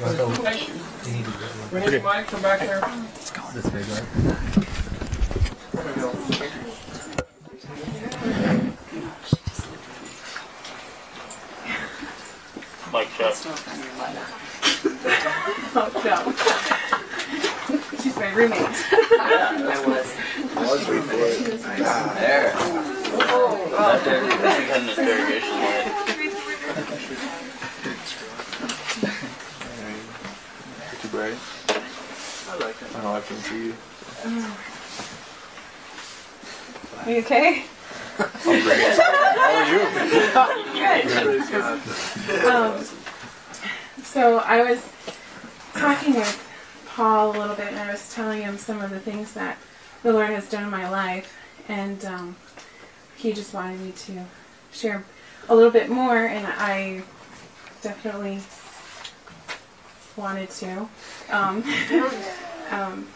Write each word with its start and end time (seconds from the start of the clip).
We 0.00 1.80
need 1.80 1.94
a 1.94 2.00
mic, 2.02 2.26
come 2.26 2.42
back 2.42 2.60
here. 2.60 2.80
This 3.52 3.66
way, 3.66 3.82
right? 3.82 4.06
There 5.72 5.84
we 5.84 5.92
go. 6.00 6.08
Mic 12.92 13.08
check. 13.16 13.34
Oh, 15.74 15.88
no. 16.04 16.16
She's 18.02 18.16
my 18.16 18.28
roommate. 18.32 18.60
I 18.60 19.84
was. 19.86 20.08
There. 22.16 22.52
That 23.70 23.98
there. 24.04 24.22
She 24.22 24.38
had 24.68 24.80
an 24.82 24.88
interrogation 24.88 25.56
line. 25.58 26.11
Bright. 31.12 31.36
I 31.68 32.56
like 32.58 32.74
it. 32.80 32.96
I 32.96 33.02
know 33.02 33.12
I 33.12 33.20
can 33.20 33.36
see 33.36 33.66
you. 33.66 33.74
Are 37.04 37.10
you 37.10 37.18
okay? 37.18 37.64
I'm 38.18 38.62
great. 38.62 38.98
How 40.32 40.48
are 40.48 40.56
you? 40.56 41.44
Good. 42.26 42.44
Um, 42.46 42.84
so 44.02 44.38
I 44.38 44.62
was 44.62 44.88
talking 45.74 46.14
with 46.14 46.84
Paul 46.86 47.32
a 47.32 47.38
little 47.38 47.56
bit, 47.56 47.68
and 47.68 47.78
I 47.78 47.90
was 47.90 48.14
telling 48.14 48.40
him 48.40 48.56
some 48.56 48.80
of 48.80 48.88
the 48.88 49.00
things 49.00 49.34
that 49.34 49.58
the 50.02 50.14
Lord 50.14 50.30
has 50.30 50.48
done 50.48 50.64
in 50.64 50.70
my 50.70 50.88
life, 50.88 51.36
and 51.68 52.02
um, 52.06 52.36
he 53.16 53.34
just 53.34 53.52
wanted 53.52 53.80
me 53.80 53.92
to 53.92 54.24
share 54.72 55.04
a 55.50 55.54
little 55.54 55.70
bit 55.70 55.90
more, 55.90 56.24
and 56.24 56.46
I 56.46 57.02
definitely 57.82 58.40
wanted 60.16 60.50
to. 60.50 60.88
Um, 61.30 61.64
um, 62.70 63.08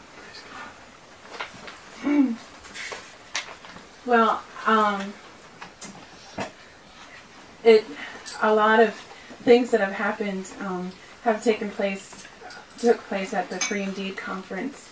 well, 4.07 4.43
um, 4.67 5.13
it 7.65 7.85
a 8.43 8.55
lot 8.55 8.81
of 8.81 8.95
things 9.45 9.71
that 9.71 9.81
have 9.81 9.93
happened 9.93 10.47
um, 10.61 10.93
have 11.23 11.43
taken 11.43 11.71
place 11.71 12.27
took 12.79 12.99
place 13.09 13.33
at 13.33 13.49
the 13.49 13.59
Free 13.59 13.83
Indeed 13.83 14.17
conference, 14.17 14.89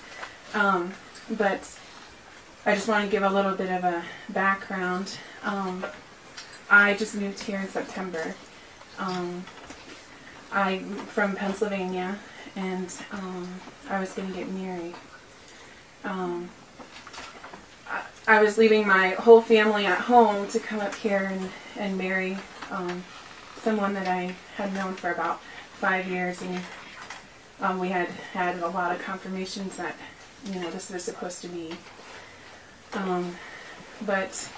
um, 0.55 0.95
but 1.31 1.79
I 2.65 2.75
just 2.75 2.89
want 2.89 3.05
to 3.05 3.11
give 3.11 3.23
a 3.23 3.29
little 3.29 3.55
bit 3.55 3.71
of 3.71 3.85
a 3.85 4.03
background. 4.31 5.19
Um, 5.43 5.85
I 6.71 6.95
just 6.95 7.15
moved 7.15 7.41
here 7.41 7.59
in 7.59 7.69
September. 7.69 8.35
I'm 10.55 10.95
from 11.07 11.35
Pennsylvania, 11.35 12.17
and 12.55 12.95
um, 13.11 13.49
I 13.91 13.99
was 13.99 14.13
going 14.13 14.29
to 14.29 14.35
get 14.39 14.49
married. 14.51 14.95
Um, 16.05 16.49
I, 17.91 18.03
I 18.29 18.43
was 18.43 18.57
leaving 18.57 18.87
my 18.87 19.11
whole 19.11 19.43
family 19.43 19.85
at 19.85 19.99
home 19.99 20.47
to 20.49 20.61
come 20.61 20.79
up 20.79 20.95
here 20.95 21.29
and, 21.33 21.51
and 21.77 21.99
marry 21.99 22.39
um, 22.71 23.03
someone 23.63 23.95
that 23.95 24.07
I 24.07 24.37
had 24.57 24.73
known 24.75 24.95
for 24.95 25.11
about 25.11 25.41
five 25.73 26.07
years, 26.07 26.41
and 26.41 26.61
um, 27.61 27.81
we 27.81 27.89
had 27.89 28.07
had 28.33 28.61
a 28.61 28.69
lot 28.69 28.95
of 28.95 29.03
confirmations 29.03 29.77
that 29.77 29.97
you 30.45 30.61
know 30.61 30.71
this 30.71 30.89
was 30.89 31.03
supposed 31.03 31.43
to 31.43 31.49
be. 31.49 31.75
Um, 32.93 33.35
but 34.07 34.49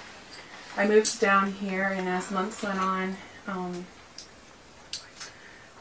I 0.75 0.87
moved 0.87 1.19
down 1.19 1.53
here, 1.53 1.85
and 1.85 2.07
as 2.07 2.29
months 2.29 2.61
went 2.61 2.79
on, 2.79 3.17
um, 3.47 3.87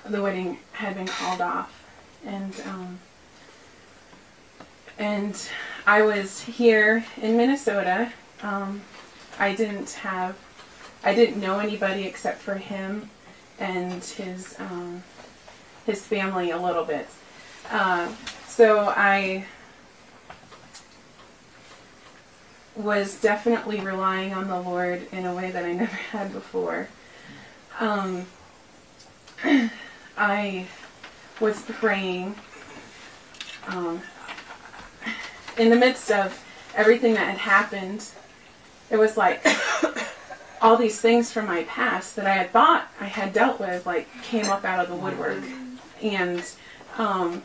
the 0.08 0.22
wedding 0.22 0.58
had 0.72 0.94
been 0.94 1.06
called 1.06 1.40
off, 1.40 1.84
and 2.24 2.54
um, 2.66 2.98
and 4.98 5.48
I 5.86 6.02
was 6.02 6.40
here 6.42 7.04
in 7.20 7.36
Minnesota. 7.36 8.12
Um, 8.42 8.82
I 9.38 9.54
didn't 9.54 9.90
have, 9.92 10.36
I 11.04 11.14
didn't 11.14 11.40
know 11.40 11.58
anybody 11.58 12.04
except 12.04 12.40
for 12.40 12.54
him 12.54 13.10
and 13.58 14.02
his 14.02 14.56
um, 14.58 15.02
his 15.84 16.04
family 16.04 16.50
a 16.50 16.58
little 16.58 16.84
bit. 16.84 17.08
Uh, 17.70 18.12
so 18.46 18.92
I 18.96 19.46
was 22.74 23.20
definitely 23.20 23.80
relying 23.80 24.34
on 24.34 24.48
the 24.48 24.60
Lord 24.60 25.06
in 25.12 25.24
a 25.24 25.34
way 25.34 25.50
that 25.50 25.64
I 25.64 25.72
never 25.72 25.94
had 25.94 26.32
before. 26.32 26.88
Um, 27.80 28.26
I 30.16 30.66
was 31.40 31.60
praying 31.62 32.34
um, 33.68 34.00
in 35.58 35.70
the 35.70 35.76
midst 35.76 36.10
of 36.10 36.42
everything 36.74 37.14
that 37.14 37.26
had 37.26 37.38
happened. 37.38 38.08
It 38.90 38.96
was 38.96 39.16
like 39.16 39.46
all 40.62 40.76
these 40.76 41.00
things 41.00 41.30
from 41.30 41.46
my 41.46 41.64
past 41.64 42.16
that 42.16 42.26
I 42.26 42.34
had 42.34 42.50
thought 42.50 42.88
I 43.00 43.06
had 43.06 43.32
dealt 43.32 43.60
with, 43.60 43.84
like 43.84 44.08
came 44.22 44.46
up 44.46 44.64
out 44.64 44.80
of 44.80 44.88
the 44.88 44.96
woodwork, 44.96 45.42
and 46.02 46.42
um, 46.96 47.42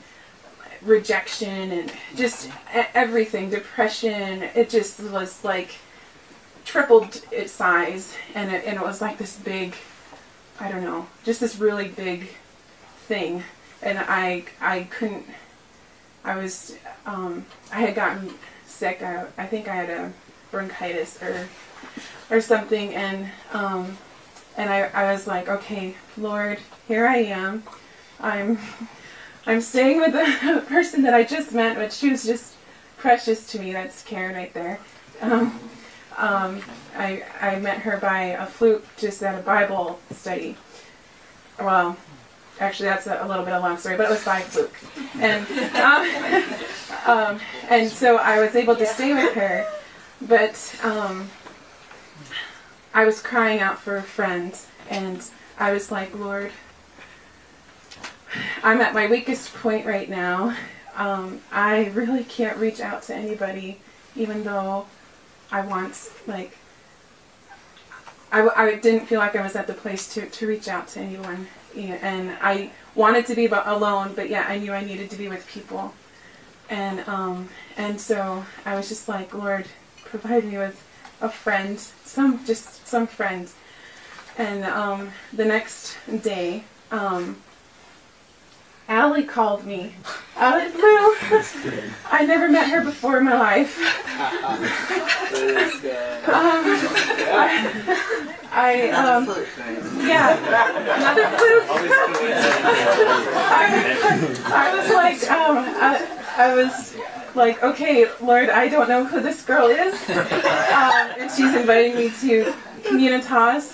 rejection 0.81 1.71
and 1.71 1.91
just 2.15 2.49
everything, 2.93 3.49
depression. 3.49 4.43
It 4.55 4.69
just 4.69 5.01
was 5.01 5.43
like 5.43 5.75
tripled 6.63 7.21
its 7.31 7.51
size, 7.51 8.15
and 8.33 8.51
it, 8.51 8.63
and 8.65 8.77
it 8.77 8.81
was 8.81 9.01
like 9.01 9.17
this 9.17 9.37
big, 9.37 9.75
I 10.59 10.71
don't 10.71 10.83
know, 10.83 11.07
just 11.25 11.41
this 11.41 11.57
really 11.57 11.89
big 11.89 12.29
thing, 13.07 13.43
and 13.81 13.99
I 13.99 14.45
I 14.59 14.83
couldn't. 14.83 15.25
I 16.23 16.35
was 16.37 16.77
um, 17.05 17.45
I 17.71 17.81
had 17.81 17.95
gotten 17.95 18.33
sick. 18.65 19.01
I, 19.01 19.25
I 19.37 19.45
think 19.45 19.67
I 19.67 19.75
had 19.75 19.89
a 19.89 20.13
bronchitis 20.51 21.21
or 21.21 21.47
or 22.29 22.41
something, 22.41 22.93
and 22.93 23.29
um, 23.53 23.97
and 24.57 24.69
I, 24.69 24.83
I 24.93 25.11
was 25.11 25.27
like, 25.27 25.49
okay, 25.49 25.95
Lord, 26.17 26.59
here 26.87 27.07
I 27.07 27.17
am. 27.17 27.63
I'm 28.19 28.59
I'm 29.45 29.61
staying 29.61 29.99
with 29.99 30.13
the 30.13 30.63
person 30.67 31.01
that 31.03 31.13
I 31.13 31.23
just 31.23 31.51
met, 31.51 31.77
but 31.77 31.91
she 31.91 32.09
was 32.09 32.23
just 32.23 32.55
precious 32.97 33.47
to 33.51 33.59
me. 33.59 33.73
That's 33.73 34.03
Karen 34.03 34.35
right 34.35 34.53
there. 34.53 34.79
Um, 35.21 35.59
um, 36.17 36.61
I 36.95 37.23
I 37.39 37.59
met 37.59 37.79
her 37.79 37.97
by 37.97 38.21
a 38.23 38.45
fluke 38.45 38.85
just 38.97 39.23
at 39.23 39.39
a 39.39 39.43
Bible 39.43 39.99
study. 40.11 40.55
Well, 41.59 41.97
actually, 42.61 42.89
that's 42.89 43.07
a, 43.07 43.19
a 43.21 43.27
little 43.27 43.43
bit 43.43 43.53
of 43.53 43.61
a 43.63 43.67
long 43.67 43.77
story, 43.77 43.97
but 43.97 44.05
it 44.05 44.09
was 44.09 44.23
by 44.23 44.39
fluke, 44.41 44.73
and 45.19 45.45
um, 45.75 46.47
um, 47.05 47.39
and 47.69 47.91
so 47.91 48.17
I 48.17 48.39
was 48.39 48.55
able 48.55 48.75
to 48.75 48.85
stay 48.85 49.13
with 49.13 49.33
her, 49.33 49.67
but 50.21 50.79
um, 50.83 51.29
I 52.93 53.03
was 53.03 53.21
crying 53.21 53.59
out 53.59 53.79
for 53.79 53.97
a 53.97 54.03
friend, 54.03 54.57
and 54.89 55.23
I 55.57 55.73
was 55.73 55.91
like, 55.91 56.17
Lord, 56.17 56.51
I'm 58.63 58.79
at 58.79 58.93
my 58.93 59.07
weakest 59.07 59.53
point 59.55 59.85
right 59.85 60.09
now. 60.09 60.55
Um, 60.95 61.41
I 61.51 61.85
really 61.89 62.23
can't 62.23 62.57
reach 62.57 62.79
out 62.79 63.03
to 63.03 63.15
anybody, 63.15 63.79
even 64.15 64.43
though 64.43 64.85
I 65.51 65.65
want, 65.65 66.11
like, 66.27 66.57
I, 68.31 68.47
I 68.47 68.75
didn't 68.75 69.07
feel 69.07 69.19
like 69.19 69.35
I 69.35 69.41
was 69.41 69.55
at 69.55 69.67
the 69.67 69.73
place 69.73 70.13
to, 70.13 70.29
to 70.29 70.47
reach 70.47 70.67
out 70.67 70.87
to 70.89 70.99
anyone. 70.99 71.47
Yeah, 71.75 71.97
And 72.01 72.37
I 72.41 72.71
wanted 72.95 73.25
to 73.27 73.35
be 73.35 73.45
alone, 73.45 74.13
but 74.15 74.29
yeah, 74.29 74.45
I 74.47 74.57
knew 74.57 74.73
I 74.73 74.83
needed 74.83 75.09
to 75.11 75.15
be 75.17 75.29
with 75.29 75.47
people. 75.47 75.93
And, 76.69 77.07
um, 77.07 77.49
and 77.77 77.99
so 77.99 78.45
I 78.65 78.75
was 78.75 78.89
just 78.89 79.07
like, 79.07 79.33
Lord, 79.33 79.67
provide 80.03 80.45
me 80.45 80.57
with 80.57 80.81
a 81.21 81.29
friend, 81.29 81.79
some, 81.79 82.43
just 82.45 82.87
some 82.87 83.07
friends. 83.07 83.55
And 84.37 84.63
um, 84.63 85.11
the 85.33 85.45
next 85.45 85.97
day, 86.21 86.63
um, 86.91 87.37
Allie 88.91 89.23
called 89.23 89.65
me 89.65 89.95
out 90.35 90.67
of 90.67 90.73
the 90.73 90.77
blue. 90.77 91.15
I 92.11 92.25
never 92.25 92.49
met 92.49 92.69
her 92.69 92.83
before 92.83 93.19
in 93.19 93.23
my 93.23 93.39
life. 93.39 93.79
Um, 93.79 94.59
I, 97.31 97.69
I 98.51 98.89
um, 98.89 99.27
yeah, 100.05 100.35
another. 100.97 101.23
I, 103.47 103.63
I 104.53 104.75
was 104.75 104.89
like, 104.93 105.31
um, 105.31 105.57
I, 105.57 106.05
I 106.35 106.53
was 106.53 106.97
like, 107.33 107.63
okay, 107.63 108.09
Lord, 108.19 108.49
I 108.49 108.67
don't 108.67 108.89
know 108.89 109.05
who 109.05 109.21
this 109.21 109.41
girl 109.41 109.67
is, 109.67 109.93
um, 110.09 111.13
and 111.17 111.31
she's 111.31 111.55
inviting 111.55 111.95
me 111.95 112.09
to 112.19 112.53
Communitas, 112.83 113.73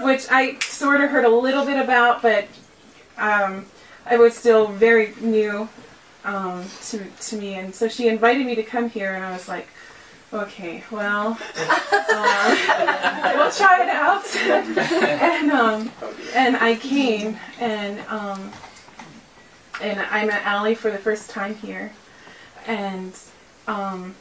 which 0.00 0.24
I 0.30 0.58
sort 0.60 1.02
of 1.02 1.10
heard 1.10 1.26
a 1.26 1.28
little 1.28 1.66
bit 1.66 1.78
about, 1.78 2.22
but 2.22 2.48
um, 3.18 3.66
I 4.06 4.16
was 4.16 4.34
still 4.34 4.68
very 4.68 5.14
new 5.20 5.68
um, 6.24 6.64
to 6.86 7.04
to 7.04 7.36
me, 7.36 7.54
and 7.54 7.74
so 7.74 7.88
she 7.88 8.08
invited 8.08 8.46
me 8.46 8.54
to 8.54 8.62
come 8.62 8.88
here, 8.88 9.14
and 9.14 9.24
I 9.24 9.32
was 9.32 9.48
like, 9.48 9.66
okay, 10.32 10.82
well, 10.90 11.38
uh, 11.56 13.32
we'll 13.36 13.50
try 13.50 13.82
it 13.82 13.88
out, 13.88 14.36
and 15.22 15.50
um, 15.50 15.90
and 16.34 16.56
I 16.56 16.74
came, 16.76 17.38
and 17.60 18.00
um, 18.08 18.52
and 19.80 20.00
I 20.00 20.24
met 20.24 20.44
Allie 20.44 20.74
for 20.74 20.90
the 20.90 20.98
first 20.98 21.30
time 21.30 21.54
here. 21.54 21.92
And 22.66 23.18
um, 23.66 24.14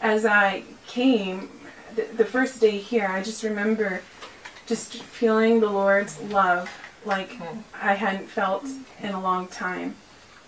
as 0.00 0.24
I 0.24 0.64
came, 0.86 1.48
the, 1.94 2.06
the 2.16 2.24
first 2.24 2.60
day 2.60 2.78
here, 2.78 3.06
I 3.06 3.22
just 3.22 3.42
remember 3.42 4.02
just 4.66 4.94
feeling 4.94 5.60
the 5.60 5.70
Lord's 5.70 6.20
love 6.22 6.70
like 7.04 7.30
I 7.80 7.94
hadn't 7.94 8.28
felt 8.28 8.64
in 9.00 9.10
a 9.10 9.20
long 9.20 9.48
time. 9.48 9.94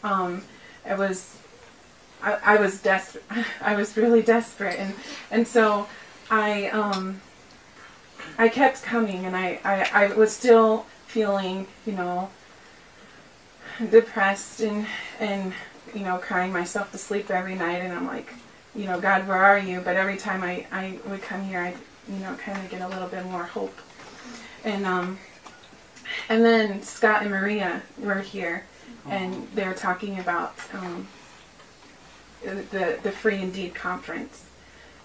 Um, 0.03 0.43
it 0.89 0.97
was, 0.97 1.37
I, 2.23 2.39
I 2.45 2.57
was 2.57 2.81
desperate. 2.81 3.25
I 3.61 3.77
was 3.77 3.97
really 3.97 4.23
desperate, 4.23 4.79
and 4.79 4.95
and 5.31 5.47
so 5.47 5.87
I 6.31 6.69
um, 6.69 7.21
I 8.39 8.49
kept 8.49 8.83
coming, 8.83 9.27
and 9.27 9.37
I, 9.37 9.61
I, 9.65 10.05
I 10.05 10.15
was 10.15 10.35
still 10.35 10.87
feeling, 11.07 11.67
you 11.85 11.93
know, 11.93 12.31
depressed 13.91 14.61
and 14.61 14.87
and 15.19 15.53
you 15.95 16.01
know 16.01 16.19
crying 16.19 16.53
myself 16.53 16.91
to 16.93 16.99
sleep 16.99 17.31
every 17.31 17.55
night, 17.55 17.83
and 17.83 17.93
I'm 17.93 18.07
like, 18.07 18.33
you 18.75 18.87
know, 18.87 19.01
God, 19.01 19.27
where 19.27 19.43
are 19.43 19.59
you? 19.59 19.81
But 19.81 19.97
every 19.97 20.17
time 20.17 20.43
I, 20.43 20.67
I 20.73 20.99
would 21.07 21.23
come 21.23 21.43
here, 21.43 21.61
I 21.61 21.75
you 22.11 22.19
know 22.21 22.35
kind 22.37 22.59
of 22.59 22.71
get 22.71 22.81
a 22.81 22.89
little 22.89 23.09
bit 23.09 23.25
more 23.27 23.45
hope, 23.45 23.77
and 24.65 24.87
um, 24.87 25.19
and 26.29 26.45
then 26.45 26.83
Scott 26.83 27.23
and 27.23 27.31
Maria 27.31 27.83
were 27.99 28.21
here, 28.21 28.65
and 29.09 29.49
they 29.55 29.67
were 29.67 29.75
talking 29.75 30.19
about 30.19 30.55
um, 30.73 31.09
the 32.43 32.99
the 33.03 33.13
Free 33.13 33.39
Indeed 33.41 33.75
conference 33.75 34.45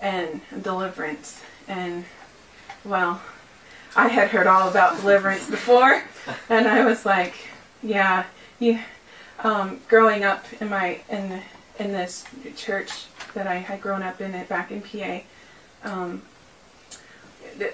and 0.01 0.41
deliverance, 0.61 1.41
and 1.67 2.05
well, 2.83 3.21
I 3.95 4.07
had 4.07 4.29
heard 4.29 4.47
all 4.47 4.69
about 4.69 4.99
deliverance 5.01 5.49
before, 5.49 6.03
and 6.49 6.67
I 6.67 6.85
was 6.85 7.05
like, 7.05 7.35
yeah, 7.81 8.25
you. 8.59 8.79
Um, 9.43 9.81
growing 9.89 10.23
up 10.23 10.45
in 10.61 10.69
my 10.69 11.01
in 11.09 11.41
in 11.77 11.91
this 11.91 12.23
church 12.55 13.07
that 13.33 13.47
I 13.47 13.55
had 13.55 13.81
grown 13.81 14.01
up 14.01 14.21
in 14.21 14.33
it 14.33 14.47
back 14.47 14.71
in 14.71 14.81
PA, 14.81 15.19
um, 15.83 16.21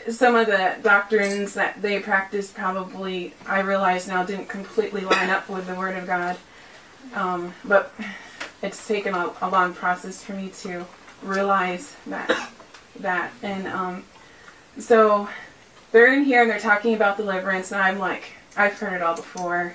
some 0.09 0.35
of 0.35 0.47
the 0.47 0.75
doctrines 0.83 1.53
that 1.53 1.81
they 1.81 1.99
practiced 1.99 2.55
probably 2.55 3.33
I 3.45 3.61
realize 3.61 4.07
now 4.07 4.23
didn't 4.23 4.49
completely 4.49 5.01
line 5.01 5.29
up 5.29 5.49
with 5.49 5.67
the 5.67 5.75
Word 5.75 5.97
of 5.97 6.05
God, 6.05 6.37
um, 7.15 7.53
but 7.63 7.93
it's 8.61 8.87
taken 8.87 9.13
a, 9.13 9.31
a 9.41 9.49
long 9.49 9.73
process 9.73 10.23
for 10.23 10.33
me 10.33 10.49
to 10.61 10.85
realize 11.23 11.95
that 12.07 12.51
that 12.99 13.31
and 13.41 13.67
um, 13.67 14.03
so 14.77 15.27
they're 15.91 16.13
in 16.13 16.23
here 16.23 16.41
and 16.41 16.49
they're 16.49 16.59
talking 16.59 16.93
about 16.93 17.17
deliverance 17.17 17.71
and 17.71 17.81
I'm 17.81 17.99
like 17.99 18.33
I've 18.55 18.73
heard 18.73 18.93
it 18.93 19.01
all 19.01 19.15
before. 19.15 19.73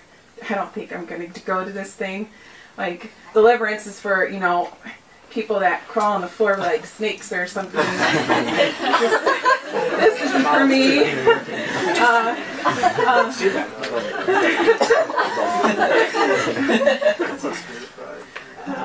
I 0.48 0.54
don't 0.54 0.72
think 0.72 0.94
I'm 0.94 1.06
going 1.06 1.32
to 1.32 1.40
go 1.42 1.64
to 1.64 1.72
this 1.72 1.94
thing. 1.94 2.28
Like 2.76 3.10
deliverance 3.32 3.86
is 3.86 3.98
for 3.98 4.28
you 4.28 4.40
know 4.40 4.70
people 5.36 5.60
that 5.60 5.86
crawl 5.86 6.14
on 6.14 6.22
the 6.22 6.26
floor 6.26 6.56
like 6.56 6.86
snakes 6.86 7.30
or 7.30 7.46
something. 7.46 7.76
this, 7.76 9.12
this 10.00 10.22
isn't 10.22 10.44
for 10.44 10.64
me. 10.64 11.04
Uh, 12.00 12.34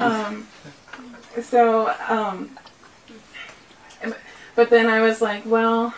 um, 0.01 0.45
so, 1.41 1.95
um, 2.09 2.49
but 4.55 4.69
then 4.69 4.87
I 4.87 4.99
was 4.99 5.21
like, 5.21 5.45
well, 5.45 5.93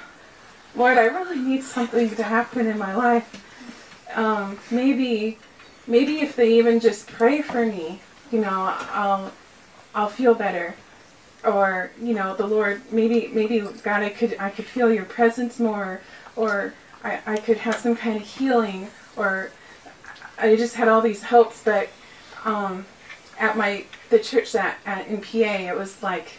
Lord, 0.76 1.00
I 1.00 1.06
really 1.06 1.40
need 1.40 1.64
something 1.64 2.16
to 2.16 2.22
happen 2.22 2.68
in 2.68 2.78
my 2.78 2.94
life. 2.94 3.44
Um, 4.14 4.60
maybe, 4.70 5.40
maybe 5.88 6.20
if 6.20 6.36
they 6.36 6.60
even 6.60 6.80
just 6.80 7.08
pray 7.08 7.42
for 7.42 7.66
me, 7.66 8.02
you 8.32 8.42
know, 8.42 8.76
I'll, 8.92 9.32
I'll 9.96 10.10
feel 10.10 10.34
better. 10.34 10.76
Or, 11.44 11.92
you 12.02 12.14
know, 12.14 12.36
the 12.36 12.48
Lord, 12.48 12.82
maybe, 12.92 13.30
maybe 13.34 13.60
God, 13.84 14.02
I 14.02 14.10
could, 14.10 14.38
I 14.40 14.50
could 14.50 14.66
feel 14.66 14.92
your 14.92 15.06
presence 15.06 15.60
more, 15.60 16.02
or 16.36 16.74
I, 17.04 17.20
I 17.26 17.38
could 17.38 17.58
have 17.58 17.76
some 17.76 17.96
kind 17.96 18.16
of 18.16 18.24
healing, 18.24 18.88
or 19.18 19.52
I 20.38 20.56
just 20.56 20.76
had 20.76 20.88
all 20.88 21.02
these 21.02 21.24
hopes, 21.24 21.62
but, 21.64 21.90
um, 22.46 22.86
at 23.40 23.58
my, 23.58 23.86
the 24.10 24.20
church 24.20 24.54
that, 24.54 24.78
at, 24.86 25.08
in 25.08 25.20
PA, 25.20 25.72
it 25.72 25.76
was 25.76 26.02
like, 26.02 26.32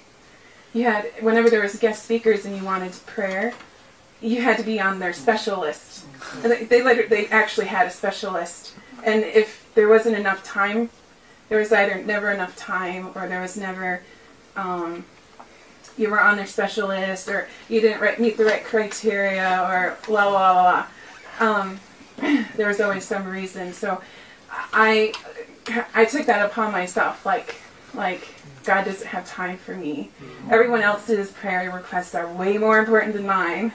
you 0.73 0.85
had, 0.85 1.12
whenever 1.21 1.50
there 1.50 1.62
was 1.62 1.79
guest 1.79 2.05
speakers 2.05 2.47
and 2.47 2.57
you 2.57 2.65
wanted 2.65 2.93
prayer, 3.07 3.53
you 4.21 4.41
had 4.41 4.57
to 4.57 4.65
be 4.65 4.81
on 4.81 4.99
their 4.99 5.12
special 5.12 5.61
list. 5.61 6.07
And 6.43 6.50
They, 6.50 6.65
they, 6.65 7.07
they 7.07 7.27
actually 7.29 7.67
had 7.67 7.87
a 7.87 7.91
specialist. 7.91 8.73
And 9.05 9.23
if 9.23 9.69
there 9.75 9.89
wasn't 9.89 10.17
enough 10.17 10.43
time, 10.43 10.89
there 11.49 11.58
was 11.58 11.73
either 11.73 12.02
never 12.02 12.31
enough 12.31 12.56
time 12.56 13.11
or 13.14 13.29
there 13.29 13.41
was 13.41 13.56
never, 13.56 14.00
um, 14.56 15.05
you 15.96 16.11
were 16.11 16.20
on 16.20 16.37
their 16.37 16.46
special 16.46 16.88
list 16.88 17.29
or 17.29 17.49
you 17.69 17.81
didn't 17.81 18.00
right, 18.00 18.19
meet 18.19 18.37
the 18.37 18.44
right 18.44 18.64
criteria 18.64 19.61
or 19.69 19.96
blah, 20.06 20.31
blah, 20.31 20.52
blah, 20.52 20.87
blah. 21.38 21.46
Um, 21.49 21.81
there 22.56 22.69
was 22.69 22.81
always 22.81 23.05
some 23.05 23.26
reason. 23.26 23.73
So 23.73 24.00
I, 24.73 25.12
I 25.94 26.05
took 26.05 26.26
that 26.26 26.44
upon 26.44 26.73
myself. 26.73 27.25
Like, 27.26 27.56
like 27.93 28.29
God 28.64 28.85
doesn't 28.85 29.06
have 29.06 29.26
time 29.26 29.58
for 29.58 29.75
me. 29.75 30.11
Everyone 30.50 30.81
else's 30.81 31.31
prayer 31.31 31.70
requests 31.70 32.14
are 32.14 32.32
way 32.32 32.58
more 32.58 32.79
important 32.79 33.14
than 33.14 33.26
mine. 33.26 33.73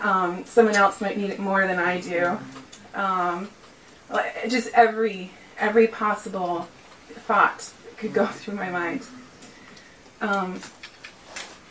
Um, 0.00 0.44
someone 0.44 0.74
else 0.74 1.00
might 1.00 1.16
need 1.16 1.30
it 1.30 1.38
more 1.38 1.66
than 1.66 1.78
I 1.78 2.00
do. 2.00 2.38
Um, 2.94 3.48
just 4.48 4.68
every 4.74 5.30
every 5.58 5.86
possible 5.86 6.68
thought 7.14 7.72
could 7.96 8.12
go 8.12 8.26
through 8.38 8.54
my 8.54 8.70
mind. 8.70 9.06
Um, 10.20 10.60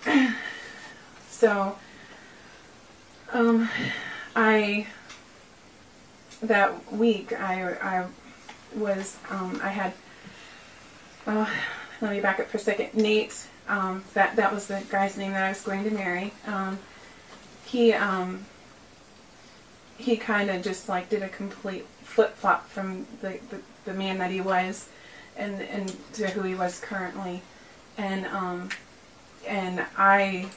so, 1.30 1.78
um, 3.34 3.70
I 4.36 4.88
that 6.42 6.92
week 6.92 7.40
I 7.40 7.74
I 7.74 8.06
was 8.76 9.18
um, 9.30 9.60
I 9.64 9.70
had. 9.70 9.94
Uh, 11.28 11.46
let 12.02 12.12
me 12.12 12.20
back 12.20 12.40
up 12.40 12.48
for 12.48 12.58
a 12.58 12.60
second. 12.60 12.96
Nate, 12.96 13.48
um, 13.68 14.04
that 14.16 14.36
that 14.36 14.52
was 14.52 14.68
the 14.68 14.84
guy's 14.90 15.18
name 15.18 15.34
that 15.34 15.44
I 15.44 15.50
was 15.50 15.62
going 15.62 15.84
to 15.84 15.92
marry. 15.92 16.34
Um, 16.48 16.80
he 17.66 17.94
um, 17.94 18.46
he 19.98 20.18
kind 20.18 20.50
of 20.50 20.64
just 20.64 20.90
like 20.90 21.10
did 21.10 21.22
a 21.22 21.30
complete 21.30 21.86
flip 22.04 22.36
flop 22.36 22.68
from 22.68 23.06
the, 23.22 23.40
the, 23.50 23.60
the 23.86 23.94
man 23.94 24.18
that 24.18 24.32
he 24.32 24.42
was 24.42 24.90
and 25.42 25.62
and 25.62 25.96
to 26.14 26.28
who 26.28 26.42
he 26.44 26.56
was 26.56 26.80
currently. 26.80 27.42
And 27.98 28.26
um 28.28 28.70
and 29.48 29.86
I 29.98 30.50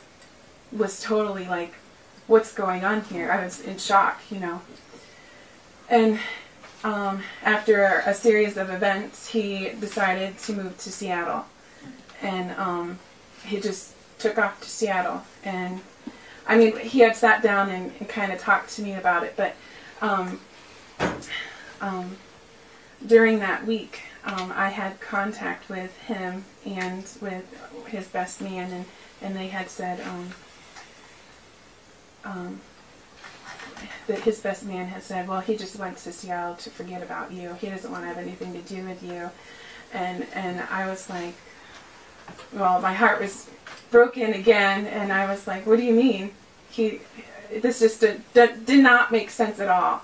was 0.71 1.01
totally 1.01 1.47
like 1.47 1.75
what's 2.27 2.53
going 2.53 2.85
on 2.85 3.03
here? 3.05 3.31
I 3.31 3.45
was 3.45 3.61
in 3.61 3.79
shock 3.79 4.21
you 4.31 4.41
know? 4.41 4.61
And 5.89 6.19
um, 6.83 7.23
after 7.43 8.03
a 8.05 8.15
series 8.15 8.57
of 8.57 8.71
events 8.71 9.29
he 9.29 9.71
decided 9.81 10.39
to 10.39 10.53
move 10.53 10.77
to 10.79 10.93
Seattle. 10.93 11.47
And 12.23 12.53
um, 12.53 12.99
he 13.45 13.61
just 13.61 13.95
took 14.19 14.39
off 14.39 14.61
to 14.61 14.69
Seattle. 14.69 15.23
And 15.45 15.81
I 16.47 16.57
mean, 16.57 16.77
he 16.79 17.01
had 17.01 17.17
sat 17.17 17.43
down 17.43 17.71
and, 17.71 17.93
and 17.99 18.09
kind 18.09 18.33
of 18.33 18.39
talked 18.39 18.71
to 18.77 18.83
me 18.83 18.95
about 18.95 19.25
it, 19.25 19.35
but 19.37 19.55
um, 20.03 20.41
um, 21.81 22.17
during 23.07 23.39
that 23.39 23.67
week, 23.67 24.03
um, 24.25 24.53
I 24.55 24.69
had 24.71 25.01
contact 25.01 25.69
with 25.69 25.97
him 25.99 26.45
and 26.65 27.05
with 27.21 27.45
his 27.89 28.09
best 28.09 28.41
man, 28.41 28.73
and, 28.73 28.85
and 29.21 29.37
they 29.37 29.49
had 29.49 29.69
said 29.69 30.01
um, 30.01 30.31
um, 32.25 32.61
that 34.07 34.21
his 34.21 34.41
best 34.41 34.65
man 34.65 34.87
had 34.87 35.03
said, 35.03 35.29
well, 35.29 35.41
he 35.41 35.57
just 35.57 35.79
wants 35.79 36.05
to 36.05 36.13
Seattle 36.13 36.55
to 36.57 36.71
forget 36.71 37.03
about 37.03 37.33
you. 37.33 37.55
He 37.55 37.69
doesn't 37.69 37.91
want 37.91 38.05
to 38.05 38.09
have 38.09 38.19
anything 38.19 38.53
to 38.55 38.61
do 38.61 38.83
with 38.85 39.03
you. 39.03 39.31
And, 39.93 40.27
and 40.35 40.61
I 40.71 40.89
was 40.89 41.09
like, 41.11 41.35
well, 42.53 42.81
my 42.81 42.93
heart 42.93 43.21
was 43.21 43.51
broken 43.91 44.33
again, 44.33 44.87
and 44.87 45.13
I 45.13 45.27
was 45.27 45.47
like, 45.47 45.67
"What 45.67 45.77
do 45.77 45.85
you 45.85 45.93
mean?" 45.93 46.33
He, 46.71 47.01
this 47.61 47.81
just 47.81 48.01
did, 48.01 48.23
did, 48.33 48.81
not 48.81 49.13
make 49.13 49.31
sense 49.31 49.61
at 49.61 49.69
all. 49.69 50.03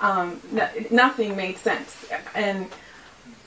Um, 0.00 0.40
no, 0.52 0.68
nothing 0.90 1.36
made 1.36 1.58
sense, 1.58 2.06
and 2.34 2.68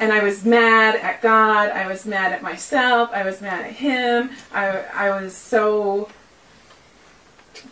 and 0.02 0.12
I 0.12 0.24
was 0.24 0.44
mad 0.44 0.96
at 0.96 1.22
God. 1.22 1.70
I 1.70 1.88
was 1.88 2.06
mad 2.08 2.34
at 2.34 2.42
myself. 2.42 3.12
I 3.14 3.24
was 3.24 3.40
mad 3.40 3.64
at 3.64 3.72
him. 3.72 4.32
I 4.52 4.84
I 4.94 5.22
was 5.22 5.34
so 5.34 6.10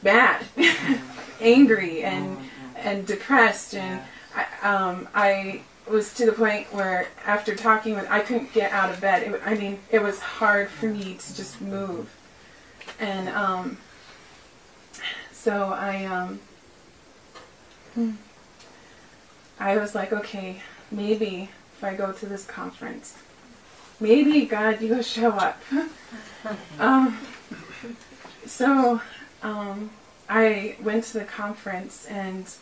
mad, 0.04 0.46
angry, 1.42 2.04
and 2.04 2.38
and 2.76 3.06
depressed, 3.06 3.74
and 3.74 4.00
I, 4.36 4.46
um, 4.62 5.10
I 5.14 5.62
was 5.90 6.14
to 6.14 6.28
the 6.28 6.32
point 6.32 6.72
where 6.72 7.08
after 7.26 7.56
talking 7.56 7.96
with 7.96 8.10
I 8.12 8.20
couldn't 8.20 8.54
get 8.54 8.72
out 8.72 8.92
of 8.92 9.02
bed. 9.02 9.24
It, 9.24 9.42
I 9.44 9.56
mean, 9.56 9.80
it 9.90 10.04
was 10.04 10.20
hard 10.20 10.70
for 10.70 10.86
me 10.86 11.16
to 11.16 11.36
just 11.36 11.60
move, 11.60 12.16
and 13.00 13.28
um, 13.30 13.78
so 15.32 15.74
I 15.74 16.06
um, 16.06 16.40
I 19.60 19.78
was 19.78 19.96
like, 19.96 20.14
okay, 20.14 20.62
maybe 20.92 21.50
if 21.80 21.84
I 21.86 21.94
go 21.94 22.12
to 22.12 22.26
this 22.26 22.46
conference. 22.46 23.16
Maybe 24.02 24.46
God, 24.46 24.82
you'll 24.82 25.02
show 25.02 25.30
up. 25.30 25.62
um, 26.80 27.18
so 28.46 29.00
um, 29.42 29.90
I 30.28 30.76
went 30.84 31.06
to 31.06 31.20
the 31.20 31.24
conference 31.24 32.06
and 32.08 32.54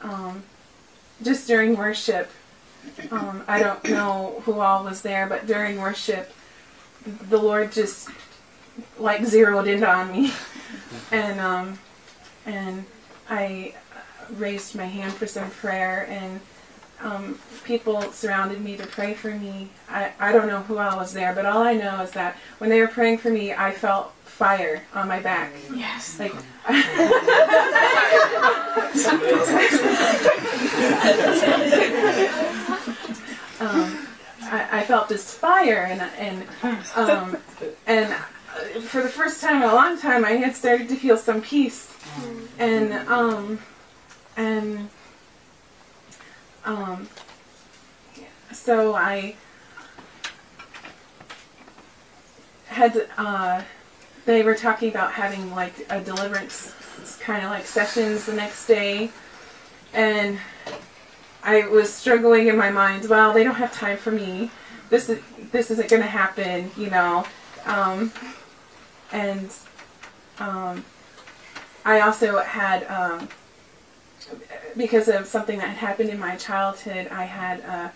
um, 0.00 0.42
just 1.22 1.46
during 1.46 1.76
worship, 1.76 2.30
um, 3.10 3.44
I 3.46 3.58
don't 3.58 3.84
know 3.84 4.40
who 4.46 4.60
all 4.60 4.84
was 4.84 5.02
there, 5.02 5.26
but 5.26 5.46
during 5.46 5.78
worship, 5.78 6.32
the 7.04 7.38
Lord 7.38 7.72
just 7.72 8.08
like 8.98 9.22
zeroed 9.26 9.68
in 9.68 9.84
on 9.84 10.10
me, 10.10 10.32
and 11.12 11.38
um, 11.40 11.78
and 12.46 12.86
I 13.28 13.74
raised 14.30 14.74
my 14.74 14.86
hand 14.86 15.12
for 15.12 15.26
some 15.26 15.50
prayer, 15.50 16.06
and 16.08 16.40
um, 17.02 17.38
people 17.64 18.02
surrounded 18.12 18.60
me 18.60 18.76
to 18.76 18.86
pray 18.86 19.14
for 19.14 19.30
me. 19.30 19.68
I, 19.88 20.12
I 20.18 20.32
don't 20.32 20.48
know 20.48 20.60
who 20.60 20.78
all 20.78 20.96
was 20.96 21.12
there, 21.12 21.34
but 21.34 21.46
all 21.46 21.62
I 21.62 21.74
know 21.74 22.02
is 22.02 22.12
that 22.12 22.36
when 22.58 22.70
they 22.70 22.80
were 22.80 22.88
praying 22.88 23.18
for 23.18 23.30
me, 23.30 23.52
I 23.52 23.72
felt 23.72 24.12
fire 24.24 24.82
on 24.94 25.08
my 25.08 25.20
back. 25.20 25.52
Yes. 25.74 26.18
Like 26.18 26.32
um, 33.60 34.06
I, 34.42 34.68
I 34.72 34.84
felt 34.84 35.08
this 35.08 35.34
fire, 35.34 35.86
and 35.90 36.02
and 36.18 36.46
um, 36.96 37.36
and 37.86 38.12
uh, 38.12 38.80
for 38.80 39.02
the 39.02 39.08
first 39.08 39.40
time 39.40 39.62
in 39.62 39.68
a 39.68 39.74
long 39.74 39.98
time, 39.98 40.24
I 40.24 40.32
had 40.32 40.54
started 40.54 40.88
to 40.88 40.96
feel 40.96 41.16
some 41.16 41.42
peace, 41.42 41.94
and 42.58 42.92
um, 43.08 43.58
and 44.36 44.88
um, 46.64 47.08
so 48.52 48.94
I 48.94 49.36
had 52.66 53.08
uh, 53.18 53.62
they 54.24 54.42
were 54.42 54.54
talking 54.54 54.88
about 54.88 55.12
having 55.12 55.54
like 55.54 55.86
a 55.90 56.00
deliverance 56.00 56.74
kind 57.20 57.44
of 57.44 57.50
like 57.50 57.66
sessions 57.66 58.26
the 58.26 58.32
next 58.32 58.66
day, 58.66 59.10
and 59.92 60.38
I 61.42 61.66
was 61.66 61.92
struggling 61.92 62.48
in 62.48 62.56
my 62.56 62.70
mind. 62.70 63.08
Well, 63.08 63.32
they 63.32 63.44
don't 63.44 63.56
have 63.56 63.72
time 63.72 63.96
for 63.96 64.10
me. 64.10 64.50
This 64.90 65.08
is 65.08 65.20
this 65.50 65.70
isn't 65.70 65.88
going 65.88 66.02
to 66.02 66.08
happen, 66.08 66.70
you 66.76 66.90
know. 66.90 67.24
Um, 67.64 68.12
and 69.12 69.50
um, 70.38 70.84
I 71.84 72.00
also 72.00 72.38
had 72.38 72.84
um, 72.84 73.28
because 74.76 75.08
of 75.08 75.26
something 75.26 75.58
that 75.58 75.68
had 75.68 75.76
happened 75.76 76.10
in 76.10 76.18
my 76.18 76.36
childhood. 76.36 77.08
I 77.08 77.24
had 77.24 77.60
a 77.60 77.92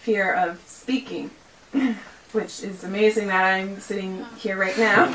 fear 0.00 0.32
of 0.32 0.60
speaking. 0.66 1.30
Which 2.32 2.62
is 2.62 2.82
amazing 2.82 3.26
that 3.26 3.44
I'm 3.44 3.78
sitting 3.78 4.24
here 4.38 4.56
right 4.56 4.76
now. 4.78 5.04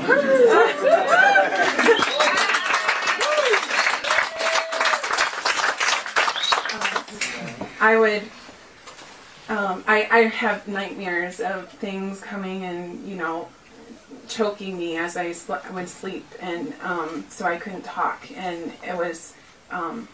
I 7.79 7.97
would. 7.97 8.21
Um, 9.49 9.83
I, 9.87 10.07
I 10.11 10.19
have 10.25 10.67
nightmares 10.67 11.39
of 11.39 11.69
things 11.69 12.21
coming 12.21 12.65
and 12.65 13.07
you 13.07 13.15
know 13.15 13.47
choking 14.27 14.77
me 14.77 14.97
as 14.97 15.17
I 15.17 15.31
sl- 15.31 15.55
would 15.73 15.89
sleep, 15.89 16.27
and 16.39 16.73
um, 16.83 17.25
so 17.29 17.45
I 17.45 17.57
couldn't 17.57 17.83
talk, 17.83 18.29
and 18.35 18.71
it 18.83 18.95
was. 18.95 19.33
Um, 19.71 20.07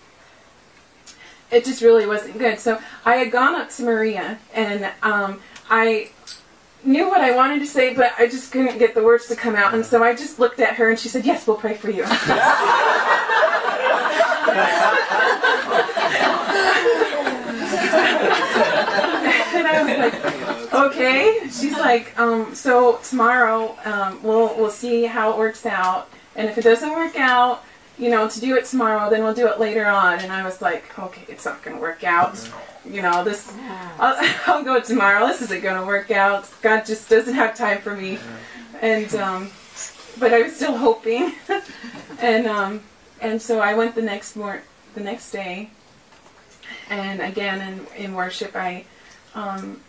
it 1.54 1.66
just 1.66 1.82
really 1.82 2.06
wasn't 2.06 2.38
good. 2.38 2.60
So 2.60 2.80
I 3.06 3.16
had 3.16 3.32
gone 3.32 3.56
up 3.56 3.70
to 3.72 3.84
Maria, 3.84 4.40
and 4.54 4.92
um, 5.02 5.40
I 5.70 6.10
knew 6.84 7.08
what 7.08 7.22
I 7.22 7.36
wanted 7.36 7.60
to 7.60 7.68
say, 7.68 7.94
but 7.94 8.12
I 8.18 8.28
just 8.28 8.52
couldn't 8.52 8.78
get 8.78 8.96
the 8.96 9.04
words 9.04 9.28
to 9.28 9.36
come 9.36 9.56
out, 9.56 9.74
and 9.74 9.86
so 9.86 10.04
I 10.04 10.16
just 10.16 10.40
looked 10.40 10.60
at 10.60 10.76
her, 10.76 10.90
and 10.90 11.00
she 11.00 11.10
said, 11.10 11.26
"Yes, 11.26 11.48
we'll 11.48 11.58
pray 11.58 11.76
for 11.76 11.90
you." 11.90 12.04
and 19.56 19.68
I 19.68 19.84
was 19.84 19.98
like, 19.98 20.74
okay. 20.74 21.40
She's 21.46 21.78
like, 21.78 22.18
um, 22.20 22.54
so 22.56 23.00
tomorrow 23.04 23.78
um, 23.86 24.22
we'll 24.24 24.56
we'll 24.58 24.72
see 24.72 25.04
how 25.06 25.32
it 25.32 25.38
works 25.38 25.66
out, 25.66 26.10
and 26.36 26.50
if 26.50 26.58
it 26.58 26.64
doesn't 26.64 26.92
work 26.92 27.18
out, 27.20 27.64
you 28.04 28.10
know, 28.10 28.28
to 28.28 28.40
do 28.42 28.58
it 28.58 28.66
tomorrow, 28.66 29.10
then 29.10 29.24
we'll 29.24 29.34
do 29.34 29.48
it 29.48 29.62
later 29.62 29.86
on. 29.86 30.20
And 30.20 30.30
I 30.30 30.44
was 30.44 30.62
like, 30.62 30.84
okay, 31.00 31.24
it's 31.30 31.46
not 31.46 31.64
gonna 31.64 31.80
work 31.80 32.04
out. 32.04 32.38
You 32.84 33.02
know, 33.02 33.24
this 33.24 33.54
I'll, 33.98 34.30
I'll 34.48 34.64
go 34.64 34.82
tomorrow. 34.82 35.26
This 35.28 35.42
isn't 35.44 35.64
gonna 35.64 35.86
work 35.86 36.12
out. 36.12 36.50
God 36.62 36.86
just 36.86 37.10
doesn't 37.10 37.34
have 37.34 37.56
time 37.56 37.80
for 37.80 37.96
me, 37.96 38.20
and 38.82 39.14
um, 39.16 39.52
but 40.20 40.34
I 40.34 40.42
was 40.42 40.54
still 40.54 40.76
hoping, 40.76 41.34
and 42.20 42.46
um, 42.46 42.82
and 43.22 43.42
so 43.42 43.62
I 43.62 43.74
went 43.74 43.96
the 43.96 44.02
next 44.02 44.36
mor- 44.36 44.64
the 44.96 45.02
next 45.02 45.32
day, 45.32 45.70
and 46.90 47.22
again 47.22 47.62
in 47.96 48.04
in 48.04 48.14
worship 48.14 48.54
I 48.54 48.84
um, 49.34 49.80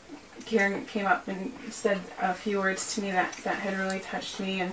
Karen 0.46 0.86
came 0.86 1.06
up 1.06 1.26
and 1.26 1.52
said 1.70 2.00
a 2.20 2.32
few 2.32 2.58
words 2.58 2.94
to 2.94 3.02
me 3.02 3.10
that, 3.10 3.32
that 3.44 3.56
had 3.56 3.76
really 3.76 4.00
touched 4.00 4.38
me 4.38 4.60
and 4.60 4.72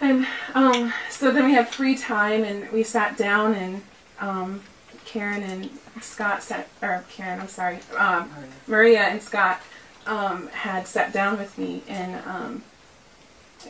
and 0.00 0.26
um, 0.54 0.92
so 1.10 1.30
then 1.30 1.44
we 1.44 1.52
had 1.52 1.68
free 1.68 1.96
time 1.96 2.44
and 2.44 2.70
we 2.70 2.82
sat 2.82 3.16
down 3.16 3.54
and 3.54 3.82
um, 4.20 4.60
Karen 5.04 5.42
and 5.42 5.70
Scott 6.00 6.42
sat 6.42 6.68
or 6.82 7.04
Karen 7.10 7.40
I'm 7.40 7.48
sorry 7.48 7.78
um, 7.96 8.30
Maria 8.66 9.02
and 9.02 9.22
Scott 9.22 9.60
um, 10.06 10.48
had 10.48 10.86
sat 10.86 11.12
down 11.12 11.38
with 11.38 11.56
me 11.58 11.82
and 11.88 12.22
um, 12.26 12.62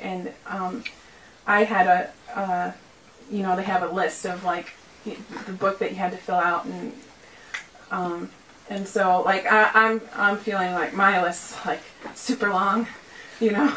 and 0.01 0.33
um, 0.47 0.85
I 1.47 1.65
had 1.65 2.13
a, 2.37 2.75
you 3.31 3.43
know 3.43 3.57
they 3.57 3.65
have 3.65 3.83
a 3.83 3.93
list 3.93 4.25
of 4.27 4.45
like 4.45 4.73
the 5.05 5.53
book 5.53 5.79
that 5.79 5.91
you 5.91 5.97
had 5.97 6.13
to 6.13 6.19
fill 6.19 6.37
out 6.37 6.65
and 6.65 6.93
and 8.71 8.87
so 8.87 9.23
like 9.23 9.45
I, 9.47 9.71
I'm 9.75 10.01
I'm 10.15 10.37
feeling 10.39 10.73
like 10.73 10.95
my 10.95 11.21
list's 11.23 11.55
like 11.67 11.83
super 12.15 12.49
long, 12.49 12.87
you 13.41 13.51
know. 13.51 13.77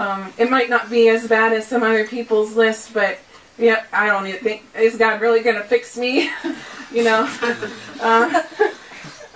Um, 0.00 0.32
it 0.38 0.50
might 0.50 0.70
not 0.70 0.88
be 0.88 1.10
as 1.10 1.28
bad 1.28 1.52
as 1.52 1.66
some 1.66 1.82
other 1.82 2.06
people's 2.06 2.56
list, 2.56 2.94
but 2.94 3.18
yeah, 3.58 3.84
I 3.92 4.06
don't 4.06 4.26
even 4.26 4.40
think 4.40 4.64
is 4.74 4.96
God 4.96 5.20
really 5.20 5.42
gonna 5.42 5.62
fix 5.62 5.94
me, 5.98 6.30
you 6.90 7.04
know. 7.04 7.28
uh, 8.00 8.42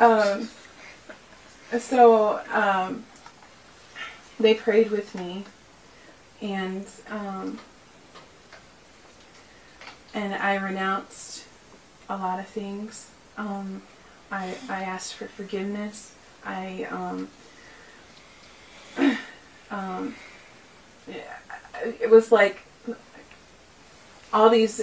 um, 0.00 0.48
so 1.78 2.40
um, 2.50 3.04
they 4.40 4.54
prayed 4.54 4.90
with 4.90 5.14
me, 5.14 5.44
and 6.40 6.86
um, 7.10 7.58
and 10.14 10.32
I 10.32 10.54
renounced 10.54 11.44
a 12.08 12.16
lot 12.16 12.38
of 12.38 12.46
things. 12.46 13.10
Um, 13.36 13.82
I, 14.32 14.54
I 14.70 14.84
asked 14.84 15.12
for 15.12 15.26
forgiveness. 15.26 16.14
I 16.42 16.88
um, 16.90 17.28
um, 19.70 20.14
it 21.08 22.10
was 22.10 22.32
like 22.32 22.62
all 24.32 24.50
these. 24.50 24.80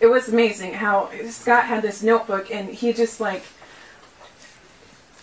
It 0.00 0.06
was 0.06 0.28
amazing 0.28 0.74
how 0.74 1.10
Scott 1.28 1.64
had 1.64 1.82
this 1.82 2.02
notebook 2.02 2.50
and 2.50 2.68
he 2.68 2.92
just 2.92 3.20
like 3.20 3.44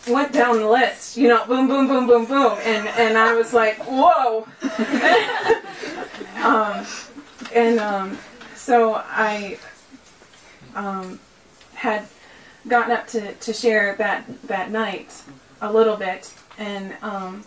went 0.08 0.32
down 0.32 0.60
the 0.60 0.70
list, 0.70 1.18
you 1.18 1.28
know, 1.28 1.46
boom, 1.46 1.68
boom, 1.68 1.88
boom, 1.88 2.08
boom, 2.08 2.26
boom, 2.26 2.58
and 2.64 2.88
and 2.88 3.18
I 3.18 3.34
was 3.36 3.54
like, 3.54 3.78
whoa. 3.80 4.48
um, 6.44 6.86
and 7.54 7.80
um, 7.80 8.18
so 8.56 8.96
I 8.96 9.58
um, 10.76 11.20
had 11.74 12.06
gotten 12.68 12.92
up 12.92 13.08
to, 13.08 13.34
to 13.34 13.54
share 13.54 13.96
that 13.98 14.26
that 14.48 14.72
night 14.72 15.22
a 15.62 15.72
little 15.72 15.96
bit 15.96 16.34
and 16.58 16.94
um, 17.02 17.44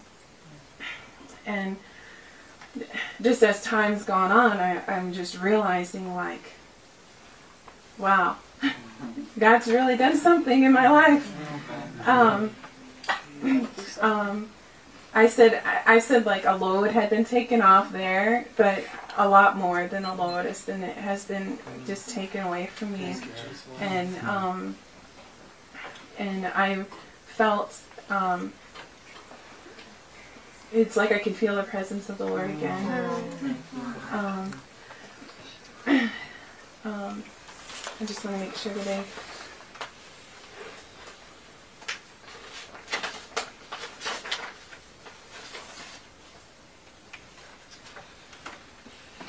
and 1.47 1.77
just 3.21 3.43
as 3.43 3.63
time's 3.63 4.05
gone 4.05 4.33
on 4.33 4.57
I, 4.59 4.83
I'm 4.87 5.13
just 5.13 5.41
realizing 5.41 6.15
like 6.15 6.53
wow 7.99 8.37
God's 9.39 9.69
really 9.69 9.97
done 9.97 10.17
something 10.17 10.65
in 10.65 10.73
my 10.73 10.89
life. 10.89 11.33
Um, 12.09 12.51
um, 14.01 14.51
I 15.15 15.29
said 15.29 15.63
I, 15.65 15.95
I 15.95 15.99
said 16.01 16.27
like 16.27 16.45
a 16.45 16.57
load 16.57 16.91
had 16.91 17.11
been 17.11 17.25
taken 17.25 17.63
off 17.63 17.93
there 17.93 18.47
but 18.57 18.85
a 19.17 19.29
lot 19.29 19.57
more 19.57 19.87
than 19.87 20.05
a 20.05 20.15
load 20.15 20.47
has 20.47 20.65
been 20.65 20.83
it 20.83 20.97
has 20.97 21.25
been 21.25 21.59
just 21.87 22.11
taken 22.11 22.45
away 22.45 22.67
from 22.67 22.93
me. 22.93 23.17
And 23.81 24.17
um, 24.19 24.77
and 26.19 26.47
I 26.47 26.85
felt 27.27 27.81
um, 28.11 28.53
it's 30.73 30.97
like 30.97 31.13
I 31.13 31.19
can 31.19 31.35
feel 31.35 31.57
the 31.57 31.63
presence 31.63 32.09
of 32.09 32.19
the 32.19 32.27
Lord 32.27 32.51
mm-hmm. 32.51 32.59
again. 32.59 33.63
Um, 34.13 34.53
um, 36.85 37.23
I 38.01 38.05
just 38.05 38.25
want 38.25 38.37
to 38.37 38.45
make 38.45 38.55
sure 38.57 38.73
today. 38.75 39.03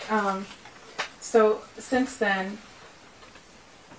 Um, 0.10 0.48
so 1.20 1.62
since 1.78 2.18
then, 2.18 2.58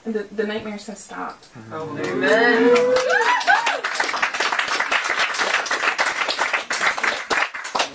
the, 0.05 0.25
the 0.25 0.45
nightmares 0.45 0.87
have 0.87 0.99
stopped. 0.99 1.49
Amen. 1.73 2.75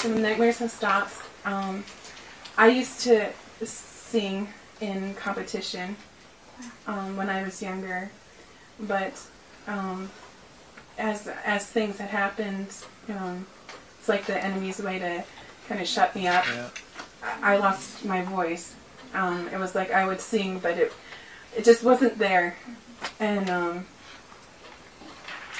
The 0.05 0.21
nightmares 0.21 0.59
have 0.59 0.69
stopped. 0.69 1.15
Um, 1.45 1.83
I 2.59 2.67
used 2.67 2.99
to 3.01 3.31
sing 3.63 4.47
in 4.79 5.15
competition 5.15 5.95
um, 6.85 7.17
when 7.17 7.27
I 7.27 7.41
was 7.41 7.59
younger, 7.59 8.11
but 8.79 9.19
um, 9.65 10.11
as 10.99 11.27
as 11.43 11.65
things 11.65 11.97
had 11.97 12.11
happened, 12.11 12.67
um, 13.09 13.47
it's 13.97 14.07
like 14.07 14.27
the 14.27 14.37
enemy's 14.37 14.79
way 14.79 14.99
to 14.99 15.23
kind 15.67 15.81
of 15.81 15.87
shut 15.87 16.15
me 16.15 16.27
up. 16.27 16.45
Yeah. 16.45 16.69
I 17.23 17.55
I 17.55 17.57
lost 17.57 18.05
my 18.05 18.21
voice. 18.21 18.75
Um, 19.15 19.47
it 19.47 19.57
was 19.57 19.73
like 19.73 19.91
I 19.91 20.05
would 20.05 20.21
sing, 20.21 20.59
but 20.59 20.77
it 20.77 20.93
it 21.57 21.65
just 21.65 21.83
wasn't 21.83 22.19
there, 22.19 22.55
and 23.19 23.49
um, 23.49 23.85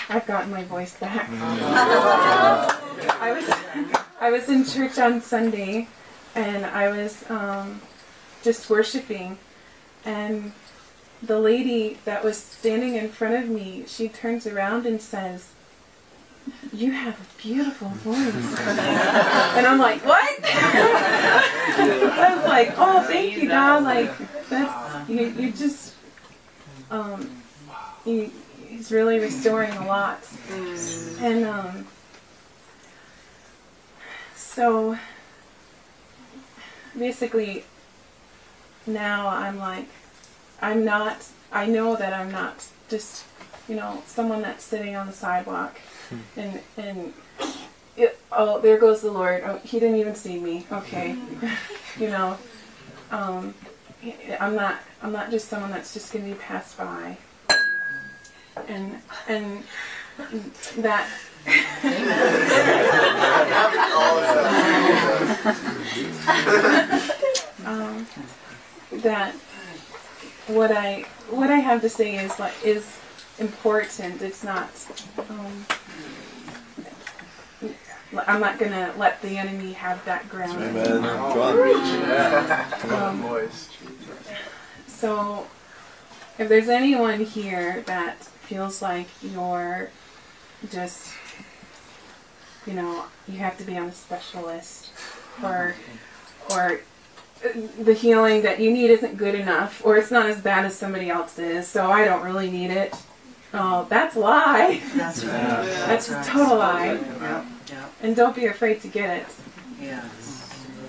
I've 0.08 0.28
gotten 0.28 0.52
my 0.52 0.64
voice 0.66 0.96
back. 1.00 1.30
I 3.20 3.32
was 3.32 4.05
I 4.26 4.32
was 4.32 4.50
in 4.50 4.66
church 4.66 4.98
on 4.98 5.22
Sunday, 5.22 5.88
and 6.34 6.66
I 6.66 6.90
was 6.90 7.30
um, 7.30 7.80
just 8.42 8.72
worshiping, 8.72 9.38
and 10.04 10.52
the 11.22 11.40
lady 11.40 12.00
that 12.06 12.24
was 12.24 12.36
standing 12.36 12.96
in 12.96 13.10
front 13.10 13.36
of 13.36 13.48
me, 13.48 13.84
she 13.86 14.10
turns 14.10 14.48
around 14.48 14.88
and 14.88 15.00
says, 15.00 15.54
"You 16.74 16.92
have 16.94 17.14
a 17.14 17.40
beautiful 17.40 17.90
voice," 17.90 18.18
and 19.58 19.68
I'm 19.68 19.78
like, 19.78 20.04
"What?" 20.04 20.40
I 20.44 22.34
was 22.36 22.46
like, 22.48 22.74
"Oh, 22.78 23.04
thank 23.04 23.38
you, 23.38 23.48
God! 23.48 23.84
Like 23.84 24.12
that's 24.50 25.08
you. 25.08 25.28
You 25.38 25.52
just 25.52 25.94
um, 26.90 27.30
he, 28.04 28.32
he's 28.68 28.92
really 28.92 29.20
restoring 29.20 29.74
a 29.74 29.86
lot." 29.86 30.28
And 31.20 31.46
um, 31.46 31.86
so 34.56 34.98
basically, 36.98 37.66
now 38.88 39.28
I'm 39.28 39.58
like, 39.60 39.88
I'm 40.62 40.86
not, 40.86 41.28
I 41.52 41.66
know 41.66 41.98
that 41.98 42.14
I'm 42.14 42.32
not 42.32 42.66
just, 42.90 43.26
you 43.68 43.76
know, 43.76 44.02
someone 44.06 44.42
that's 44.42 44.64
sitting 44.64 44.96
on 44.96 45.08
the 45.08 45.14
sidewalk 45.14 45.78
and, 46.38 46.62
and, 46.78 47.14
it, 47.98 48.20
oh, 48.32 48.60
there 48.60 48.78
goes 48.78 49.02
the 49.02 49.12
Lord. 49.12 49.44
Oh, 49.46 49.58
he 49.64 49.80
didn't 49.80 49.98
even 49.98 50.16
see 50.16 50.40
me. 50.40 50.66
Okay. 50.72 51.18
you 52.00 52.08
know, 52.08 52.38
um, 53.12 53.54
I'm 54.40 54.56
not, 54.56 54.80
I'm 55.02 55.12
not 55.12 55.32
just 55.32 55.48
someone 55.48 55.72
that's 55.72 55.94
just 55.94 56.12
going 56.12 56.26
to 56.26 56.32
be 56.32 56.38
passed 56.38 56.78
by. 56.78 57.18
And, 58.68 59.00
and 59.28 59.64
that 60.78 61.10
um, 67.66 68.08
that 68.92 69.36
what 70.48 70.72
I 70.72 71.06
what 71.30 71.52
I 71.52 71.58
have 71.58 71.82
to 71.82 71.90
say 71.90 72.16
is 72.18 72.40
like 72.40 72.54
is 72.64 72.98
important. 73.40 74.22
It's 74.22 74.44
not. 74.44 74.70
Um, 75.30 75.66
I'm 78.28 78.40
not 78.40 78.58
gonna 78.58 78.94
let 78.98 79.22
the 79.22 79.38
enemy 79.38 79.74
have 79.74 80.04
that 80.06 80.28
ground. 80.30 80.64
Amen. 80.64 81.02
Come 82.80 82.94
on. 82.94 83.22
Um. 83.22 83.50
So, 84.88 85.46
if 86.40 86.48
there's 86.50 86.70
anyone 86.70 87.20
here 87.20 87.84
that 87.86 88.24
feels 88.24 88.82
like 88.82 89.08
you're 89.22 89.90
just, 90.72 91.12
you 92.66 92.74
know, 92.74 93.06
you 93.28 93.38
have 93.40 93.58
to 93.58 93.64
be 93.64 93.78
on 93.78 93.88
a 93.88 93.92
specialist, 93.94 94.92
or, 95.44 95.76
or 96.52 96.80
the 97.80 97.94
healing 97.94 98.42
that 98.42 98.60
you 98.60 98.72
need 98.72 98.90
isn't 98.90 99.18
good 99.18 99.36
enough, 99.36 99.86
or 99.86 99.98
it's 99.98 100.12
not 100.12 100.26
as 100.26 100.40
bad 100.42 100.66
as 100.66 100.76
somebody 100.76 101.10
else's, 101.10 101.68
so 101.68 101.90
I 101.92 102.06
don't 102.06 102.24
really 102.24 102.50
need 102.50 102.72
it. 102.72 102.96
Oh, 103.54 103.86
that's 103.90 104.16
a 104.16 104.20
lie. 104.20 104.82
That's 104.96 105.24
right. 105.24 105.66
That's 105.88 106.10
a 106.10 106.22
total 106.26 106.58
lie. 106.58 106.94
Yep, 106.94 107.46
yep, 107.70 107.94
And 108.02 108.16
don't 108.16 108.36
be 108.36 108.48
afraid 108.48 108.82
to 108.82 108.88
get 108.88 109.10
it. 109.22 109.28
yes. 109.80 110.02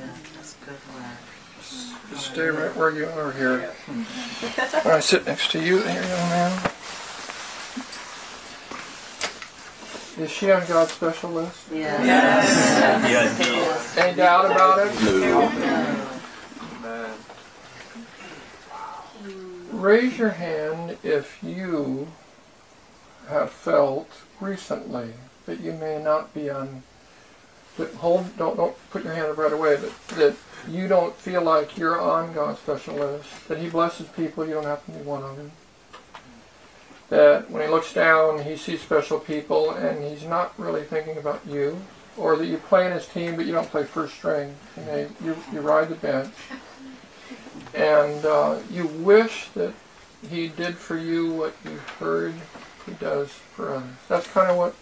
Yeah, 0.00 0.08
that's 0.34 0.54
good 0.64 0.74
work. 0.94 2.10
Just 2.10 2.32
stay 2.32 2.46
right 2.48 2.74
where 2.76 2.90
you 2.90 3.06
are 3.06 3.32
here. 3.32 3.70
When 3.86 4.94
I 4.94 5.00
sit 5.00 5.26
next 5.26 5.50
to 5.52 5.60
you 5.62 5.78
here, 5.82 6.02
young 6.02 6.28
man. 6.30 6.70
Is 10.18 10.30
she 10.30 10.50
on 10.50 10.66
God's 10.66 10.92
special 10.92 11.30
list? 11.30 11.66
Yeah. 11.70 12.02
Yeah, 13.06 13.78
Any 13.98 14.16
doubt 14.16 14.46
about 14.50 14.86
it? 14.86 14.94
No. 16.82 17.14
Raise 19.72 20.18
your 20.18 20.30
hand 20.30 20.96
if 21.02 21.38
you 21.42 22.08
have 23.28 23.50
felt 23.50 24.08
recently 24.40 25.12
that 25.44 25.60
you 25.60 25.72
may 25.72 26.02
not 26.02 26.32
be 26.32 26.48
on. 26.48 26.82
But 27.76 27.92
hold, 27.94 28.34
don't 28.38 28.56
don't 28.56 28.74
put 28.90 29.04
your 29.04 29.12
hand 29.12 29.26
up 29.26 29.36
right 29.36 29.52
away. 29.52 29.76
But 29.76 30.16
that 30.16 30.34
you 30.66 30.88
don't 30.88 31.14
feel 31.14 31.42
like 31.42 31.76
you're 31.76 32.00
on 32.00 32.32
God's 32.32 32.58
special 32.60 32.94
list. 32.94 33.48
That 33.48 33.58
He 33.58 33.68
blesses 33.68 34.08
people, 34.08 34.46
you 34.46 34.54
don't 34.54 34.64
have 34.64 34.84
to 34.86 34.92
be 34.92 35.02
one 35.02 35.22
of 35.22 35.36
them. 35.36 35.52
That 37.08 37.50
when 37.50 37.62
He 37.62 37.68
looks 37.68 37.92
down, 37.92 38.42
He 38.42 38.56
sees 38.56 38.80
special 38.80 39.18
people, 39.18 39.70
and 39.70 40.02
He's 40.02 40.24
not 40.24 40.58
really 40.58 40.82
thinking 40.82 41.16
about 41.18 41.40
you. 41.46 41.80
Or 42.16 42.36
that 42.36 42.46
you 42.46 42.56
play 42.56 42.86
in 42.86 42.92
His 42.92 43.06
team, 43.06 43.36
but 43.36 43.46
you 43.46 43.52
don't 43.52 43.70
play 43.70 43.84
first 43.84 44.14
string. 44.14 44.54
You, 44.76 45.10
you, 45.22 45.36
you 45.52 45.60
ride 45.60 45.88
the 45.88 45.96
bench 45.96 46.32
and 47.76 48.24
uh, 48.24 48.58
you 48.70 48.86
wish 48.86 49.48
that 49.50 49.74
he 50.30 50.48
did 50.48 50.76
for 50.76 50.96
you 50.96 51.30
what 51.32 51.54
you 51.64 51.76
heard 51.98 52.34
he 52.86 52.92
does 52.92 53.28
for 53.30 53.74
others. 53.74 53.96
That's 54.08 54.26
kind 54.28 54.50
of 54.50 54.56
what 54.56 54.74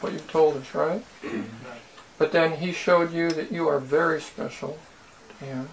what 0.00 0.12
you've 0.12 0.30
told 0.30 0.56
us, 0.56 0.74
right? 0.74 1.04
But 2.18 2.32
then 2.32 2.56
he 2.56 2.72
showed 2.72 3.12
you 3.12 3.30
that 3.30 3.52
you 3.52 3.68
are 3.68 3.78
very 3.78 4.20
special 4.20 4.76
to 5.38 5.44
him. 5.44 5.68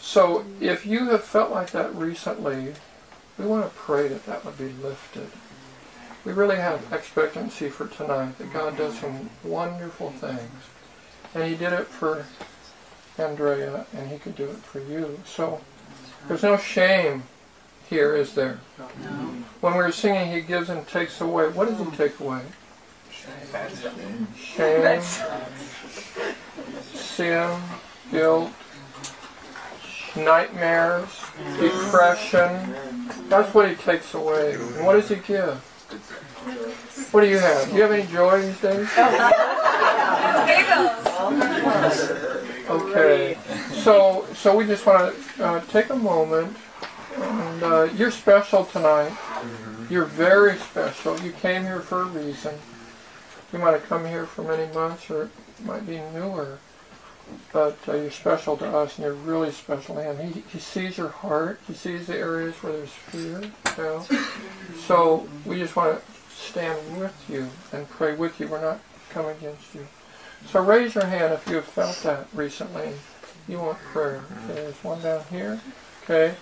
So 0.00 0.46
if 0.62 0.86
you 0.86 1.10
have 1.10 1.24
felt 1.24 1.50
like 1.50 1.72
that 1.72 1.94
recently, 1.94 2.72
we 3.38 3.46
want 3.46 3.64
to 3.64 3.70
pray 3.76 4.08
that 4.08 4.26
that 4.26 4.44
would 4.44 4.58
be 4.58 4.72
lifted. 4.82 5.30
We 6.24 6.32
really 6.32 6.56
have 6.56 6.92
expectancy 6.92 7.68
for 7.68 7.86
tonight 7.86 8.36
that 8.38 8.52
God 8.52 8.76
does 8.76 8.98
some 8.98 9.30
wonderful 9.44 10.10
things. 10.10 10.64
And 11.34 11.44
he 11.44 11.54
did 11.54 11.72
it 11.72 11.86
for 11.86 12.26
Andrea, 13.16 13.86
and 13.94 14.10
he 14.10 14.18
could 14.18 14.36
do 14.36 14.44
it 14.44 14.56
for 14.56 14.80
you. 14.80 15.20
So 15.24 15.60
there's 16.26 16.42
no 16.42 16.56
shame 16.56 17.22
here, 17.88 18.14
is 18.14 18.34
there? 18.34 18.60
When 19.60 19.72
we 19.72 19.78
were 19.78 19.92
singing, 19.92 20.32
he 20.32 20.40
gives 20.40 20.68
and 20.68 20.86
takes 20.86 21.20
away. 21.20 21.48
What 21.48 21.68
does 21.68 21.78
he 21.78 21.96
take 21.96 22.18
away? 22.20 22.42
Shame, 24.36 25.02
sin, 26.94 27.60
guilt, 28.10 28.50
nightmares, 30.16 31.08
depression. 31.58 32.74
That's 33.28 33.52
what 33.54 33.68
he 33.68 33.74
takes 33.76 34.14
away. 34.14 34.54
And 34.54 34.84
what 34.86 34.94
does 34.94 35.08
he 35.08 35.16
give? 35.16 35.54
What 37.12 37.22
do 37.22 37.28
you 37.28 37.38
have? 37.38 37.68
Do 37.70 37.76
you 37.76 37.82
have 37.82 37.92
any 37.92 38.06
joy 38.06 38.42
these 38.42 38.60
days? 38.60 38.88
Okay, 42.68 43.38
so 43.72 44.26
so 44.34 44.54
we 44.54 44.66
just 44.66 44.84
want 44.84 45.14
to 45.36 45.44
uh, 45.44 45.60
take 45.66 45.88
a 45.88 45.96
moment, 45.96 46.54
and 47.16 47.62
uh, 47.62 47.88
you're 47.96 48.10
special 48.10 48.66
tonight. 48.66 49.16
You're 49.88 50.04
very 50.04 50.58
special. 50.58 51.18
You 51.20 51.32
came 51.32 51.62
here 51.62 51.80
for 51.80 52.02
a 52.02 52.04
reason. 52.04 52.54
You 53.52 53.58
might 53.58 53.72
have 53.72 53.88
come 53.88 54.04
here 54.04 54.26
for 54.26 54.42
many 54.42 54.70
months, 54.74 55.10
or 55.10 55.24
it 55.24 55.30
might 55.64 55.86
be 55.86 55.98
newer, 56.12 56.58
but 57.52 57.78
uh, 57.88 57.96
you're 57.96 58.10
special 58.10 58.56
to 58.58 58.66
us, 58.66 58.96
and 58.96 59.04
you're 59.04 59.14
really 59.14 59.50
special 59.50 59.94
to 59.96 60.02
him. 60.02 60.32
He, 60.32 60.42
he 60.52 60.58
sees 60.58 60.98
your 60.98 61.08
heart. 61.08 61.60
He 61.66 61.74
sees 61.74 62.06
the 62.06 62.16
areas 62.16 62.54
where 62.62 62.72
there's 62.72 62.90
fear. 62.90 63.40
You 63.40 63.82
know? 63.82 64.06
So 64.86 65.28
we 65.44 65.58
just 65.58 65.76
want 65.76 65.98
to 65.98 66.34
stand 66.34 67.00
with 67.00 67.14
you 67.28 67.48
and 67.72 67.88
pray 67.88 68.14
with 68.14 68.38
you. 68.40 68.48
We're 68.48 68.60
not 68.60 68.80
coming 69.10 69.36
against 69.36 69.74
you. 69.74 69.86
So 70.46 70.62
raise 70.62 70.94
your 70.94 71.06
hand 71.06 71.34
if 71.34 71.48
you 71.48 71.56
have 71.56 71.64
felt 71.64 71.96
that 72.02 72.26
recently. 72.32 72.92
You 73.48 73.58
want 73.58 73.78
prayer. 73.78 74.22
Okay, 74.44 74.54
there's 74.54 74.84
one 74.84 75.00
down 75.02 75.24
here. 75.30 75.60
Okay. 76.04 76.34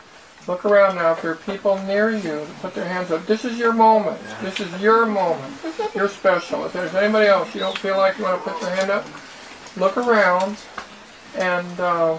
Look 0.47 0.65
around 0.65 0.95
now. 0.97 1.13
If 1.13 1.23
there 1.23 1.33
are 1.33 1.37
people 1.37 1.77
near 1.85 2.11
you, 2.11 2.47
put 2.61 2.75
their 2.75 2.87
hands 2.87 3.11
up. 3.11 3.27
This 3.27 3.45
is 3.45 3.59
your 3.59 3.73
moment. 3.73 4.21
This 4.43 4.61
is 4.61 4.81
your 4.81 5.05
moment. 5.05 5.53
You're 5.95 6.09
special. 6.09 6.65
If 6.67 6.73
there's 6.73 6.95
anybody 6.95 7.27
else 7.27 7.53
you 7.53 7.61
don't 7.61 7.77
feel 7.79 7.97
like 7.97 8.17
you 8.19 8.25
want 8.25 8.45
to 8.45 8.51
put 8.51 8.61
your 8.61 8.71
hand 8.71 8.91
up, 8.91 9.05
look 9.77 9.97
around. 9.97 10.57
And 11.37 11.81
uh, 11.81 12.19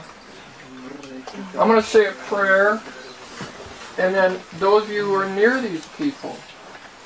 I'm 1.58 1.68
going 1.68 1.82
to 1.82 1.88
say 1.88 2.06
a 2.06 2.12
prayer. 2.12 2.82
And 3.98 4.14
then 4.14 4.40
those 4.60 4.84
of 4.84 4.92
you 4.92 5.06
who 5.06 5.14
are 5.16 5.30
near 5.30 5.60
these 5.60 5.86
people, 5.98 6.38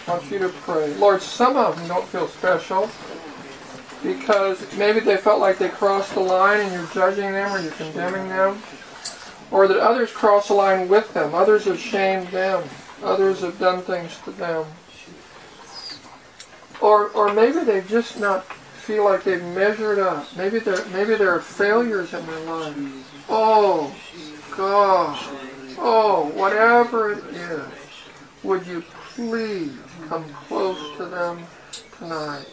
I 0.08 0.12
want 0.12 0.30
you 0.30 0.40
to 0.40 0.50
pray. 0.50 0.94
Lord, 0.96 1.22
some 1.22 1.56
of 1.56 1.78
them 1.78 1.88
don't 1.88 2.08
feel 2.08 2.28
special 2.28 2.90
because 4.04 4.66
maybe 4.78 5.00
they 5.00 5.18
felt 5.18 5.40
like 5.40 5.58
they 5.58 5.70
crossed 5.70 6.14
the 6.16 6.20
line 6.20 6.60
and 6.60 6.74
you're 6.74 6.88
judging 6.88 7.32
them 7.32 7.52
or 7.52 7.60
you're 7.60 7.72
condemning 7.72 8.28
them. 8.30 8.62
Or 9.52 9.68
that 9.68 9.78
others 9.78 10.12
cross 10.12 10.48
the 10.48 10.54
line 10.54 10.88
with 10.88 11.14
them. 11.14 11.36
Others 11.36 11.66
have 11.66 11.80
shamed 11.80 12.28
them. 12.30 12.64
Others 13.04 13.42
have 13.42 13.60
done 13.60 13.82
things 13.82 14.18
to 14.24 14.32
them. 14.32 14.66
Or, 16.82 17.10
or 17.10 17.34
maybe 17.34 17.64
they've 17.64 17.88
just 17.88 18.20
not 18.20 18.46
feel 18.82 19.06
like 19.06 19.24
they've 19.24 19.44
measured 19.44 20.00
up. 20.00 20.26
Maybe 20.36 20.60
there, 20.60 20.84
maybe 20.88 21.16
there 21.16 21.32
are 21.32 21.40
failures 21.40 22.14
in 22.14 22.26
their 22.26 22.40
life. 22.42 23.26
Oh, 23.30 23.96
God. 24.56 25.18
Oh, 25.78 26.32
whatever 26.34 27.14
it 27.14 27.24
is, 27.36 27.68
would 28.44 28.66
you 28.66 28.84
please 29.16 29.78
come 30.08 30.26
close 30.48 30.98
to 30.98 31.06
them 31.06 31.44
tonight? 31.98 32.48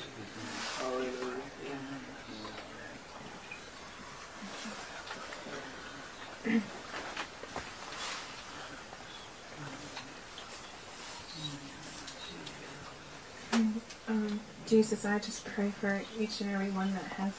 Um, 14.08 14.40
Jesus, 14.68 15.04
I 15.06 15.18
just 15.18 15.44
pray 15.46 15.70
for 15.70 16.02
each 16.18 16.40
and 16.42 16.50
every 16.50 16.70
one 16.70 16.92
that 16.92 17.04
has 17.04 17.32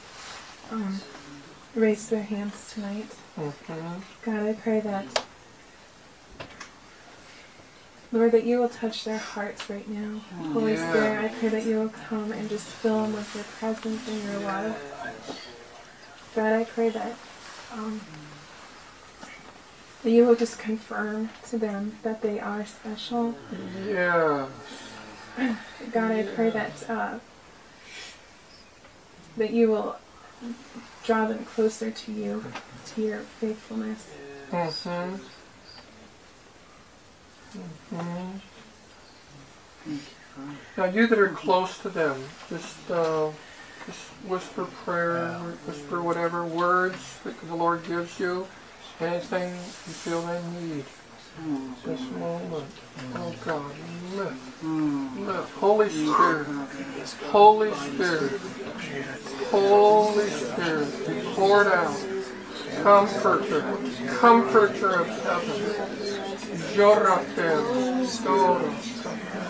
um, 0.72 1.00
raised 1.76 2.10
their 2.10 2.24
hands 2.24 2.72
tonight. 2.74 3.06
Mhm. 3.38 4.00
God, 4.22 4.46
I 4.48 4.52
pray 4.54 4.80
that, 4.80 5.06
Lord, 8.10 8.32
that 8.32 8.42
you 8.42 8.58
will 8.58 8.68
touch 8.68 9.04
their 9.04 9.18
hearts 9.18 9.70
right 9.70 9.88
now. 9.88 10.18
Holy 10.52 10.72
Yeah. 10.74 10.90
Spirit, 10.90 11.24
I 11.24 11.28
pray 11.38 11.48
that 11.50 11.64
you 11.64 11.76
will 11.78 11.92
come 12.08 12.32
and 12.32 12.48
just 12.48 12.66
fill 12.66 13.02
them 13.02 13.12
with 13.12 13.32
your 13.36 13.44
presence 13.44 14.08
and 14.08 14.24
your 14.24 14.40
love. 14.40 14.76
God, 16.34 16.52
I 16.52 16.64
pray 16.64 16.88
that, 16.88 17.14
um, 17.72 18.00
that 20.02 20.10
you 20.10 20.26
will 20.26 20.34
just 20.34 20.58
confirm 20.58 21.30
to 21.50 21.58
them 21.58 21.96
that 22.02 22.22
they 22.22 22.40
are 22.40 22.66
special. 22.66 23.36
Yeah. 23.86 24.46
God, 25.92 26.10
I 26.12 26.22
pray 26.34 26.50
that 26.50 26.90
uh, 26.90 27.18
that 29.36 29.50
you 29.52 29.70
will 29.70 29.96
draw 31.04 31.26
them 31.26 31.44
closer 31.44 31.90
to 31.90 32.12
you, 32.12 32.44
to 32.86 33.02
your 33.02 33.20
faithfulness. 33.20 34.10
Mm-hmm. 34.50 35.16
Mm-hmm. 37.56 38.38
Now, 40.76 40.84
you 40.84 41.06
that 41.06 41.18
are 41.18 41.28
close 41.28 41.78
to 41.78 41.88
them, 41.88 42.22
just 42.48 42.90
uh, 42.90 43.30
just 43.86 44.00
whisper 44.26 44.64
prayer, 44.84 45.32
whisper 45.66 46.02
whatever 46.02 46.44
words 46.44 47.18
that 47.24 47.40
the 47.48 47.54
Lord 47.54 47.84
gives 47.86 48.20
you, 48.20 48.46
anything 49.00 49.54
you 49.54 49.92
feel 49.92 50.22
they 50.22 50.42
need. 50.60 50.84
This 51.84 52.00
moment, 52.10 52.66
oh 53.14 53.34
God, 53.44 53.72
lift, 54.14 54.34
hmm. 54.60 55.26
lift, 55.26 55.52
Holy 55.54 55.88
Spirit, 55.88 56.46
Holy 57.30 57.72
Spirit, 57.72 58.40
Holy 59.50 60.28
Spirit, 60.28 61.06
be 61.06 61.20
poured 61.34 61.68
out. 61.68 61.96
Comforter, 62.82 63.62
Comforter 64.18 65.00
of 65.00 65.06
heaven, 65.24 65.60
Dora, 66.76 67.24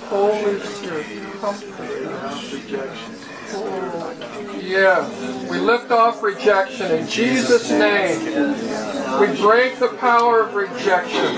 Holy 0.08 0.60
Spirit, 0.60 1.06
Comforter. 1.40 2.10
Oh, 2.22 3.29
yes, 4.62 5.50
we 5.50 5.58
lift 5.58 5.90
off 5.90 6.22
rejection 6.22 6.90
in 6.92 7.08
Jesus' 7.08 7.70
name. 7.70 8.20
We 9.20 9.26
break 9.40 9.78
the 9.78 9.96
power 9.98 10.40
of 10.40 10.54
rejection. 10.54 11.36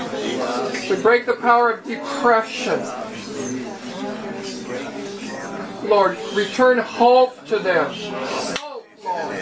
We 0.89 1.01
break 1.01 1.25
the 1.25 1.33
power 1.33 1.71
of 1.71 1.83
depression. 1.83 2.79
Lord, 5.89 6.17
return 6.33 6.77
hope 6.79 7.45
to 7.47 7.59
them. 7.59 7.91
Hope, 7.93 8.87
Lord. 9.03 9.35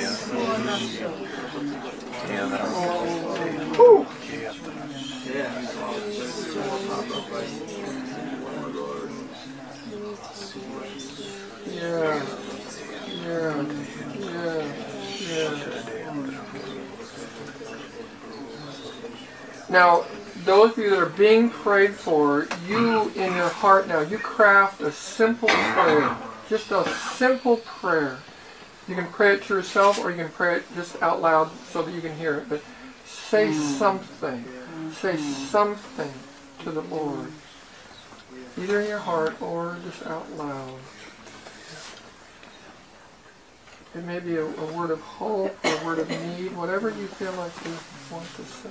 Whew. 3.75 4.07
Yeah, 11.73 12.50
yeah, 13.31 13.65
yeah, 14.19 14.71
yeah. 15.19 15.81
Now, 19.69 20.03
those 20.43 20.71
of 20.71 20.77
you 20.79 20.89
that 20.89 20.99
are 20.99 21.05
being 21.05 21.49
prayed 21.49 21.93
for, 21.93 22.47
you 22.67 23.09
in 23.11 23.33
your 23.35 23.49
heart 23.49 23.87
now, 23.87 24.01
you 24.01 24.17
craft 24.17 24.81
a 24.81 24.91
simple 24.91 25.47
prayer. 25.47 26.17
Just 26.49 26.71
a 26.71 26.83
simple 27.15 27.57
prayer. 27.57 28.17
You 28.87 28.95
can 28.95 29.07
pray 29.07 29.35
it 29.35 29.43
to 29.43 29.55
yourself 29.55 30.03
or 30.03 30.11
you 30.11 30.17
can 30.17 30.29
pray 30.29 30.57
it 30.57 30.63
just 30.75 31.01
out 31.01 31.21
loud 31.21 31.49
so 31.69 31.81
that 31.83 31.93
you 31.93 32.01
can 32.01 32.15
hear 32.17 32.39
it. 32.39 32.49
But 32.49 32.61
say 33.05 33.47
mm. 33.47 33.53
something. 33.53 34.43
Say 34.93 35.13
mm. 35.13 35.49
something 35.49 36.11
to 36.63 36.71
the 36.71 36.81
Lord. 36.81 37.31
Either 38.57 38.81
in 38.81 38.89
your 38.89 38.99
heart 38.99 39.41
or 39.41 39.77
just 39.85 40.05
out 40.05 40.29
loud. 40.33 40.79
It 43.93 44.05
may 44.05 44.19
be 44.19 44.37
a, 44.37 44.45
a 44.45 44.65
word 44.73 44.91
of 44.91 45.01
hope 45.01 45.53
a 45.65 45.85
word 45.85 45.99
of 45.99 46.09
need, 46.09 46.55
whatever 46.55 46.89
you 46.89 47.07
feel 47.07 47.33
like 47.33 47.51
you 47.65 47.73
want 48.09 48.25
to 48.35 48.43
say. 48.43 48.69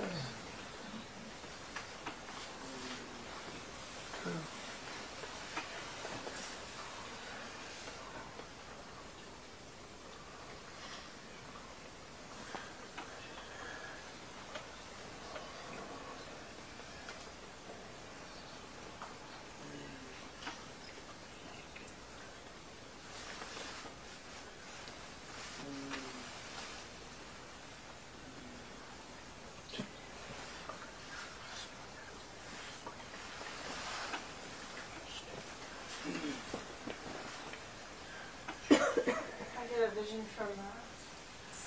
I 38.70 39.66
get 39.66 39.88
a 39.88 39.90
vision 40.00 40.22
from 40.36 40.48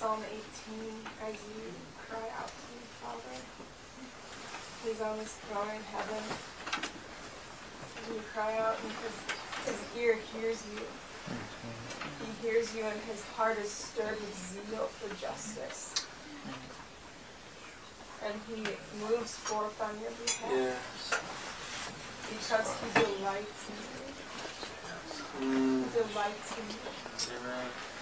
uh, 0.02 0.03
Psalm 0.14 0.22
18 0.30 0.38
as 1.26 1.34
you 1.34 1.74
cry 2.06 2.22
out 2.38 2.46
to 2.46 2.62
me, 2.70 2.86
Father. 3.02 3.34
He's 4.86 5.00
on 5.00 5.18
his 5.18 5.32
throne 5.32 5.74
in 5.74 5.82
heaven. 5.90 6.22
You 8.14 8.20
cry 8.32 8.56
out 8.58 8.76
and 8.78 8.92
his, 9.02 9.16
his 9.66 9.80
ear 10.00 10.18
hears 10.32 10.62
you. 10.72 10.82
He 12.22 12.46
hears 12.46 12.76
you 12.76 12.84
and 12.84 13.00
his 13.10 13.24
heart 13.34 13.58
is 13.58 13.70
stirred 13.72 14.20
with 14.20 14.38
zeal 14.38 14.86
for 14.86 15.10
justice. 15.20 16.06
And 18.24 18.34
he 18.46 18.62
moves 19.02 19.34
forth 19.34 19.82
on 19.82 19.98
your 20.00 20.12
behalf 20.14 20.78
because 22.30 22.70
he 22.78 22.86
delights 23.02 23.66
in 23.66 23.82
you. 25.42 25.82
He 25.82 25.84
delights 25.90 26.54
in 26.56 26.66
you. 26.70 26.78
And 27.50 27.93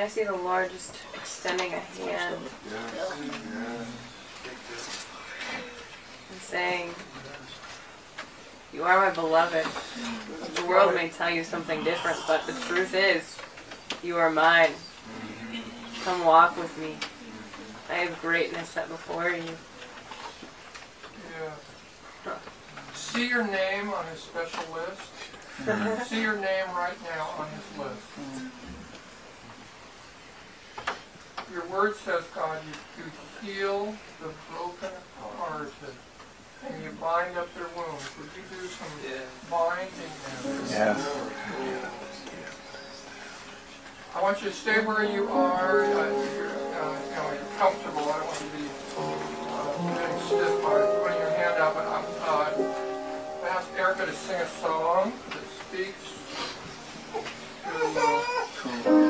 I 0.00 0.08
see 0.08 0.24
the 0.24 0.32
Lord 0.32 0.70
just 0.70 0.96
extending 1.14 1.74
a 1.74 1.78
hand 1.78 2.38
and 6.30 6.40
saying, 6.40 6.94
You 8.72 8.84
are 8.84 8.98
my 8.98 9.10
beloved. 9.14 9.66
The 10.54 10.64
world 10.64 10.94
may 10.94 11.10
tell 11.10 11.28
you 11.28 11.44
something 11.44 11.84
different, 11.84 12.16
but 12.26 12.46
the 12.46 12.54
truth 12.66 12.94
is, 12.94 13.36
you 14.02 14.16
are 14.16 14.30
mine. 14.30 14.70
Come 16.04 16.24
walk 16.24 16.56
with 16.56 16.78
me. 16.78 16.96
I 17.90 18.04
have 18.04 18.18
greatness 18.22 18.70
set 18.70 18.88
before 18.88 19.28
you. 19.28 19.54
See 22.94 23.28
your 23.28 23.46
name 23.46 23.90
on 23.90 24.06
his 24.06 24.20
special 24.20 24.64
list. 24.72 25.12
Mm-hmm. 25.64 26.02
See 26.04 26.22
your 26.22 26.36
name 26.36 26.68
right 26.74 26.96
now 27.04 27.28
on 27.36 27.48
his 27.50 27.78
list. 27.78 28.29
Your 31.52 31.66
word 31.66 31.96
says, 31.96 32.24
God, 32.34 32.62
you, 32.64 33.04
you 33.04 33.10
heal 33.42 33.94
the 34.20 34.30
broken 34.52 34.90
brokenhearted 35.18 35.94
and 36.68 36.84
you 36.84 36.90
bind 37.00 37.36
up 37.36 37.52
their 37.54 37.66
wounds. 37.76 38.10
Would 38.18 38.30
you 38.36 38.42
do 38.50 38.66
some 38.68 38.86
yeah. 39.04 39.18
binding? 39.50 39.90
Yes. 40.68 40.98
Yeah. 41.58 41.88
I 44.14 44.22
want 44.22 44.42
you 44.42 44.50
to 44.50 44.54
stay 44.54 44.84
where 44.84 45.04
you 45.04 45.28
are. 45.28 45.84
Uh, 45.84 45.88
you're, 46.36 46.50
uh, 46.50 46.98
you 47.08 47.14
know, 47.16 47.32
you're 47.32 47.58
comfortable. 47.58 48.00
I 48.00 48.18
don't 48.18 48.26
want 48.26 48.40
you 48.40 48.50
to 48.50 48.56
be 48.56 48.68
uh, 48.98 50.18
stiff 50.26 50.62
by 50.62 50.80
putting 51.02 51.20
your 51.20 51.30
hand 51.30 51.56
out, 51.58 51.74
but 51.74 51.86
I'm 51.86 52.04
uh, 52.22 52.50
ask 53.48 53.68
Erica 53.78 54.06
to 54.06 54.12
sing 54.12 54.40
a 54.40 54.46
song 54.46 55.12
that 55.30 55.46
speaks 55.66 56.12
to. 58.84 58.90
Uh, 58.90 59.09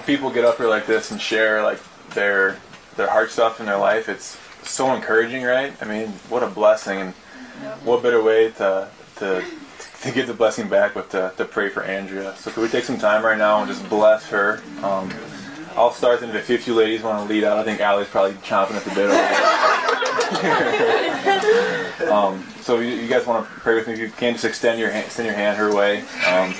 when 0.00 0.06
people 0.06 0.30
get 0.30 0.44
up 0.44 0.56
here 0.56 0.68
like 0.68 0.86
this 0.86 1.10
and 1.10 1.20
share 1.20 1.62
like 1.62 1.78
their 2.10 2.56
their 2.96 3.08
heart 3.08 3.30
stuff 3.30 3.60
in 3.60 3.66
their 3.66 3.76
life, 3.76 4.08
it's 4.08 4.38
so 4.62 4.94
encouraging, 4.94 5.42
right? 5.42 5.74
I 5.80 5.84
mean, 5.84 6.08
what 6.28 6.42
a 6.42 6.46
blessing, 6.46 6.98
and 6.98 7.14
what 7.84 8.02
better 8.02 8.22
way 8.22 8.50
to 8.52 8.88
to 9.16 9.44
to 10.02 10.10
give 10.10 10.26
the 10.26 10.34
blessing 10.34 10.68
back, 10.68 10.94
but 10.94 11.10
to, 11.10 11.32
to 11.36 11.44
pray 11.44 11.68
for 11.68 11.82
Andrea. 11.82 12.34
So, 12.36 12.50
could 12.50 12.62
we 12.62 12.68
take 12.68 12.84
some 12.84 12.96
time 12.96 13.22
right 13.22 13.36
now 13.36 13.58
and 13.58 13.70
just 13.70 13.86
bless 13.90 14.26
her? 14.30 14.62
Um, 14.82 15.12
I'll 15.76 15.92
start, 15.92 16.22
and 16.22 16.34
if 16.34 16.66
you 16.66 16.74
ladies 16.74 17.02
want 17.02 17.26
to 17.26 17.32
lead 17.32 17.44
out, 17.44 17.58
I 17.58 17.64
think 17.64 17.80
Allie's 17.80 18.08
probably 18.08 18.32
chomping 18.38 18.76
at 18.76 18.84
the 18.84 18.90
bit 18.90 19.10
over 19.10 19.12
there. 22.00 22.12
um, 22.12 22.44
so, 22.62 22.80
you, 22.80 22.94
you 22.94 23.08
guys 23.08 23.26
want 23.26 23.46
to 23.46 23.52
pray 23.60 23.74
with 23.74 23.86
me? 23.86 23.92
If 23.92 24.00
you 24.00 24.10
can, 24.10 24.32
just 24.32 24.46
extend 24.46 24.80
your 24.80 24.90
hand, 24.90 25.04
extend 25.06 25.26
your 25.26 25.36
hand 25.36 25.58
her 25.58 25.74
way. 25.74 26.00
Um, 26.26 26.54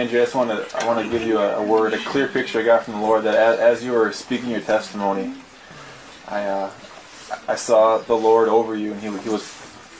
and 0.00 0.08
A- 0.08 0.12
Andrea, 0.16 0.22
I 0.22 0.24
just 0.24 0.34
want 0.34 0.50
to 0.50 0.76
I 0.76 0.86
want 0.86 1.04
to 1.04 1.10
give 1.10 1.26
you 1.26 1.38
a, 1.38 1.56
a 1.56 1.62
word, 1.62 1.94
a 1.94 1.98
clear 1.98 2.28
picture 2.28 2.60
I 2.60 2.62
got 2.62 2.84
from 2.84 2.94
the 2.94 3.00
Lord 3.00 3.24
that 3.24 3.34
as, 3.34 3.58
as 3.58 3.84
you 3.84 3.92
were 3.92 4.12
speaking 4.12 4.50
your 4.50 4.60
testimony, 4.60 5.34
I 6.28 6.44
uh, 6.44 6.70
I 7.48 7.54
saw 7.56 7.98
the 7.98 8.16
Lord 8.16 8.48
over 8.48 8.76
you, 8.76 8.92
and 8.92 9.00
he, 9.00 9.18
he 9.18 9.28
was 9.28 9.56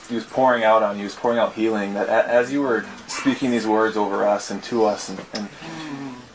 he 0.09 0.15
was 0.15 0.25
pouring 0.25 0.63
out 0.63 0.83
on 0.83 0.95
you, 0.95 0.99
he 0.99 1.05
was 1.05 1.15
pouring 1.15 1.39
out 1.39 1.53
healing. 1.53 1.93
That 1.93 2.09
as 2.09 2.51
you 2.51 2.61
were 2.61 2.85
speaking 3.07 3.51
these 3.51 3.67
words 3.67 3.97
over 3.97 4.25
us 4.25 4.51
and 4.51 4.63
to 4.63 4.85
us 4.85 5.09
and 5.09 5.19
and, 5.33 5.49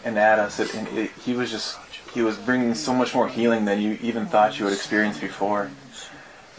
and 0.05 0.19
at 0.19 0.39
us, 0.39 0.59
it, 0.61 0.75
and 0.75 0.89
it, 0.89 1.11
he 1.25 1.35
was 1.35 1.51
just 1.51 1.79
he 2.15 2.23
was 2.23 2.37
bringing 2.39 2.75
so 2.75 2.95
much 2.95 3.15
more 3.15 3.29
healing 3.29 3.65
than 3.67 3.81
you 3.81 3.99
even 4.01 4.27
thought 4.27 4.59
you 4.59 4.65
would 4.65 4.75
experience 4.75 5.19
before. 5.19 5.71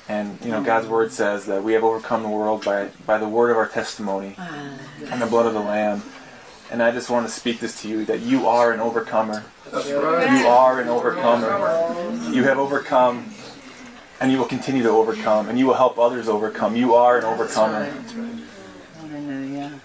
And 0.10 0.40
you 0.46 0.52
know, 0.52 0.64
God's 0.64 0.88
word 0.88 1.12
says 1.12 1.48
that 1.48 1.64
we 1.64 1.74
have 1.74 1.84
overcome 1.84 2.24
the 2.24 2.30
world 2.30 2.64
by 2.64 2.90
by 3.06 3.18
the 3.18 3.28
word 3.28 3.52
of 3.52 3.58
our 3.58 3.68
testimony 3.68 4.36
and 5.12 5.22
the 5.22 5.26
blood 5.26 5.46
of 5.46 5.54
the 5.54 5.60
Lamb. 5.60 6.04
And 6.70 6.84
I 6.84 6.92
just 6.92 7.10
want 7.10 7.26
to 7.28 7.34
speak 7.34 7.60
this 7.60 7.82
to 7.82 7.88
you 7.88 8.04
that 8.06 8.20
you 8.20 8.48
are 8.48 8.74
an 8.74 8.80
overcomer. 8.80 9.46
That's 9.72 9.90
right. 9.92 10.42
You 10.42 10.48
are 10.48 10.82
an 10.82 10.90
overcomer. 10.90 11.50
You 12.34 12.44
have 12.44 12.58
overcome, 12.58 13.34
and 14.20 14.32
you 14.32 14.38
will 14.38 14.46
continue 14.46 14.84
to 14.84 14.90
overcome, 14.90 15.48
and 15.50 15.58
you 15.58 15.66
will 15.66 15.76
help 15.76 15.98
others 15.98 16.28
overcome. 16.28 16.76
You 16.76 16.94
are 16.96 17.18
an 17.18 17.24
overcomer. 17.24 17.86
Hallelujah. 19.00 19.80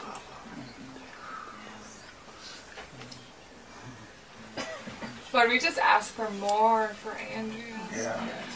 Lord, 5.33 5.49
we 5.49 5.59
just 5.59 5.79
ask 5.79 6.13
for 6.13 6.29
more 6.33 6.89
for 6.89 7.13
Andrea. 7.13 7.79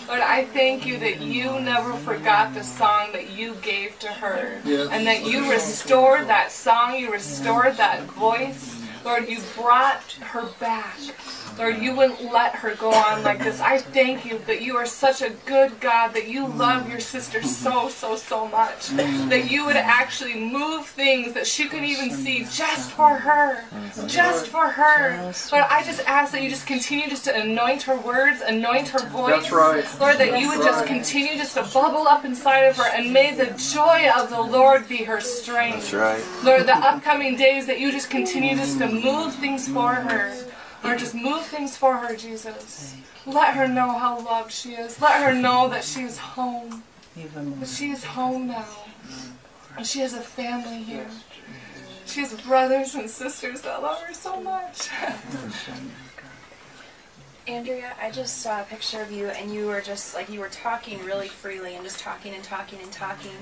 Lord, 0.09 0.21
I 0.21 0.45
thank 0.45 0.87
you 0.87 0.99
that 0.99 1.21
you 1.21 1.59
never 1.61 1.93
forgot 1.95 2.55
the 2.55 2.63
song 2.63 3.11
that 3.13 3.31
you 3.31 3.55
gave 3.57 3.99
to 3.99 4.09
her. 4.09 4.61
Yes. 4.65 4.89
And 4.93 5.05
that 5.07 5.25
you 5.25 5.51
restored 5.51 6.29
that 6.29 6.53
song, 6.53 6.97
you 6.97 7.11
restored 7.13 7.77
that 7.77 8.03
voice. 8.03 8.81
Lord, 9.05 9.29
you 9.29 9.41
brought 9.57 10.13
her 10.21 10.47
back. 10.61 10.97
Lord, 11.59 11.79
you 11.79 11.97
wouldn't 11.97 12.33
let 12.33 12.55
her 12.57 12.75
go 12.75 12.93
on 12.93 13.23
like 13.23 13.39
this. 13.39 13.61
I 13.61 13.79
thank 13.79 14.27
you 14.27 14.39
that 14.47 14.61
you 14.61 14.77
are 14.77 14.85
such 14.87 15.23
a 15.23 15.31
good 15.47 15.81
God, 15.81 16.13
that 16.13 16.29
you 16.29 16.47
love 16.47 16.89
your 16.89 17.01
sister 17.01 17.43
so, 17.43 17.89
so, 17.89 18.17
so 18.17 18.47
much. 18.49 18.89
That 18.89 19.51
you 19.51 19.65
would 19.65 19.77
actually 19.77 20.39
move 20.39 20.87
things 20.87 21.33
that 21.33 21.47
she 21.47 21.67
couldn't 21.69 21.87
even 21.87 22.11
see 22.11 22.45
just 22.51 22.91
for 22.91 23.09
her. 23.09 23.65
Just 24.07 24.49
for 24.49 24.67
her. 24.67 25.33
Lord, 25.51 25.65
I 25.71 25.83
just 25.85 26.01
ask 26.07 26.33
that 26.33 26.43
you 26.43 26.51
just 26.51 26.67
continue 26.67 27.09
just 27.09 27.25
to 27.25 27.35
anoint 27.35 27.83
her 27.83 27.97
words, 27.99 28.43
anoint 28.43 28.89
her 28.89 29.07
voice. 29.09 29.51
Right. 29.51 29.85
Lord, 29.99 30.19
that 30.19 30.39
you 30.39 30.49
would 30.49 30.63
just 30.63 30.87
continue 30.87 31.37
just 31.37 31.55
to 31.55 31.63
bubble 31.73 32.07
up 32.07 32.25
inside 32.25 32.65
of 32.65 32.77
her, 32.77 32.89
and 32.93 33.13
may 33.13 33.35
the 33.35 33.47
joy 33.57 34.11
of 34.15 34.29
the 34.29 34.41
Lord 34.41 34.89
be 34.89 35.05
her 35.05 35.21
strength. 35.21 35.91
That's 35.91 35.95
right. 35.95 36.45
Lord, 36.45 36.67
the 36.67 36.77
upcoming 36.77 37.37
days 37.37 37.67
that 37.67 37.81
you 37.81 37.91
just 37.93 38.11
continue 38.11 38.57
just 38.57 38.79
to 38.79 38.89
move 38.89 39.35
things 39.37 39.69
for 39.69 39.95
her. 39.95 40.46
Lord, 40.87 40.99
just 41.01 41.15
move 41.15 41.45
things 41.45 41.77
for 41.77 41.97
her, 41.97 42.15
Jesus. 42.15 42.95
Let 43.27 43.55
her 43.55 43.67
know 43.67 43.99
how 43.99 44.21
loved 44.21 44.53
she 44.53 44.75
is. 44.75 45.01
Let 45.01 45.21
her 45.23 45.35
know 45.35 45.69
that 45.69 45.83
she 45.83 46.03
is 46.03 46.17
home. 46.17 46.85
That 47.17 47.69
she 47.69 47.91
is 47.91 48.05
home 48.05 48.47
now. 48.49 48.67
And 49.77 49.87
she 49.87 49.99
has 50.01 50.15
a 50.15 50.21
family 50.21 50.83
here. 50.83 51.09
She 52.07 52.21
has 52.21 52.41
brothers 52.41 52.95
and 52.95 53.11
sisters 53.11 53.63
that 53.63 53.83
love 53.83 54.01
her 54.03 54.15
so 54.15 54.41
much. 54.41 54.89
Andrea, 57.49 57.95
I 58.01 58.11
just 58.11 58.39
saw 58.39 58.61
a 58.61 58.65
picture 58.65 59.01
of 59.01 59.13
you, 59.13 59.29
and 59.29 59.53
you 59.53 59.67
were 59.67 59.81
just 59.81 60.15
like 60.15 60.29
you 60.29 60.41
were 60.41 60.49
talking 60.49 61.05
really 61.05 61.29
freely 61.29 61.77
and 61.77 61.85
just 61.85 62.01
talking 62.01 62.35
and 62.35 62.43
talking 62.43 62.81
and 62.83 62.91
talking, 62.91 63.37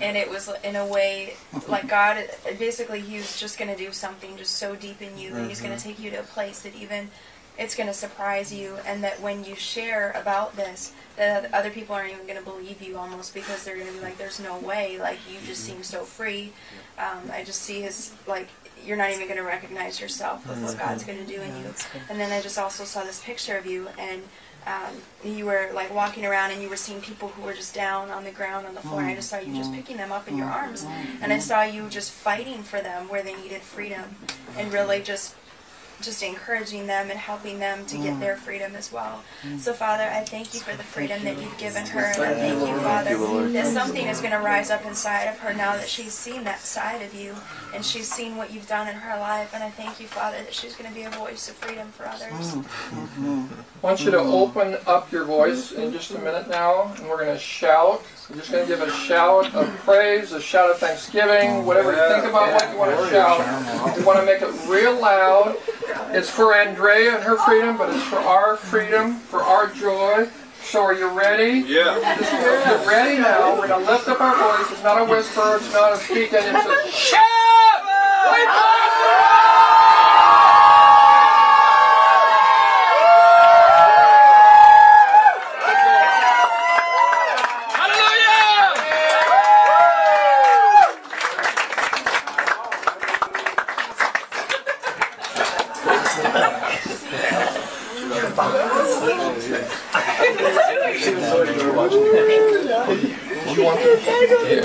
and 0.00 0.16
it 0.16 0.30
was 0.30 0.50
in 0.64 0.76
a 0.76 0.86
way 0.86 1.34
like 1.68 1.86
God. 1.86 2.16
Basically, 2.58 3.00
He 3.00 3.18
was 3.18 3.38
just 3.38 3.58
going 3.58 3.70
to 3.70 3.76
do 3.76 3.92
something 3.92 4.38
just 4.38 4.56
so 4.56 4.74
deep 4.74 5.02
in 5.02 5.18
you, 5.18 5.34
and 5.34 5.48
He's 5.48 5.60
going 5.60 5.76
to 5.76 5.82
take 5.82 5.98
you 5.98 6.10
to 6.10 6.20
a 6.20 6.22
place 6.22 6.62
that 6.62 6.74
even 6.74 7.10
it's 7.58 7.74
going 7.74 7.88
to 7.88 7.94
surprise 7.94 8.54
you, 8.54 8.78
and 8.86 9.04
that 9.04 9.20
when 9.20 9.44
you 9.44 9.54
share 9.54 10.12
about 10.12 10.56
this, 10.56 10.94
that 11.16 11.52
other 11.52 11.68
people 11.68 11.94
aren't 11.94 12.10
even 12.10 12.26
going 12.26 12.38
to 12.38 12.44
believe 12.44 12.80
you 12.80 12.96
almost 12.96 13.34
because 13.34 13.64
they're 13.64 13.76
going 13.76 13.88
to 13.88 13.92
be 13.92 14.00
like, 14.00 14.16
"There's 14.16 14.40
no 14.40 14.58
way!" 14.60 14.98
Like 14.98 15.18
you 15.30 15.38
just 15.44 15.62
seem 15.62 15.82
so 15.82 16.04
free. 16.04 16.52
Um, 16.96 17.30
I 17.30 17.44
just 17.44 17.60
see 17.60 17.82
His 17.82 18.12
like 18.26 18.48
you're 18.84 18.96
not 18.96 19.10
even 19.10 19.26
going 19.26 19.38
to 19.38 19.44
recognize 19.44 20.00
yourself 20.00 20.46
with 20.48 20.60
what 20.62 20.72
mm-hmm. 20.72 20.88
God's 20.88 21.04
going 21.04 21.18
to 21.18 21.26
do 21.26 21.40
in 21.40 21.56
you. 21.58 21.74
And 22.08 22.18
then 22.20 22.32
I 22.32 22.40
just 22.40 22.58
also 22.58 22.84
saw 22.84 23.04
this 23.04 23.22
picture 23.22 23.56
of 23.56 23.66
you, 23.66 23.88
and 23.98 24.22
um, 24.66 24.94
you 25.24 25.46
were 25.46 25.70
like 25.74 25.92
walking 25.94 26.24
around, 26.24 26.50
and 26.52 26.62
you 26.62 26.68
were 26.68 26.76
seeing 26.76 27.00
people 27.00 27.28
who 27.28 27.42
were 27.42 27.54
just 27.54 27.74
down 27.74 28.10
on 28.10 28.24
the 28.24 28.30
ground 28.30 28.66
on 28.66 28.74
the 28.74 28.80
floor. 28.80 29.00
And 29.00 29.08
I 29.08 29.14
just 29.14 29.28
saw 29.28 29.38
you 29.38 29.54
just 29.54 29.70
mm-hmm. 29.70 29.80
picking 29.80 29.96
them 29.96 30.12
up 30.12 30.28
in 30.28 30.36
your 30.36 30.46
mm-hmm. 30.46 30.64
arms, 30.64 30.86
and 31.20 31.32
I 31.32 31.38
saw 31.38 31.62
you 31.62 31.88
just 31.88 32.10
fighting 32.10 32.62
for 32.62 32.80
them 32.80 33.08
where 33.08 33.22
they 33.22 33.34
needed 33.34 33.62
freedom, 33.62 34.16
and 34.56 34.72
really 34.72 35.02
just 35.02 35.34
just 36.02 36.22
encouraging 36.22 36.86
them 36.86 37.10
and 37.10 37.18
helping 37.18 37.58
them 37.58 37.84
to 37.86 37.96
get 37.96 38.14
mm. 38.14 38.20
their 38.20 38.36
freedom 38.36 38.74
as 38.74 38.92
well. 38.92 39.22
Mm. 39.42 39.58
So, 39.58 39.72
Father, 39.72 40.04
I 40.04 40.24
thank 40.24 40.54
you 40.54 40.60
for 40.60 40.76
the 40.76 40.82
freedom 40.82 41.24
that 41.24 41.40
you've 41.40 41.56
given 41.58 41.86
her, 41.86 42.12
and 42.14 42.22
I 42.22 42.34
thank 42.34 42.68
you, 42.68 42.76
Father, 42.78 43.48
that 43.52 43.66
something 43.66 44.06
is 44.06 44.20
going 44.20 44.32
to 44.32 44.40
rise 44.40 44.70
up 44.70 44.84
inside 44.84 45.24
of 45.24 45.38
her 45.38 45.54
now 45.54 45.76
that 45.76 45.88
she's 45.88 46.12
seen 46.12 46.44
that 46.44 46.60
side 46.60 47.02
of 47.02 47.14
you 47.14 47.34
and 47.74 47.84
she's 47.84 48.12
seen 48.12 48.36
what 48.36 48.52
you've 48.52 48.68
done 48.68 48.88
in 48.88 48.94
her 48.94 49.18
life. 49.18 49.52
And 49.54 49.62
I 49.62 49.70
thank 49.70 50.00
you, 50.00 50.06
Father, 50.06 50.38
that 50.38 50.52
she's 50.52 50.76
going 50.76 50.88
to 50.88 50.94
be 50.94 51.02
a 51.04 51.10
voice 51.10 51.48
of 51.48 51.54
freedom 51.56 51.88
for 51.88 52.06
others. 52.06 52.54
Mm. 52.54 52.64
Mm-hmm. 52.64 53.46
I 53.82 53.86
want 53.86 54.04
you 54.04 54.10
to 54.10 54.18
open 54.18 54.76
up 54.86 55.10
your 55.10 55.24
voice 55.24 55.72
in 55.72 55.92
just 55.92 56.10
a 56.12 56.18
minute 56.18 56.48
now, 56.48 56.92
and 56.96 57.08
we're 57.08 57.24
going 57.24 57.34
to 57.34 57.38
shout. 57.38 58.02
We're 58.32 58.38
just 58.38 58.50
going 58.50 58.66
to 58.66 58.76
give 58.76 58.80
a 58.80 58.90
shout 58.90 59.54
of 59.54 59.68
praise, 59.80 60.32
a 60.32 60.40
shout 60.40 60.70
of 60.70 60.78
thanksgiving, 60.78 61.66
whatever 61.66 61.92
you 61.92 61.98
think 61.98 62.24
about 62.24 62.50
what 62.54 62.72
you 62.72 62.78
want 62.78 62.98
to 62.98 63.10
shout. 63.10 63.98
You 63.98 64.06
want 64.06 64.20
to 64.20 64.24
make 64.24 64.40
it 64.40 64.50
real 64.66 64.98
loud. 64.98 65.58
It's 66.16 66.30
for 66.30 66.54
Andrea 66.54 67.16
and 67.16 67.22
her 67.22 67.36
freedom, 67.36 67.76
but 67.76 67.94
it's 67.94 68.02
for 68.04 68.16
our 68.16 68.56
freedom, 68.56 69.16
for 69.16 69.42
our 69.42 69.68
joy. 69.74 70.30
So 70.62 70.80
are 70.80 70.94
you 70.94 71.10
ready? 71.10 71.60
Yeah. 71.68 72.16
Just 72.18 72.32
get 72.32 72.86
ready 72.86 73.18
now. 73.18 73.58
We're 73.58 73.68
going 73.68 73.84
to 73.84 73.92
lift 73.92 74.08
up 74.08 74.22
our 74.22 74.34
voice. 74.34 74.72
It's 74.72 74.82
not 74.82 75.02
a 75.02 75.04
whisper. 75.04 75.56
It's 75.56 75.70
not 75.74 75.92
a 75.92 75.98
speaking. 75.98 76.38
It's 76.40 76.88
a 76.88 76.90
shout! 76.90 77.32
You 103.54 103.64
want 103.64 103.80
to? 103.82 103.96
Here. 104.46 104.62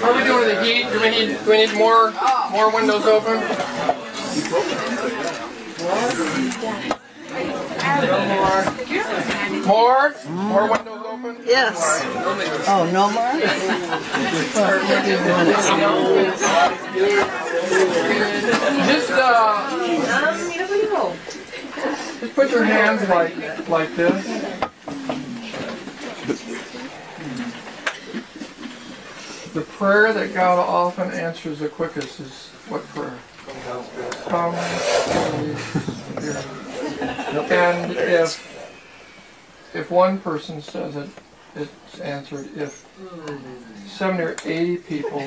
How 0.00 0.10
are 0.10 0.16
we 0.16 0.24
doing 0.24 0.38
with 0.40 0.48
the 0.56 0.62
heat? 0.64 0.84
Do 0.90 1.00
we 1.00 1.10
need 1.10 1.28
do 1.44 1.50
we 1.50 1.56
need 1.58 1.72
more 2.70 2.80
more 2.80 2.80
windows 2.80 3.06
open? 3.06 3.40
More? 9.66 10.14
More 10.28 10.70
windows 10.70 11.02
open? 11.06 11.36
Yes. 11.44 12.02
Oh, 12.68 12.88
no 12.92 13.10
more? 13.10 13.32
Just, 18.86 19.10
uh, 19.12 19.70
just 22.20 22.34
put 22.34 22.50
your 22.50 22.64
hands 22.64 23.08
like, 23.08 23.68
like 23.68 23.94
this. 23.96 24.26
The 29.52 29.62
prayer 29.62 30.12
that 30.12 30.32
God 30.32 30.60
often 30.60 31.10
answers 31.10 31.58
the 31.58 31.68
quickest 31.68 32.20
is 32.20 32.50
what 32.68 32.84
prayer? 32.90 33.18
Come, 34.28 34.54
Holy 34.54 35.56
Spirit. 35.56 36.46
And 37.50 37.90
if 37.96 38.38
if 39.90 39.94
one 39.96 40.20
person 40.20 40.62
says 40.62 40.94
it, 40.94 41.08
it's 41.56 41.98
answered. 41.98 42.48
If 42.56 42.86
seventy 43.88 44.22
or 44.22 44.36
eighty 44.44 44.76
people 44.76 45.20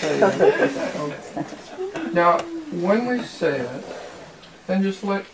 say 0.00 0.20
it, 0.22 2.12
now 2.14 2.38
when 2.70 3.06
we 3.06 3.22
say 3.24 3.60
it, 3.60 3.84
then 4.68 4.82
just 4.82 5.02
let. 5.02 5.24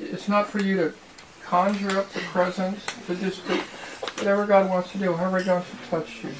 It's 0.00 0.26
not 0.26 0.48
for 0.48 0.58
you 0.60 0.76
to 0.76 0.94
conjure 1.42 1.98
up 1.98 2.10
the 2.14 2.20
presence, 2.20 2.84
but 3.06 3.20
just 3.20 3.46
to, 3.46 3.56
whatever 4.16 4.46
God 4.46 4.70
wants 4.70 4.90
to 4.92 4.98
do, 4.98 5.12
however 5.12 5.40
He 5.40 5.50
wants 5.50 5.68
to 5.70 5.76
touch 5.90 6.24
you. 6.24 6.30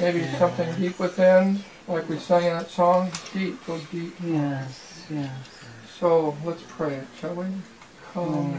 Maybe 0.00 0.24
something 0.38 0.74
deep 0.76 0.98
within, 0.98 1.60
like 1.86 2.08
we 2.08 2.18
sang 2.18 2.44
in 2.44 2.52
that 2.54 2.70
song. 2.70 3.10
Deep, 3.34 3.64
go 3.66 3.78
deep. 3.90 4.14
Yes, 4.24 5.04
yes. 5.10 5.30
So 5.98 6.36
let's 6.44 6.62
pray 6.62 6.94
it, 6.94 7.06
shall 7.20 7.34
we? 7.34 7.46
Come. 8.12 8.54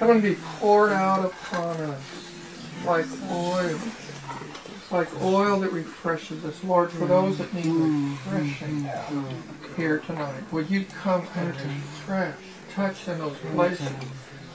And 0.00 0.22
be 0.22 0.34
poured 0.34 0.92
out 0.92 1.24
upon 1.24 1.76
us 1.80 2.02
like 2.84 3.06
oil. 3.30 3.78
Like 4.90 5.22
oil 5.22 5.60
that 5.60 5.72
refreshes 5.72 6.44
us. 6.44 6.62
Lord, 6.62 6.90
for 6.90 7.06
those 7.06 7.38
that 7.38 7.52
need 7.54 7.66
refreshing 7.66 8.88
here 9.76 9.98
tonight, 10.00 10.52
would 10.52 10.70
you 10.70 10.84
come 10.84 11.26
and 11.34 11.48
refresh, 11.48 12.36
touch 12.70 13.08
in 13.08 13.18
those 13.18 13.36
places 13.54 13.88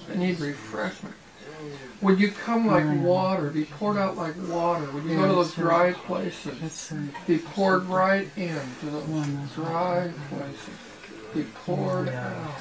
that 0.07 0.17
need 0.17 0.39
refreshment? 0.39 1.15
Would 2.01 2.19
you 2.19 2.31
come 2.31 2.67
like 2.67 2.85
water, 3.03 3.49
be 3.49 3.65
poured 3.65 3.97
out 3.97 4.15
like 4.15 4.35
water? 4.47 4.89
Would 4.91 5.03
you 5.03 5.15
go 5.17 5.27
to 5.27 5.33
those 5.33 5.53
dry 5.53 5.91
places? 5.93 6.91
Right. 6.91 7.27
be 7.27 7.37
poured 7.39 7.83
right 7.85 8.27
into 8.37 8.85
those 8.85 9.51
dry 9.53 10.11
places. 10.29 10.69
Be 11.33 11.43
poured 11.65 12.09
out. 12.09 12.55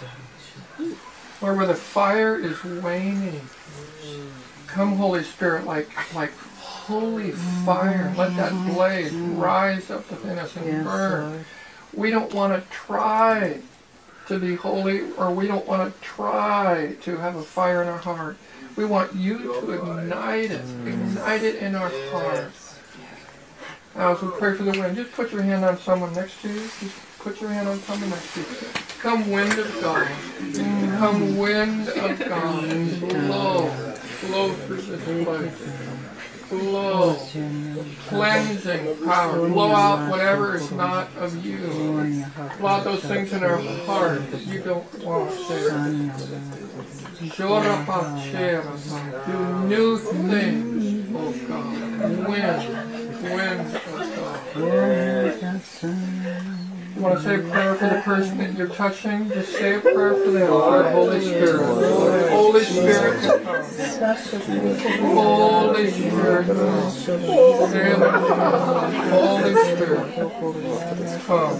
Lord, 1.40 1.56
where 1.56 1.66
the 1.66 1.74
fire 1.74 2.36
is 2.36 2.62
waning, 2.64 3.40
come, 4.66 4.96
Holy 4.96 5.22
Spirit, 5.22 5.64
like 5.66 5.88
like 6.14 6.32
holy 6.58 7.30
fire. 7.30 8.12
Let 8.16 8.36
that 8.36 8.52
blaze 8.74 9.12
rise 9.12 9.90
up 9.90 10.10
within 10.10 10.38
us 10.38 10.56
and 10.56 10.66
Yes, 10.66 10.84
burn. 10.84 11.30
Lord. 11.30 11.44
We 11.94 12.10
don't 12.10 12.34
want 12.34 12.52
to 12.60 12.68
try 12.70 13.60
to 14.26 14.38
be 14.38 14.56
holy, 14.56 15.10
or 15.12 15.30
we 15.30 15.46
don't 15.46 15.66
want 15.66 15.94
to 15.94 16.00
try 16.00 16.96
to 17.02 17.16
have 17.16 17.36
a 17.36 17.42
fire 17.42 17.82
in 17.82 17.88
our 17.88 17.98
heart. 17.98 18.36
We 18.78 18.84
want 18.84 19.12
you 19.12 19.38
to 19.38 19.72
ignite 19.72 20.52
it, 20.52 20.64
ignite 20.86 21.42
it 21.42 21.56
in 21.56 21.74
our 21.74 21.90
hearts. 22.12 22.78
Now, 23.96 24.12
as 24.12 24.22
we 24.22 24.28
pray 24.38 24.54
for 24.54 24.62
the 24.62 24.70
wind, 24.70 24.94
just 24.94 25.10
put 25.10 25.32
your 25.32 25.42
hand 25.42 25.64
on 25.64 25.78
someone 25.78 26.14
next 26.14 26.40
to 26.42 26.48
you. 26.48 26.60
Just 26.60 26.94
put 27.18 27.40
your 27.40 27.50
hand 27.50 27.66
on 27.66 27.80
someone 27.80 28.10
next 28.10 28.34
to 28.34 28.40
you. 28.40 28.46
Come, 29.00 29.28
wind 29.32 29.58
of 29.58 29.80
God. 29.80 30.06
Come, 31.00 31.36
wind 31.36 31.88
of 31.88 32.18
God, 32.20 33.00
blow, 33.00 33.96
blow 34.28 34.52
through 34.52 34.82
this 34.82 35.24
place. 35.24 35.87
Blow, 36.50 37.14
cleansing 38.08 39.04
power. 39.04 39.48
Blow 39.48 39.70
out 39.70 40.10
whatever 40.10 40.56
is 40.56 40.70
not 40.72 41.14
of 41.16 41.44
you. 41.44 41.58
Blow 42.58 42.68
out 42.68 42.84
those 42.84 43.02
things 43.02 43.32
in 43.34 43.44
our 43.44 43.58
heart 43.86 44.30
that 44.30 44.46
you 44.46 44.62
don't 44.62 45.04
want 45.04 45.30
there. 48.30 48.62
Do 49.26 49.66
new 49.66 49.98
things, 49.98 51.06
oh 51.14 51.32
God. 51.48 52.28
Wind, 52.28 52.62
wind 53.22 53.76
of 53.76 53.84
God. 55.82 56.57
You 56.98 57.04
want 57.04 57.18
to 57.18 57.22
say 57.22 57.36
a 57.36 57.38
prayer 57.38 57.74
for 57.76 57.88
the 57.90 58.00
person 58.00 58.38
that 58.38 58.54
you're 58.54 58.66
touching? 58.66 59.28
Just 59.28 59.52
say 59.52 59.76
a 59.76 59.80
prayer 59.80 60.14
for 60.14 60.30
them. 60.32 60.50
Lord, 60.50 60.86
Holy 60.86 61.20
Spirit. 61.20 61.60
Holy 62.30 62.64
Spirit. 62.64 63.20
Holy 65.14 65.90
Spirit. 65.92 66.46
Holy 69.12 69.54
Spirit, 69.54 71.22
come. 71.24 71.58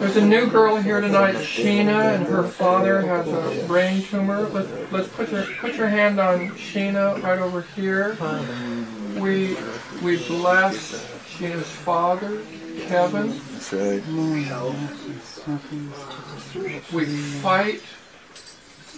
There's 0.00 0.16
a 0.16 0.26
new 0.26 0.50
girl 0.50 0.76
here 0.82 1.00
tonight, 1.00 1.36
Sheena, 1.36 2.16
and 2.16 2.26
her 2.26 2.42
father 2.42 3.02
has 3.02 3.28
a 3.28 3.66
brain 3.68 4.02
tumor. 4.02 4.48
Let's, 4.48 4.68
let's 4.90 5.08
put 5.08 5.30
your 5.30 5.44
put 5.60 5.76
your 5.76 5.86
hand 5.88 6.18
on 6.18 6.50
Sheena 6.50 7.22
right 7.22 7.38
over 7.38 7.62
here. 7.62 8.16
We 9.20 9.56
we 10.02 10.16
bless 10.28 11.06
his 11.38 11.64
father, 11.66 12.42
Kevin. 12.86 13.40
That's 13.52 13.72
right. 13.72 14.02
We 16.92 17.06
fight. 17.06 17.82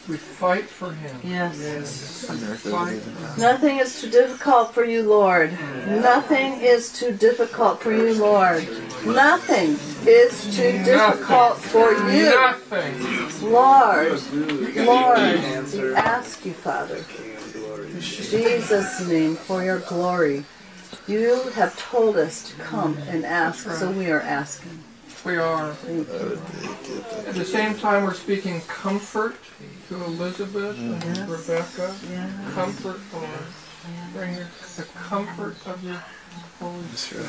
We 0.08 0.16
fight 0.16 0.64
for 0.64 0.92
him. 0.92 1.20
Yes. 1.22 2.24
Fight. 2.64 3.02
Nothing 3.38 3.78
is 3.78 4.00
too 4.00 4.10
difficult 4.10 4.72
for 4.72 4.84
you, 4.84 5.02
Lord. 5.02 5.52
Nothing 5.86 6.60
is 6.62 6.90
too 6.92 7.12
difficult 7.12 7.82
for 7.82 7.92
you, 7.92 8.14
Lord. 8.14 8.66
Nothing 9.04 9.76
is 10.06 10.56
too 10.56 10.82
difficult 10.82 11.58
for 11.58 11.92
you, 11.92 12.30
Nothing. 12.30 13.52
Lord. 13.52 14.22
Lord, 14.76 15.18
we 15.72 15.94
ask 15.94 16.44
you, 16.46 16.54
Father, 16.54 16.96
in 16.96 17.27
Jesus' 18.00 19.06
name, 19.08 19.36
for 19.36 19.62
your 19.62 19.80
glory. 19.80 20.44
You 21.06 21.50
have 21.54 21.76
told 21.78 22.16
us 22.16 22.50
to 22.50 22.56
come 22.62 22.98
and 23.08 23.24
ask, 23.24 23.70
so 23.70 23.90
we 23.90 24.10
are 24.10 24.20
asking. 24.20 24.82
We 25.24 25.36
are. 25.36 25.70
At 25.70 27.34
the 27.34 27.44
same 27.44 27.74
time, 27.76 28.04
we're 28.04 28.14
speaking 28.14 28.60
comfort 28.62 29.36
to 29.88 30.04
Elizabeth 30.04 30.78
and 30.78 31.28
Rebecca. 31.28 31.94
Comfort, 32.54 33.00
Lord. 33.12 33.28
Bring 34.12 34.34
the 34.76 34.86
comfort 34.94 35.56
of 35.66 35.82
your 35.82 36.02
Holy 36.60 36.84
Spirit. 36.94 37.26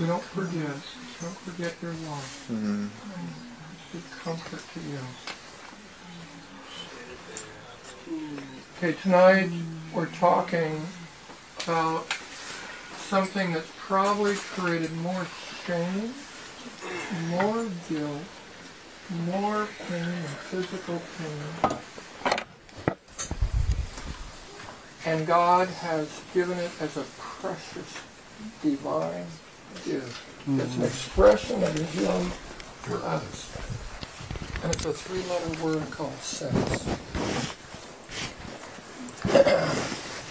We 0.00 0.06
don't 0.06 0.22
forget. 0.22 0.76
Don't 1.20 1.38
forget 1.38 1.74
your 1.82 1.92
love. 1.92 2.46
Mm-hmm. 2.50 2.86
Speak 3.90 4.10
comfort 4.22 4.62
to 4.74 4.80
you. 4.88 4.98
Okay, 8.80 8.94
tonight 9.02 9.50
we're 9.92 10.06
talking 10.06 10.80
about 11.64 12.06
something 12.96 13.52
that's 13.52 13.66
probably 13.76 14.36
created 14.36 14.92
more 14.98 15.26
shame, 15.66 16.14
more 17.28 17.66
guilt, 17.88 18.22
more 19.26 19.66
pain 19.88 20.04
and 20.04 20.28
physical 20.28 21.02
pain. 21.18 22.46
And 25.04 25.26
God 25.26 25.66
has 25.66 26.20
given 26.32 26.56
it 26.58 26.70
as 26.80 26.96
a 26.98 27.04
precious 27.18 27.98
divine 28.62 29.26
gift. 29.84 30.22
It's 30.50 30.76
an 30.76 30.84
expression 30.84 31.64
of 31.64 31.74
His 31.74 32.00
love 32.02 32.32
for 32.82 32.98
us. 32.98 33.50
And 34.62 34.72
it's 34.72 34.84
a 34.84 34.92
three-letter 34.92 35.64
word 35.64 35.90
called 35.90 36.14
sex. 36.20 36.97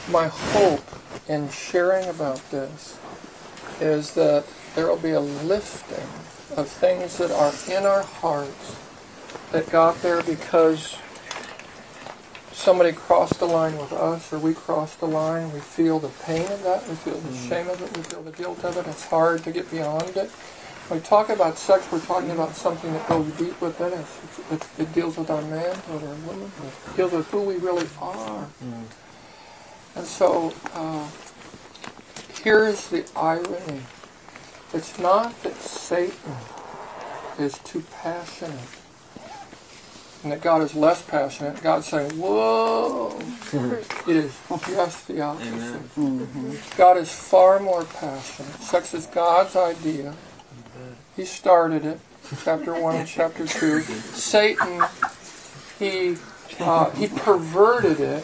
My 0.10 0.28
hope 0.28 0.84
in 1.28 1.50
sharing 1.50 2.08
about 2.08 2.38
this 2.50 2.98
is 3.82 4.14
that 4.14 4.46
there 4.74 4.88
will 4.88 4.98
be 4.98 5.12
a 5.12 5.20
lifting 5.20 6.08
of 6.56 6.70
things 6.70 7.18
that 7.18 7.30
are 7.32 7.52
in 7.70 7.86
our 7.86 8.04
hearts 8.04 8.76
that 9.52 9.70
got 9.70 10.02
there 10.02 10.24
because 10.24 10.98
somebody 12.54 12.94
crossed 12.94 13.40
the 13.40 13.46
line 13.46 13.78
with 13.78 13.92
us 13.92 14.32
or 14.32 14.40
we 14.40 14.54
crossed 14.54 15.02
the 15.02 15.08
line. 15.08 15.52
We 15.52 15.60
feel 15.60 16.00
the 16.00 16.10
pain 16.24 16.50
of 16.52 16.64
that. 16.64 16.88
We 16.88 16.96
feel 16.96 17.16
the 17.16 17.30
mm-hmm. 17.30 17.50
shame 17.50 17.68
of 17.68 17.82
it. 17.82 17.98
We 17.98 18.04
feel 18.04 18.24
the 18.24 18.32
guilt 18.32 18.64
of 18.64 18.78
it. 18.78 18.88
It's 18.88 19.04
hard 19.06 19.44
to 19.44 19.52
get 19.52 19.70
beyond 19.70 20.16
it. 20.16 20.30
When 20.88 21.02
we 21.02 21.06
talk 21.06 21.28
about 21.28 21.58
sex, 21.58 21.86
we're 21.92 22.00
talking 22.00 22.32
about 22.32 22.56
something 22.56 22.94
that 22.94 23.10
goes 23.10 23.30
deep 23.34 23.60
within 23.60 23.92
us. 23.92 24.20
It's, 24.24 24.52
it, 24.80 24.84
it 24.84 24.94
deals 24.94 25.18
with 25.18 25.30
our 25.30 25.42
manhood, 25.42 26.02
our 26.02 26.16
womanhood. 26.26 26.72
It 26.92 26.96
deals 26.96 27.12
with 27.12 27.30
who 27.30 27.42
we 27.42 27.58
really 27.58 27.88
are. 28.00 28.46
Mm-hmm. 28.46 28.84
And 29.98 30.06
so, 30.06 30.54
uh, 30.76 31.08
here's 32.44 32.88
the 32.90 33.04
irony. 33.16 33.82
It's 34.72 35.00
not 35.00 35.42
that 35.42 35.56
Satan 35.56 36.36
is 37.40 37.58
too 37.60 37.84
passionate 37.92 38.60
and 40.22 40.32
that 40.32 40.42
God 40.42 40.62
is 40.62 40.76
less 40.76 41.02
passionate. 41.02 41.64
God's 41.64 41.88
saying, 41.88 42.12
whoa. 42.12 43.20
it 44.08 44.16
is 44.16 44.38
just 44.68 45.08
the 45.08 45.22
opposite. 45.22 46.78
God 46.78 46.98
is 46.98 47.12
far 47.12 47.60
more 47.60 47.84
passionate. 47.84 48.52
Sex 48.62 48.94
is 48.94 49.08
God's 49.08 49.56
idea. 49.56 50.14
He 51.16 51.26
started 51.26 51.86
it. 51.86 52.00
Chapter 52.44 52.80
1 52.80 52.96
and 52.98 53.08
chapter 53.08 53.48
2. 53.48 53.82
Satan, 53.82 54.84
he, 55.80 56.18
uh, 56.60 56.92
he 56.92 57.08
perverted 57.08 58.00
it 58.00 58.24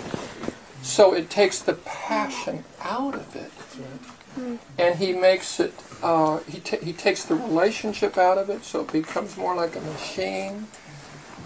so 0.84 1.13
it 1.13 1.29
takes 1.29 1.59
the 1.59 1.73
passion 1.73 2.63
out 2.81 3.15
of 3.15 3.36
it. 3.36 3.51
And 4.77 4.95
he 4.95 5.13
makes 5.13 5.59
it, 5.59 5.73
uh, 6.01 6.39
he, 6.39 6.59
he 6.77 6.93
takes 6.93 7.25
the 7.25 7.36
relationship 7.36 8.17
out 8.17 8.38
of 8.38 8.49
it 8.49 8.63
so 8.63 8.81
it 8.81 8.91
becomes 8.91 9.38
more 9.38 9.55
like 9.55 9.75
a 9.75 9.81
machine. 9.81 10.67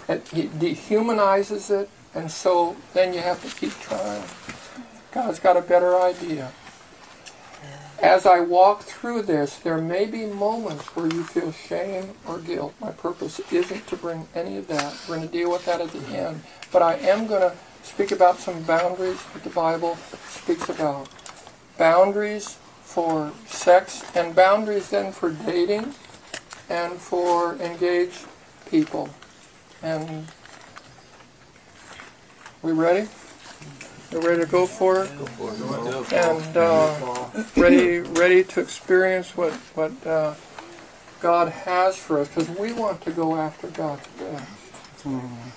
And 0.08 0.26
he 0.28 0.44
dehumanizes 0.44 1.70
it, 1.70 1.90
and 2.14 2.30
so 2.30 2.76
then 2.94 3.12
you 3.12 3.20
have 3.20 3.42
to 3.42 3.54
keep 3.54 3.78
trying. 3.80 4.24
God's 5.12 5.38
got 5.38 5.56
a 5.56 5.60
better 5.60 6.00
idea. 6.00 6.50
As 8.02 8.24
I 8.24 8.40
walk 8.40 8.84
through 8.84 9.22
this, 9.22 9.56
there 9.56 9.78
may 9.78 10.06
be 10.06 10.24
moments 10.24 10.84
where 10.96 11.08
you 11.08 11.24
feel 11.24 11.52
shame 11.52 12.14
or 12.26 12.38
guilt. 12.38 12.72
My 12.80 12.92
purpose 12.92 13.40
isn't 13.52 13.86
to 13.88 13.96
bring 13.96 14.28
any 14.34 14.56
of 14.56 14.68
that. 14.68 14.96
We're 15.08 15.16
going 15.16 15.28
to 15.28 15.32
deal 15.32 15.50
with 15.50 15.66
that 15.66 15.80
at 15.80 15.90
the 15.90 16.06
end. 16.16 16.42
But 16.72 16.82
I 16.82 16.94
am 16.94 17.26
going 17.26 17.42
to 17.42 17.56
speak 17.88 18.12
about 18.12 18.38
some 18.38 18.62
boundaries 18.62 19.20
that 19.32 19.42
the 19.42 19.50
Bible 19.50 19.96
speaks 20.28 20.68
about. 20.68 21.08
Boundaries 21.76 22.56
for 22.82 23.32
sex 23.46 24.04
and 24.14 24.34
boundaries 24.34 24.90
then 24.90 25.12
for 25.12 25.30
dating 25.30 25.94
and 26.68 26.94
for 26.94 27.54
engaged 27.56 28.26
people. 28.70 29.08
And 29.82 30.26
we 32.62 32.72
ready? 32.72 33.08
You 34.10 34.20
ready 34.20 34.40
to 34.42 34.50
go 34.50 34.66
for 34.66 35.04
it? 35.04 35.10
And 36.12 36.56
uh, 36.56 37.28
ready, 37.56 37.98
ready 37.98 38.42
to 38.44 38.60
experience 38.60 39.36
what 39.36 39.52
what 39.74 39.92
uh, 40.06 40.34
God 41.20 41.48
has 41.48 41.96
for 41.96 42.20
us, 42.20 42.28
because 42.28 42.48
we 42.58 42.72
want 42.72 43.00
to 43.02 43.10
go 43.10 43.36
after 43.36 43.68
God's 43.68 44.06
best. 44.18 44.46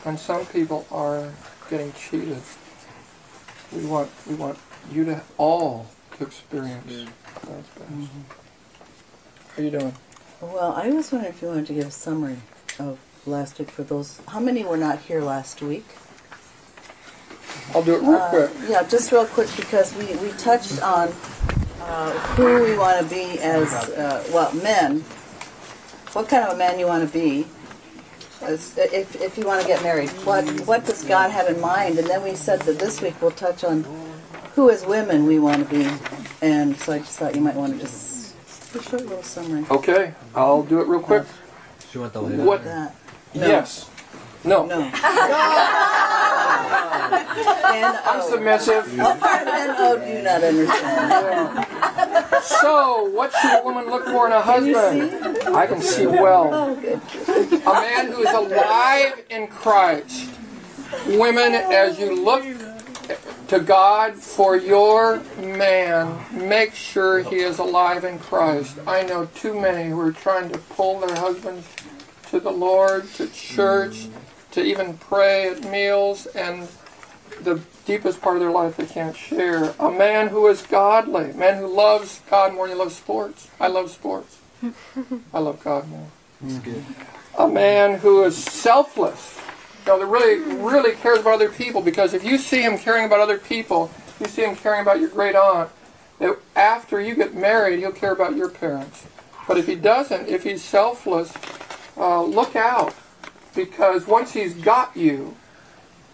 And 0.05 0.19
some 0.19 0.45
people 0.47 0.85
are 0.91 1.31
getting 1.71 1.91
cheated. 1.93 2.37
We 3.71 3.85
want 3.85 4.11
we 4.27 4.35
want 4.35 4.59
you 4.91 5.05
to 5.05 5.21
all 5.37 5.87
to 6.17 6.25
experience 6.25 6.83
God's 6.85 7.67
best. 7.69 8.09
How 9.55 9.63
you 9.63 9.71
doing? 9.71 9.93
Well, 10.41 10.73
I 10.73 10.89
was 10.89 11.11
wondering 11.11 11.33
if 11.33 11.41
you 11.41 11.47
wanted 11.47 11.67
to 11.67 11.73
give 11.73 11.87
a 11.87 11.91
summary 11.91 12.37
of 12.77 12.99
last 13.25 13.57
week 13.57 13.71
for 13.71 13.83
those. 13.83 14.19
How 14.27 14.39
many 14.41 14.65
were 14.65 14.75
not 14.77 14.99
here 14.99 15.21
last 15.21 15.61
week? 15.61 15.85
I'll 17.73 17.83
do 17.83 17.95
it 17.95 18.01
real 18.01 18.15
Uh, 18.15 18.29
quick. 18.29 18.51
yeah, 18.67 18.83
just 18.83 19.11
real 19.13 19.25
quick 19.25 19.47
because 19.55 19.95
we, 19.95 20.13
we 20.15 20.31
touched 20.33 20.81
on 20.81 21.07
uh, 21.81 22.11
who 22.35 22.63
we 22.63 22.77
want 22.77 22.99
to 22.99 23.05
be 23.15 23.39
as, 23.39 23.71
uh, 23.71 24.27
well, 24.33 24.51
men. 24.55 25.01
What 26.11 26.27
kind 26.27 26.43
of 26.45 26.55
a 26.55 26.57
man 26.57 26.79
you 26.79 26.87
want 26.87 27.07
to 27.09 27.13
be 27.17 27.45
as, 28.43 28.77
if, 28.77 29.15
if 29.21 29.37
you 29.37 29.45
want 29.45 29.61
to 29.61 29.67
get 29.67 29.81
married. 29.83 30.09
What, 30.25 30.45
what 30.61 30.85
does 30.85 31.03
God 31.03 31.31
have 31.31 31.47
in 31.47 31.59
mind? 31.61 31.97
And 31.99 32.07
then 32.07 32.23
we 32.23 32.35
said 32.35 32.61
that 32.61 32.79
this 32.79 33.01
week 33.01 33.19
we'll 33.21 33.31
touch 33.31 33.63
on 33.63 33.85
who 34.55 34.69
as 34.69 34.85
women 34.85 35.25
we 35.25 35.39
want 35.39 35.67
to 35.67 35.73
be. 35.75 35.89
And 36.41 36.75
so 36.77 36.93
I 36.93 36.99
just 36.99 37.17
thought 37.19 37.35
you 37.35 37.41
might 37.41 37.55
want 37.55 37.73
to 37.73 37.79
just 37.79 38.35
do 38.73 38.79
a 38.79 38.83
short 38.83 39.01
little 39.03 39.23
summary 39.23 39.65
Okay, 39.69 40.13
I'll 40.35 40.63
do 40.63 40.79
it 40.81 40.87
real 40.87 40.99
quick. 41.01 41.23
of 41.23 42.45
What? 42.45 42.63
that. 42.63 42.95
Yes. 43.33 43.89
No. 44.43 44.65
No. 44.65 44.81
and 44.81 44.95
I'm 48.05 48.21
submissive. 48.29 48.87
and 48.99 49.01
oh, 49.77 50.01
do 50.03 50.21
not 50.23 50.43
understand. 50.43 51.67
So, 52.43 53.09
what 53.09 53.31
should 53.33 53.59
a 53.59 53.63
woman 53.63 53.85
look 53.85 54.05
for 54.05 54.27
in 54.27 54.33
a 54.33 54.41
husband? 54.41 55.37
I 55.55 55.67
can 55.67 55.81
see 55.81 56.07
well. 56.07 56.73
A 56.73 57.73
man 57.73 58.11
who 58.11 58.21
is 58.21 58.33
alive 58.33 59.23
in 59.29 59.47
Christ. 59.47 60.29
Women, 61.07 61.53
as 61.53 61.99
you 61.99 62.23
look 62.23 62.43
to 63.47 63.59
God 63.59 64.15
for 64.15 64.55
your 64.55 65.21
man, 65.37 66.23
make 66.31 66.73
sure 66.73 67.19
he 67.19 67.37
is 67.37 67.59
alive 67.59 68.03
in 68.03 68.19
Christ. 68.19 68.77
I 68.87 69.03
know 69.03 69.25
too 69.35 69.59
many 69.59 69.89
who 69.89 69.99
are 69.99 70.11
trying 70.11 70.49
to 70.51 70.57
pull 70.57 70.99
their 70.99 71.15
husbands 71.15 71.67
to 72.29 72.39
the 72.39 72.51
Lord, 72.51 73.11
to 73.15 73.27
church, 73.27 74.07
to 74.51 74.63
even 74.63 74.97
pray 74.97 75.49
at 75.49 75.69
meals, 75.69 76.27
and 76.27 76.67
the 77.41 77.61
deepest 77.85 78.21
part 78.21 78.35
of 78.35 78.41
their 78.41 78.51
life 78.51 78.77
they 78.77 78.85
can't 78.85 79.15
share. 79.15 79.73
A 79.79 79.91
man 79.91 80.27
who 80.29 80.47
is 80.47 80.61
godly, 80.61 81.31
a 81.31 81.33
man 81.33 81.57
who 81.57 81.67
loves 81.67 82.21
God 82.29 82.53
more 82.53 82.67
than 82.67 82.75
he 82.77 82.79
loves 82.79 82.95
sports. 82.95 83.49
I 83.59 83.67
love 83.67 83.91
sports. 83.91 84.39
I 85.33 85.39
love 85.39 85.63
God 85.63 85.87
more. 85.89 86.07
A 87.37 87.47
man 87.47 87.99
who 87.99 88.23
is 88.23 88.37
selfless. 88.37 89.39
You 89.85 89.93
know, 89.93 89.99
that 89.99 90.05
really, 90.05 90.39
really 90.61 90.93
cares 90.95 91.19
about 91.19 91.33
other 91.33 91.49
people. 91.49 91.81
Because 91.81 92.13
if 92.13 92.23
you 92.23 92.37
see 92.37 92.61
him 92.61 92.77
caring 92.77 93.05
about 93.05 93.19
other 93.19 93.37
people, 93.37 93.89
you 94.19 94.27
see 94.27 94.43
him 94.43 94.55
caring 94.55 94.81
about 94.81 94.99
your 94.99 95.09
great 95.09 95.35
aunt, 95.35 95.69
that 96.19 96.37
after 96.55 97.01
you 97.01 97.15
get 97.15 97.33
married, 97.33 97.79
he'll 97.79 97.91
care 97.91 98.11
about 98.11 98.35
your 98.35 98.49
parents. 98.49 99.07
But 99.47 99.57
if 99.57 99.65
he 99.65 99.75
doesn't, 99.75 100.27
if 100.27 100.43
he's 100.43 100.63
selfless, 100.63 101.33
uh, 101.97 102.21
look 102.23 102.55
out. 102.55 102.93
Because 103.55 104.05
once 104.05 104.33
he's 104.33 104.53
got 104.53 104.95
you, 104.95 105.35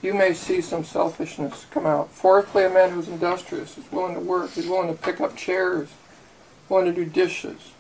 you 0.02 0.14
may 0.14 0.34
see 0.34 0.62
some 0.62 0.84
selfishness 0.84 1.66
come 1.72 1.86
out. 1.86 2.12
Fourthly, 2.12 2.64
a 2.64 2.70
man 2.70 2.92
who's 2.92 3.08
industrious, 3.08 3.78
is 3.78 3.92
willing 3.92 4.16
to 4.16 4.22
work, 4.22 4.52
he's 4.52 4.68
willing 4.68 4.96
to 4.96 5.02
pick 5.02 5.20
up 5.20 5.36
chairs, 5.36 5.90
willing 6.70 6.86
to 6.86 6.94
do 6.94 7.06
dishes, 7.06 7.72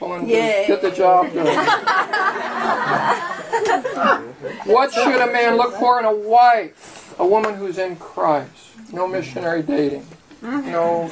willing 0.00 0.26
to 0.26 0.32
get 0.32 0.80
the 0.80 0.90
job 0.90 1.32
done. 1.32 1.46
what 4.66 4.92
should 4.92 5.20
a 5.20 5.32
man 5.32 5.56
look 5.56 5.74
for 5.74 5.98
in 5.98 6.06
a 6.06 6.14
wife? 6.14 7.14
A 7.18 7.26
woman 7.26 7.54
who's 7.54 7.78
in 7.78 7.96
Christ. 7.96 8.92
No 8.92 9.06
missionary 9.06 9.62
dating. 9.62 10.06
No, 10.42 11.08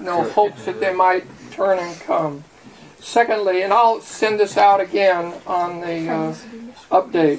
no 0.00 0.28
hopes 0.30 0.64
that 0.64 0.80
they 0.80 0.92
might 0.92 1.24
turn 1.52 1.78
and 1.78 2.00
come. 2.00 2.42
Secondly, 2.98 3.62
and 3.62 3.72
I'll 3.72 4.00
send 4.00 4.40
this 4.40 4.56
out 4.56 4.80
again 4.80 5.32
on 5.46 5.80
the 5.80 6.08
uh, 6.08 6.34
update 6.90 7.38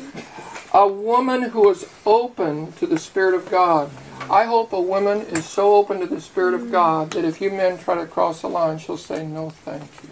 a 0.76 0.86
woman 0.86 1.42
who 1.42 1.70
is 1.70 1.88
open 2.06 2.74
to 2.74 2.86
the 2.86 3.00
Spirit 3.00 3.34
of 3.34 3.50
God. 3.50 3.90
I 4.30 4.44
hope 4.44 4.74
a 4.74 4.82
woman 4.82 5.22
is 5.22 5.46
so 5.46 5.76
open 5.76 6.02
to 6.02 6.06
the 6.06 6.20
Spirit 6.20 6.54
of 6.54 6.70
God 6.70 7.12
that 7.12 7.24
if 7.24 7.40
you 7.40 7.50
men 7.50 7.78
try 7.78 7.96
to 7.96 8.06
cross 8.06 8.42
the 8.42 8.50
line, 8.50 8.78
she'll 8.78 8.98
say, 8.98 9.26
No, 9.26 9.52
thank 9.52 9.90
you. 10.04 10.10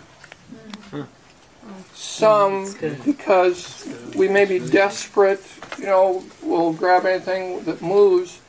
Some, 1.94 2.74
because 3.06 3.88
we 4.16 4.28
may 4.30 4.46
be 4.46 4.60
desperate, 4.60 5.44
you 5.78 5.86
know, 5.86 6.24
we'll 6.42 6.74
grab 6.74 7.06
anything 7.06 7.64
that 7.66 7.82
moves. 7.82 8.40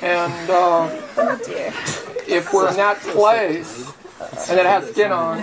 And 0.00 0.50
uh, 0.50 0.88
if 2.26 2.52
we're 2.52 2.70
in 2.70 2.76
that 2.76 2.98
place, 2.98 3.92
and 4.48 4.58
it 4.58 4.66
has 4.66 4.88
skin 4.90 5.12
on, 5.12 5.42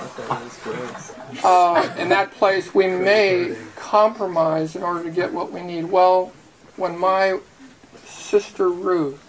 uh, 1.43 1.95
in 1.97 2.09
that 2.09 2.31
place 2.31 2.73
we 2.73 2.87
may 2.87 3.55
compromise 3.75 4.75
in 4.75 4.83
order 4.83 5.03
to 5.03 5.11
get 5.11 5.33
what 5.33 5.51
we 5.51 5.61
need. 5.61 5.85
Well, 5.85 6.31
when 6.75 6.97
my 6.97 7.39
sister 8.05 8.69
Ruth 8.69 9.25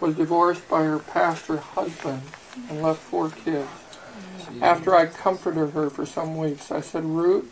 was 0.00 0.16
divorced 0.16 0.68
by 0.68 0.82
her 0.84 0.98
pastor 0.98 1.58
husband 1.58 2.22
and 2.68 2.82
left 2.82 3.00
four 3.00 3.30
kids, 3.30 3.68
after 4.60 4.94
I 4.94 5.06
comforted 5.06 5.70
her 5.70 5.90
for 5.90 6.06
some 6.06 6.36
weeks, 6.36 6.70
I 6.70 6.80
said, 6.80 7.04
Ruth, 7.04 7.50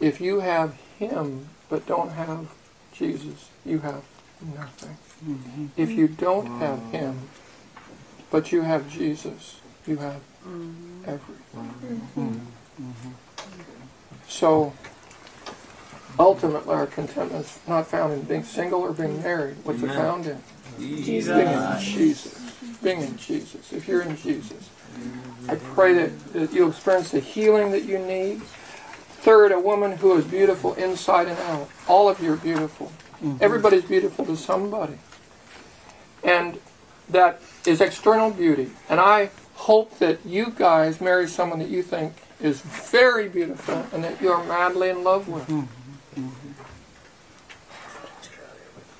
if 0.00 0.20
you 0.20 0.40
have 0.40 0.74
him 0.98 1.48
but 1.68 1.86
don't 1.86 2.10
have 2.10 2.48
Jesus, 2.92 3.50
you 3.64 3.80
have 3.80 4.02
nothing. 4.54 4.96
If 5.76 5.90
you 5.90 6.08
don't 6.08 6.58
have 6.58 6.82
him 6.90 7.28
but 8.30 8.50
you 8.50 8.62
have 8.62 8.90
Jesus, 8.90 9.60
you 9.86 9.98
have 9.98 10.20
everything. 11.06 12.46
So, 14.28 14.72
ultimately, 16.18 16.74
our 16.74 16.86
contentment 16.86 17.44
is 17.44 17.58
not 17.68 17.86
found 17.86 18.12
in 18.14 18.22
being 18.22 18.44
single 18.44 18.80
or 18.80 18.92
being 18.92 19.22
married. 19.22 19.56
What's 19.62 19.82
it 19.82 19.88
found 19.88 20.26
in? 20.26 20.42
Jesus. 20.78 21.36
Being 21.36 21.52
in 21.52 21.80
Jesus. 21.80 22.52
Being 22.82 23.00
in 23.02 23.16
Jesus. 23.16 23.72
If 23.72 23.86
you're 23.86 24.02
in 24.02 24.16
Jesus, 24.16 24.70
I 25.48 25.56
pray 25.56 25.94
that, 25.94 26.32
that 26.32 26.52
you'll 26.52 26.70
experience 26.70 27.10
the 27.10 27.20
healing 27.20 27.70
that 27.72 27.84
you 27.84 27.98
need. 27.98 28.42
Third, 29.22 29.52
a 29.52 29.60
woman 29.60 29.92
who 29.98 30.16
is 30.16 30.24
beautiful 30.24 30.74
inside 30.74 31.28
and 31.28 31.38
out. 31.40 31.68
All 31.86 32.08
of 32.08 32.20
you 32.20 32.32
are 32.32 32.36
beautiful. 32.36 32.90
Mm-hmm. 33.22 33.36
Everybody's 33.40 33.84
beautiful 33.84 34.24
to 34.26 34.36
somebody. 34.36 34.98
And 36.24 36.58
that 37.08 37.40
is 37.66 37.80
external 37.80 38.30
beauty. 38.30 38.70
And 38.88 38.98
I 38.98 39.30
hope 39.62 39.96
that 40.00 40.18
you 40.26 40.50
guys 40.50 41.00
marry 41.00 41.28
someone 41.28 41.60
that 41.60 41.68
you 41.68 41.82
think 41.84 42.14
is 42.40 42.60
very 42.60 43.28
beautiful 43.28 43.86
and 43.92 44.02
that 44.02 44.20
you're 44.20 44.42
madly 44.44 44.88
in 44.88 45.04
love 45.04 45.28
with. 45.28 45.48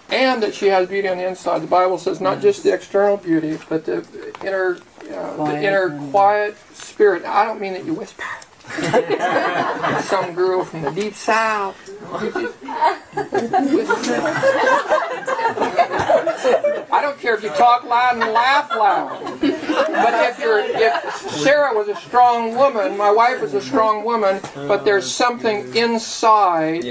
And 0.09 0.41
that 0.43 0.55
she 0.55 0.69
has 0.69 0.89
beauty 0.89 1.09
on 1.09 1.19
the 1.19 1.27
inside. 1.27 1.63
The 1.63 1.67
Bible 1.67 1.99
says 1.99 2.21
not 2.21 2.41
just 2.41 2.63
the 2.63 2.73
external 2.73 3.17
beauty, 3.17 3.59
but 3.69 3.85
the 3.87 4.07
inner, 4.45 4.77
uh, 4.77 5.31
the 5.31 5.35
Quiet 5.37 5.65
inner 5.65 5.87
and- 5.87 6.11
quiet 6.13 6.57
spirit. 6.75 7.25
I 7.25 7.45
don't 7.45 7.61
mean 7.61 7.73
that 7.73 7.85
you 7.85 7.95
whisper. 7.95 8.23
Some 10.05 10.35
girl 10.35 10.65
from 10.65 10.83
the 10.83 10.91
deep 10.93 11.15
south. 11.15 11.77
I 16.93 17.01
don't 17.03 17.19
care 17.19 17.35
if 17.35 17.43
you 17.43 17.49
talk 17.51 17.83
loud 17.85 18.19
and 18.23 18.33
laugh 18.33 18.71
loud. 18.71 19.41
But 19.73 20.15
if 20.31 20.39
you're, 20.39 20.61
if 20.61 21.17
Sarah 21.43 21.75
was 21.75 21.89
a 21.89 21.97
strong 21.97 22.55
woman, 22.55 22.97
my 22.97 23.11
wife 23.11 23.43
is 23.43 23.55
a 23.55 23.61
strong 23.61 24.05
woman, 24.05 24.41
but 24.55 24.85
there's 24.85 25.11
something 25.11 25.75
inside 25.77 26.85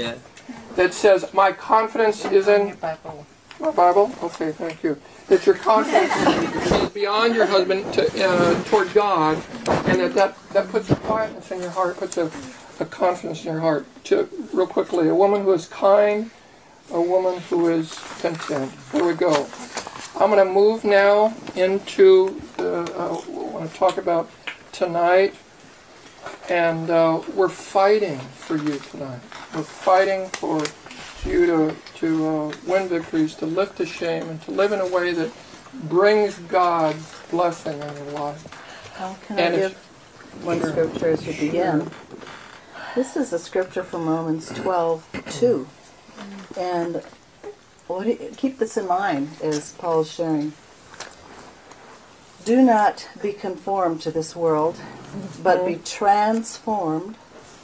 that 0.76 0.94
says 0.94 1.32
my 1.34 1.52
confidence 1.52 2.24
is 2.24 2.48
in 2.48 2.76
my 3.60 3.70
Bible. 3.70 4.10
Okay, 4.22 4.50
thank 4.52 4.82
you. 4.82 4.98
That 5.28 5.46
your 5.46 5.54
confidence 5.54 6.12
is 6.72 6.90
beyond 6.90 7.34
your 7.34 7.46
husband 7.46 7.92
to, 7.94 8.02
uh, 8.28 8.64
toward 8.64 8.92
God, 8.92 9.36
and 9.86 10.00
that, 10.00 10.14
that 10.14 10.36
that 10.52 10.68
puts 10.68 10.90
a 10.90 10.96
quietness 10.96 11.50
in 11.50 11.60
your 11.60 11.70
heart, 11.70 11.96
puts 11.96 12.16
a, 12.16 12.30
a 12.80 12.84
confidence 12.84 13.44
in 13.44 13.52
your 13.52 13.60
heart. 13.60 13.86
To 14.04 14.28
real 14.52 14.66
quickly, 14.66 15.08
a 15.08 15.14
woman 15.14 15.42
who 15.42 15.52
is 15.52 15.66
kind, 15.68 16.30
a 16.90 17.00
woman 17.00 17.40
who 17.48 17.68
is 17.68 17.94
content. 18.20 18.72
Here 18.90 19.04
we 19.06 19.14
go. 19.14 19.46
I'm 20.14 20.30
going 20.30 20.46
to 20.46 20.52
move 20.52 20.84
now 20.84 21.34
into 21.56 22.40
the, 22.58 22.82
uh, 22.82 23.14
what 23.14 23.48
I 23.48 23.52
want 23.54 23.72
to 23.72 23.76
talk 23.76 23.96
about 23.96 24.30
tonight, 24.70 25.34
and 26.50 26.90
uh, 26.90 27.22
we're 27.34 27.48
fighting 27.48 28.18
for 28.18 28.56
you 28.56 28.78
tonight. 28.78 29.20
We're 29.54 29.62
fighting 29.62 30.28
for 30.28 30.62
you 31.24 31.46
to, 31.46 31.76
to 31.96 32.26
uh, 32.26 32.52
win 32.66 32.88
victories, 32.88 33.34
to 33.36 33.46
lift 33.46 33.78
the 33.78 33.86
shame, 33.86 34.28
and 34.28 34.40
to 34.42 34.50
live 34.50 34.72
in 34.72 34.80
a 34.80 34.86
way 34.86 35.12
that 35.12 35.30
brings 35.84 36.38
God's 36.40 37.10
blessing 37.30 37.80
in 37.80 37.96
your 37.96 38.10
life. 38.12 38.92
How 38.94 39.16
can 39.26 39.38
And 39.38 39.54
I 39.54 39.58
give 39.58 39.74
one 40.42 40.60
scripture 40.60 41.08
as 41.08 41.26
we 41.26 41.32
begin? 41.38 41.90
This 42.94 43.16
is 43.16 43.32
a 43.32 43.38
scripture 43.38 43.82
from 43.82 44.06
Romans 44.06 44.50
12, 44.50 45.08
2. 45.30 45.66
And 46.58 47.02
what 47.92 48.36
keep 48.36 48.58
this 48.58 48.76
in 48.76 48.86
mind 48.86 49.28
as 49.42 49.72
Paul 49.72 50.00
is 50.00 50.12
sharing. 50.12 50.52
Do 52.44 52.62
not 52.62 53.08
be 53.22 53.32
conformed 53.32 54.00
to 54.02 54.10
this 54.10 54.34
world, 54.34 54.76
but 55.42 55.66
be 55.66 55.76
transformed 55.76 57.16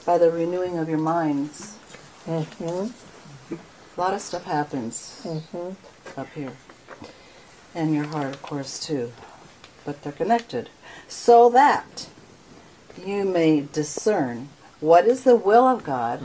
by 0.05 0.19
the 0.19 0.31
renewing 0.31 0.79
of 0.79 0.89
your 0.89 0.99
minds. 0.99 1.77
Mm-hmm. 2.27 3.55
A 3.55 4.01
lot 4.01 4.15
of 4.15 4.21
stuff 4.21 4.45
happens 4.45 5.21
Mm-hmm. 5.25 6.21
up 6.21 6.29
here. 6.35 6.53
And 7.75 7.95
your 7.95 8.05
heart, 8.05 8.35
of 8.35 8.43
course, 8.43 8.79
too. 8.79 9.13
But 9.85 10.03
they're 10.03 10.13
connected. 10.13 10.69
So 11.09 11.49
that 11.51 12.09
you 13.05 13.25
may 13.25 13.63
discern 13.73 14.49
what 14.81 15.07
is 15.07 15.25
the 15.25 15.37
will 15.37 15.67
of 15.67 15.85
God, 15.85 16.21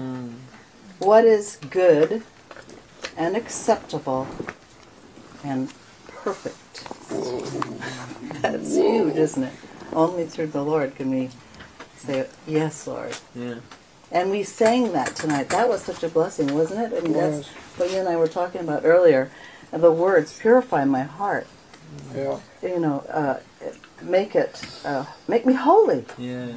what 1.00 1.26
is 1.26 1.58
good 1.70 2.24
and 3.18 3.36
acceptable 3.36 4.28
and 5.44 5.72
perfect. 6.08 6.88
That's 8.42 8.76
huge, 8.76 9.16
isn't 9.16 9.44
it? 9.44 9.54
Only 9.94 10.26
through 10.26 10.48
the 10.48 10.64
Lord 10.64 10.96
can 10.96 11.10
we 11.12 11.30
say, 11.98 12.28
Yes, 12.48 12.88
Lord. 12.88 13.16
Yeah. 13.36 13.56
And 14.12 14.30
we 14.32 14.44
sang 14.44 14.92
that 14.94 15.16
tonight. 15.16 15.50
That 15.50 15.68
was 15.68 15.84
such 15.84 16.04
a 16.04 16.10
blessing, 16.10 16.54
wasn't 16.54 16.94
it? 16.94 16.98
I 16.98 17.02
mean, 17.02 17.14
that's 17.14 17.48
what 17.78 17.92
you 17.92 17.98
and 17.98 18.08
I 18.08 18.16
were 18.16 18.28
talking 18.28 18.62
about 18.62 18.86
earlier. 18.86 19.32
The 19.72 19.92
words 19.92 20.38
purify 20.40 20.86
my 20.86 21.02
heart. 21.04 21.48
Yeah. 22.16 22.40
You 22.62 22.80
know, 22.80 23.00
uh, 23.10 23.40
make 24.04 24.36
it, 24.36 24.62
uh, 24.86 25.06
make 25.28 25.46
me 25.46 25.54
holy 25.54 26.06
Yeah. 26.18 26.48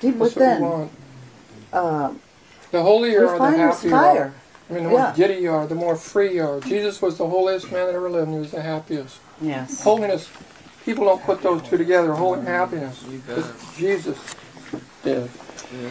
deep 0.00 0.18
That's 0.18 0.36
what 0.36 0.36
we 0.36 0.42
within. 0.42 0.62
want. 0.62 0.92
Uh, 1.72 2.14
The 2.70 2.82
holier 2.82 3.26
are, 3.28 3.38
the 3.38 3.56
happier 3.58 3.90
fire. 3.90 4.34
I 4.68 4.72
mean, 4.72 4.84
the 4.84 4.88
more 4.90 4.98
Yeah. 4.98 5.12
giddy 5.14 5.34
you 5.42 5.52
are, 5.52 5.66
the 5.66 5.74
more 5.74 5.94
free 5.96 6.34
you 6.36 6.42
are. 6.44 6.60
Jesus 6.60 7.02
was 7.02 7.18
the 7.18 7.26
holiest 7.28 7.70
man 7.70 7.86
that 7.86 7.94
ever 7.94 8.08
lived, 8.10 8.26
and 8.28 8.34
he 8.34 8.40
was 8.40 8.50
the 8.52 8.62
happiest. 8.62 9.16
Yes. 9.40 9.82
Holiness, 9.82 10.28
people 10.84 11.04
don't 11.04 11.22
put 11.22 11.42
those 11.42 11.62
two 11.62 11.76
together. 11.76 12.14
Holy 12.14 12.38
and 12.38 12.48
happiness. 12.48 13.02
You 13.10 13.18
got 13.18 13.36
Because 13.36 13.50
it. 13.50 13.56
Jesus 13.76 14.18
did. 15.02 15.28
Yeah. 15.72 15.90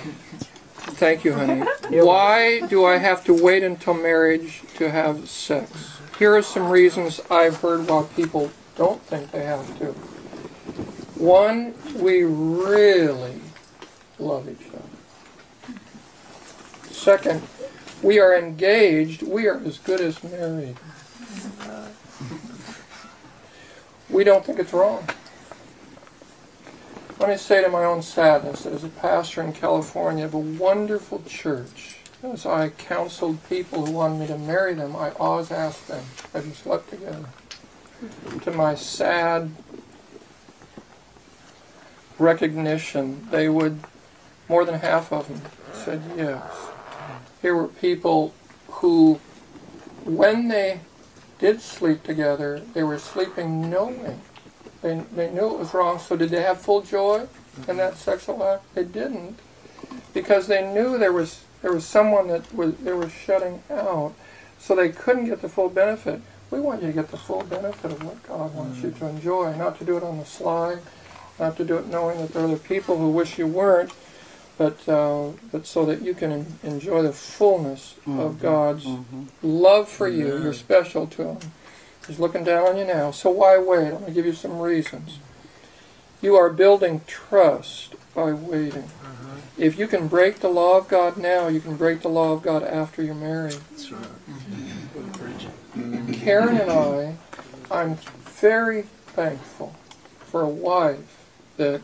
Thank 0.96 1.24
you, 1.24 1.34
honey. 1.34 1.62
Why 1.92 2.62
do 2.62 2.86
I 2.86 2.98
have 2.98 3.24
to 3.26 3.34
wait 3.34 3.64
until 3.64 3.94
marriage 3.94 4.64
to 4.78 4.90
have 4.90 5.30
sex? 5.30 5.70
Here 6.18 6.36
are 6.36 6.42
some 6.42 6.70
reasons 6.70 7.22
I've 7.30 7.58
heard 7.58 7.88
why 7.90 8.04
people 8.16 8.52
don't 8.76 9.02
think 9.04 9.32
they 9.32 9.44
have 9.44 9.66
to. 9.80 9.94
One, 11.22 11.74
we 11.96 12.24
really 12.24 13.40
love 14.20 14.50
each 14.50 14.68
other. 14.70 15.78
Second, 16.92 17.42
we 18.04 18.20
are 18.20 18.38
engaged. 18.38 19.24
We 19.24 19.48
are 19.48 19.60
as 19.66 19.80
good 19.80 20.02
as 20.02 20.22
married. 20.24 20.76
We 24.10 24.24
don't 24.24 24.46
think 24.46 24.60
it's 24.60 24.74
wrong. 24.74 25.08
Let 27.20 27.30
me 27.30 27.38
say 27.38 27.64
to 27.64 27.70
my 27.70 27.86
own 27.86 28.02
sadness 28.02 28.64
that 28.64 28.74
as 28.74 28.84
a 28.84 28.90
pastor 28.90 29.42
in 29.42 29.54
California 29.54 30.26
of 30.26 30.34
a 30.34 30.40
wonderful 30.40 31.24
church, 31.26 31.98
as 32.22 32.46
I 32.46 32.70
counseled 32.70 33.48
people 33.48 33.86
who 33.86 33.94
wanted 33.94 34.20
me 34.20 34.28
to 34.28 34.38
marry 34.38 34.74
them, 34.74 34.96
I 34.96 35.12
always 35.12 35.50
asked 35.52 35.88
them, 35.88 36.04
have 36.34 36.46
you 36.46 36.54
slept 36.54 36.90
together? 36.90 37.26
To 38.42 38.52
my 38.52 38.76
sad 38.76 39.52
recognition, 42.20 43.28
they 43.32 43.48
would, 43.48 43.80
more 44.50 44.66
than 44.66 44.80
half 44.82 45.14
of 45.14 45.30
them 45.30 45.42
said 45.74 46.02
yes. 46.18 46.73
Here 47.44 47.56
were 47.56 47.68
people 47.68 48.34
who, 48.68 49.20
when 50.06 50.48
they 50.48 50.80
did 51.40 51.60
sleep 51.60 52.02
together, 52.04 52.62
they 52.74 52.84
were 52.84 52.98
sleeping 52.98 53.70
knowing. 53.70 54.22
They, 54.82 55.04
they 55.14 55.30
knew 55.30 55.54
it 55.54 55.60
was 55.60 55.74
wrong, 55.74 56.00
so 56.00 56.16
did 56.16 56.30
they 56.30 56.42
have 56.42 56.62
full 56.62 56.82
joy 56.82 57.28
in 57.68 57.76
that 57.78 57.98
sexual 57.98 58.42
act? 58.46 58.74
They 58.76 58.86
didn't, 58.86 59.40
because 60.14 60.48
they 60.48 60.66
knew 60.74 60.98
there 60.98 61.12
was 61.12 61.44
there 61.62 61.74
was 61.74 61.86
someone 61.86 62.30
that 62.30 62.54
was 62.54 62.76
they 62.78 62.94
were 62.94 63.10
shutting 63.10 63.62
out, 63.70 64.14
so 64.58 64.74
they 64.74 64.90
couldn't 64.90 65.26
get 65.26 65.42
the 65.42 65.50
full 65.50 65.70
benefit. 65.70 66.22
We 66.50 66.62
want 66.62 66.82
you 66.82 66.88
to 66.88 66.94
get 66.94 67.12
the 67.12 67.18
full 67.18 67.44
benefit 67.44 67.92
of 67.92 68.04
what 68.06 68.24
God 68.24 68.56
wants 68.56 68.82
you 68.82 68.92
to 68.92 69.00
mm. 69.00 69.10
enjoy, 69.10 69.54
not 69.58 69.78
to 69.80 69.86
do 69.86 69.98
it 69.98 70.04
on 70.04 70.18
the 70.18 70.26
sly, 70.26 70.78
not 71.40 71.58
to 71.58 71.66
do 71.66 71.78
it 71.78 71.88
knowing 71.88 72.20
that 72.20 72.32
there 72.32 72.44
are 72.44 72.46
other 72.46 72.58
people 72.58 72.98
who 72.98 73.10
wish 73.10 73.38
you 73.38 73.48
weren't, 73.48 73.92
but 74.58 74.88
uh, 74.88 75.32
but 75.52 75.66
so 75.66 75.86
that 75.86 76.02
you 76.02 76.14
can 76.14 76.58
enjoy 76.64 77.02
the 77.02 77.14
fullness 77.14 77.96
of 78.06 78.14
mm-hmm. 78.14 78.42
God's 78.42 78.86
mm-hmm. 78.86 79.24
love 79.42 79.90
for 79.90 80.08
you. 80.08 80.42
You're 80.42 80.54
special 80.54 81.08
to 81.08 81.30
Him. 81.30 81.38
He's 82.08 82.20
looking 82.20 82.44
down 82.44 82.68
on 82.68 82.78
you 82.78 82.86
now. 82.86 83.12
So 83.12 83.30
why 83.30 83.58
wait? 83.58 83.92
Let 83.92 84.08
me 84.08 84.14
give 84.14 84.26
you 84.26 84.34
some 84.34 84.60
reasons. 84.60 85.20
You 86.22 86.36
are 86.36 86.50
building 86.50 87.02
trust 87.08 87.96
by 88.14 88.32
waiting. 88.34 88.84
Mm-hmm. 88.84 89.38
If 89.58 89.78
you 89.78 89.88
can 89.88 90.08
break 90.08 90.40
the 90.40 90.50
law 90.50 90.78
of 90.78 90.88
God 90.88 91.18
now, 91.18 91.48
you 91.48 91.60
can 91.60 91.76
break 91.76 92.02
the 92.02 92.10
law 92.10 92.34
of 92.34 92.42
God 92.42 92.64
after 92.64 93.04
you're 93.04 93.16
married. 93.16 93.58
That's 93.72 93.92
right. 93.92 94.08
Karen 96.14 96.58
and 96.58 96.72
I, 96.72 97.16
I'm 97.72 97.96
very 98.24 98.84
thankful 98.84 99.76
for 100.26 100.42
a 100.42 100.50
wife 100.50 101.28
that 101.58 101.82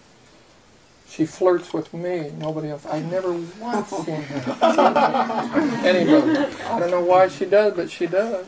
she 1.10 1.26
flirts 1.26 1.74
with 1.74 1.94
me, 1.94 2.32
nobody 2.38 2.70
else. 2.70 2.86
I've 2.86 3.10
never 3.12 3.32
once 3.60 3.90
seen 4.06 4.22
her. 4.22 5.82
Anybody. 5.84 6.38
I 6.66 6.80
don't 6.80 6.92
know 6.92 7.02
why 7.04 7.28
she 7.28 7.46
does, 7.46 7.74
but 7.74 7.90
she 7.90 8.06
does. 8.06 8.46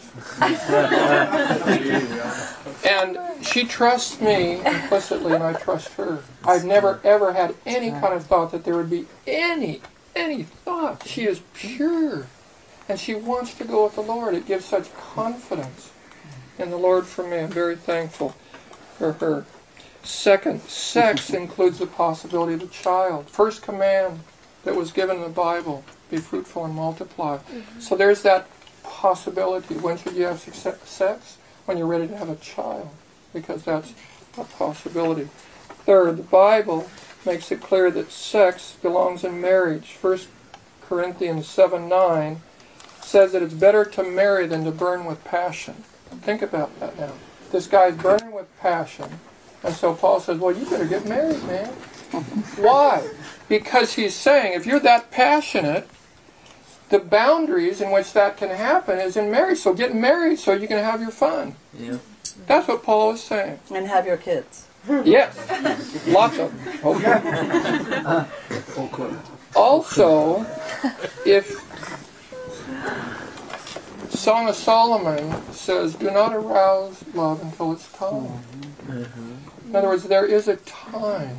And 2.86 3.18
she 3.44 3.66
trusts 3.66 4.22
me 4.22 4.64
implicitly, 4.66 5.34
and 5.34 5.44
I 5.44 5.54
trust 5.54 5.94
her. 5.94 6.24
I've 6.46 6.64
never 6.64 7.00
ever 7.04 7.34
had 7.34 7.56
any 7.66 7.90
kind 7.90 8.14
of 8.14 8.26
thought 8.26 8.52
that 8.52 8.64
there 8.64 8.76
would 8.76 8.90
be 8.90 9.08
any, 9.26 9.82
any 10.16 10.44
thought. 10.44 11.08
She 11.08 11.24
is 11.26 11.42
pure, 11.54 12.28
and 12.88 13.00
she 13.00 13.16
wants 13.16 13.56
to 13.56 13.64
go 13.64 13.86
with 13.86 13.96
the 13.96 14.02
Lord. 14.02 14.36
It 14.36 14.46
gives 14.46 14.66
such 14.66 14.94
confidence 14.96 15.92
in 16.60 16.70
the 16.70 16.78
Lord 16.78 17.06
for 17.08 17.24
me. 17.28 17.40
I'm 17.40 17.50
very 17.50 17.76
thankful 17.76 18.36
for 18.98 19.14
her. 19.14 19.46
Second, 20.04 20.62
sex 20.64 21.30
includes 21.32 21.80
the 21.80 21.88
possibility 21.88 22.54
of 22.54 22.62
a 22.64 22.68
child. 22.68 23.30
First 23.30 23.62
command 23.62 24.22
that 24.64 24.76
was 24.76 24.92
given 24.92 25.18
in 25.18 25.22
the 25.24 25.30
Bible: 25.30 25.84
be 26.10 26.18
fruitful 26.18 26.66
and 26.66 26.74
multiply. 26.76 27.38
Mm-hmm. 27.38 27.80
So 27.80 27.96
there's 27.96 28.22
that 28.24 28.48
possibility. 28.84 29.76
When 29.76 29.98
should 29.98 30.16
you 30.16 30.26
have 30.26 30.40
success- 30.40 30.88
sex? 30.90 31.38
When 31.66 31.78
you're 31.78 31.88
ready 31.88 32.08
to 32.08 32.18
have 32.18 32.30
a 32.30 32.36
child. 32.38 32.90
because 33.34 33.64
that's 33.64 33.94
a 34.38 34.44
possibility. 34.44 35.30
Third, 35.86 36.18
the 36.18 36.24
Bible 36.24 36.90
makes 37.26 37.52
it 37.52 37.62
clear 37.62 37.90
that 37.92 38.12
sex 38.12 38.76
belongs 38.82 39.24
in 39.24 39.40
marriage. 39.40 39.96
1 40.02 40.20
Corinthians 40.82 41.48
7 41.48 41.88
9 41.88 42.42
says 43.02 43.32
that 43.32 43.42
it's 43.42 43.54
better 43.54 43.86
to 43.86 44.04
marry 44.04 44.48
than 44.48 44.66
to 44.66 44.72
burn 44.72 45.06
with 45.06 45.24
passion. 45.24 45.76
Think 46.22 46.42
about 46.42 46.78
that 46.80 46.98
now. 47.00 47.14
This 47.52 47.68
guy's 47.68 47.96
burning 47.96 48.32
with 48.32 48.48
passion. 48.60 49.20
And 49.64 49.74
so 49.74 49.94
Paul 49.94 50.20
says, 50.20 50.38
Well, 50.38 50.56
you 50.56 50.66
better 50.70 50.86
get 50.86 51.06
married, 51.08 51.44
man. 51.44 51.68
Why? 52.58 53.08
Because 53.48 53.94
he's 53.94 54.16
saying 54.16 54.54
if 54.54 54.66
you're 54.66 54.80
that 54.82 55.12
passionate, 55.12 55.88
the 56.90 57.00
boundaries 57.00 57.80
in 57.82 57.92
which 57.92 58.14
that 58.14 58.38
can 58.38 58.50
happen 58.50 59.00
is 59.00 59.16
in 59.16 59.32
marriage. 59.32 59.60
So 59.60 59.74
get 59.74 59.96
married 59.96 60.40
so 60.40 60.54
you 60.54 60.68
can 60.68 60.78
have 60.78 61.02
your 61.02 61.12
fun. 61.12 61.56
Yeah. 61.78 61.98
That's 62.48 62.68
what 62.68 62.84
Paul 62.84 63.12
is 63.12 63.24
saying. 63.24 63.60
And 63.74 63.88
have 63.88 64.06
your 64.06 64.18
kids. 64.18 64.68
Yes, 64.88 65.38
lots 66.08 66.40
of 66.40 66.52
them. 66.66 66.80
Oh, 66.84 68.28
okay. 68.78 69.16
Also, 69.56 70.44
if 71.24 71.62
Song 74.10 74.50
of 74.50 74.56
Solomon 74.56 75.40
says, 75.54 75.94
"Do 75.96 76.10
not 76.10 76.34
arouse 76.34 77.04
love 77.14 77.42
until 77.44 77.74
it's 77.74 77.92
time." 77.92 78.42
Mm-hmm. 78.88 79.31
In 79.72 79.78
other 79.78 79.88
words, 79.88 80.04
there 80.04 80.26
is 80.26 80.50
a 80.50 80.58
time 80.58 81.38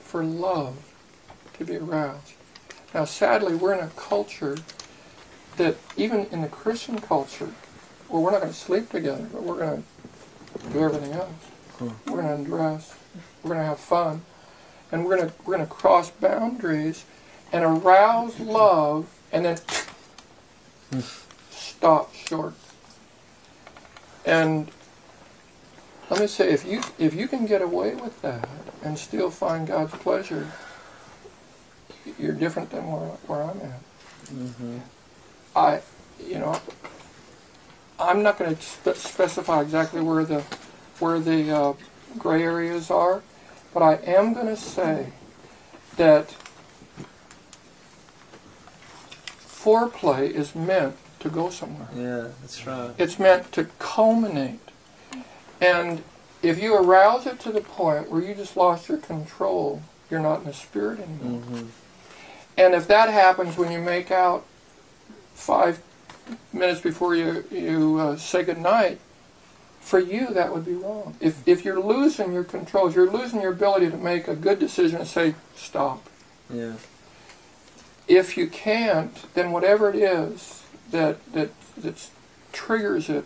for 0.00 0.22
love 0.22 0.92
to 1.56 1.64
be 1.64 1.78
aroused. 1.78 2.34
Now, 2.92 3.06
sadly, 3.06 3.54
we're 3.54 3.72
in 3.72 3.80
a 3.80 3.88
culture 3.96 4.58
that, 5.56 5.78
even 5.96 6.26
in 6.26 6.42
the 6.42 6.48
Christian 6.48 6.98
culture, 6.98 7.48
where 8.08 8.20
we're 8.20 8.32
not 8.32 8.42
going 8.42 8.52
to 8.52 8.58
sleep 8.58 8.90
together, 8.90 9.26
but 9.32 9.44
we're 9.44 9.56
going 9.56 9.82
to 10.58 10.68
do 10.74 10.80
everything 10.80 11.12
else. 11.12 11.32
We're 11.80 12.20
going 12.20 12.26
to 12.26 12.34
undress. 12.34 12.94
We're 13.42 13.54
going 13.54 13.60
to 13.60 13.68
have 13.68 13.80
fun, 13.80 14.24
and 14.92 15.06
we're 15.06 15.16
going 15.16 15.30
to 15.30 15.34
we're 15.46 15.56
going 15.56 15.66
to 15.66 15.74
cross 15.74 16.10
boundaries 16.10 17.06
and 17.50 17.64
arouse 17.64 18.38
love, 18.40 19.06
and 19.32 19.46
then 19.46 19.58
hmm. 20.92 21.00
stop 21.48 22.14
short. 22.14 22.52
And 24.26 24.70
let 26.10 26.20
me 26.20 26.26
say, 26.26 26.50
if 26.50 26.66
you 26.66 26.82
if 26.98 27.14
you 27.14 27.28
can 27.28 27.46
get 27.46 27.62
away 27.62 27.94
with 27.94 28.20
that 28.22 28.48
and 28.82 28.98
still 28.98 29.30
find 29.30 29.66
God's 29.66 29.92
pleasure, 29.92 30.50
you're 32.18 32.32
different 32.32 32.70
than 32.70 32.90
where, 32.90 33.08
where 33.26 33.42
I'm 33.44 33.60
at. 33.60 33.80
I, 35.54 35.80
you 36.24 36.38
know, 36.38 36.60
I'm 37.98 38.22
not 38.22 38.38
going 38.38 38.56
to 38.56 38.62
spe- 38.62 38.96
specify 38.96 39.60
exactly 39.62 40.00
where 40.00 40.24
the 40.24 40.40
where 40.98 41.20
the 41.20 41.50
uh, 41.50 41.72
gray 42.18 42.42
areas 42.42 42.90
are, 42.90 43.22
but 43.72 43.82
I 43.82 43.94
am 44.04 44.34
going 44.34 44.46
to 44.46 44.56
say 44.56 45.12
that 45.96 46.34
foreplay 49.46 50.30
is 50.30 50.54
meant 50.54 50.96
to 51.20 51.28
go 51.28 51.50
somewhere. 51.50 51.88
Yeah, 51.94 52.28
that's 52.40 52.66
right. 52.66 52.92
It's 52.98 53.18
meant 53.18 53.52
to 53.52 53.64
culminate. 53.78 54.69
And 55.60 56.02
if 56.42 56.62
you 56.62 56.74
arouse 56.74 57.26
it 57.26 57.38
to 57.40 57.52
the 57.52 57.60
point 57.60 58.10
where 58.10 58.22
you 58.22 58.34
just 58.34 58.56
lost 58.56 58.88
your 58.88 58.98
control, 58.98 59.82
you're 60.10 60.20
not 60.20 60.40
in 60.40 60.44
the 60.46 60.52
spirit 60.52 61.00
anymore. 61.00 61.40
Mm-hmm. 61.40 61.66
And 62.56 62.74
if 62.74 62.88
that 62.88 63.08
happens 63.08 63.56
when 63.56 63.70
you 63.70 63.80
make 63.80 64.10
out 64.10 64.44
five 65.34 65.82
minutes 66.52 66.80
before 66.80 67.14
you, 67.14 67.44
you 67.50 67.98
uh, 67.98 68.16
say 68.16 68.42
goodnight, 68.42 68.98
for 69.80 69.98
you 69.98 70.28
that 70.28 70.52
would 70.52 70.64
be 70.64 70.74
wrong. 70.74 71.16
If, 71.20 71.46
if 71.46 71.64
you're 71.64 71.80
losing 71.80 72.32
your 72.32 72.44
control, 72.44 72.88
if 72.88 72.94
you're 72.94 73.10
losing 73.10 73.40
your 73.40 73.52
ability 73.52 73.90
to 73.90 73.96
make 73.96 74.28
a 74.28 74.36
good 74.36 74.58
decision 74.58 74.98
and 74.98 75.08
say, 75.08 75.34
stop. 75.56 76.06
Yeah. 76.52 76.74
If 78.06 78.36
you 78.36 78.48
can't, 78.48 79.14
then 79.34 79.52
whatever 79.52 79.88
it 79.88 79.96
is 79.96 80.62
that, 80.90 81.24
that, 81.32 81.50
that 81.78 82.10
triggers 82.52 83.08
it 83.08 83.24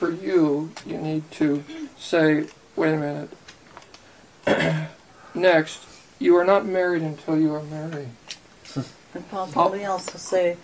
for 0.00 0.10
you, 0.10 0.72
you 0.86 0.96
need 0.96 1.30
to 1.32 1.62
say, 1.98 2.46
wait 2.74 2.94
a 2.94 3.28
minute. 4.46 4.88
Next, 5.34 5.86
you 6.18 6.34
are 6.38 6.44
not 6.44 6.64
married 6.64 7.02
until 7.02 7.38
you 7.38 7.54
are 7.54 7.62
married. 7.64 8.08
And 9.12 9.28
Paul, 9.30 9.48
can 9.48 9.72
we 9.72 9.84
also 9.84 10.16
say, 10.16 10.56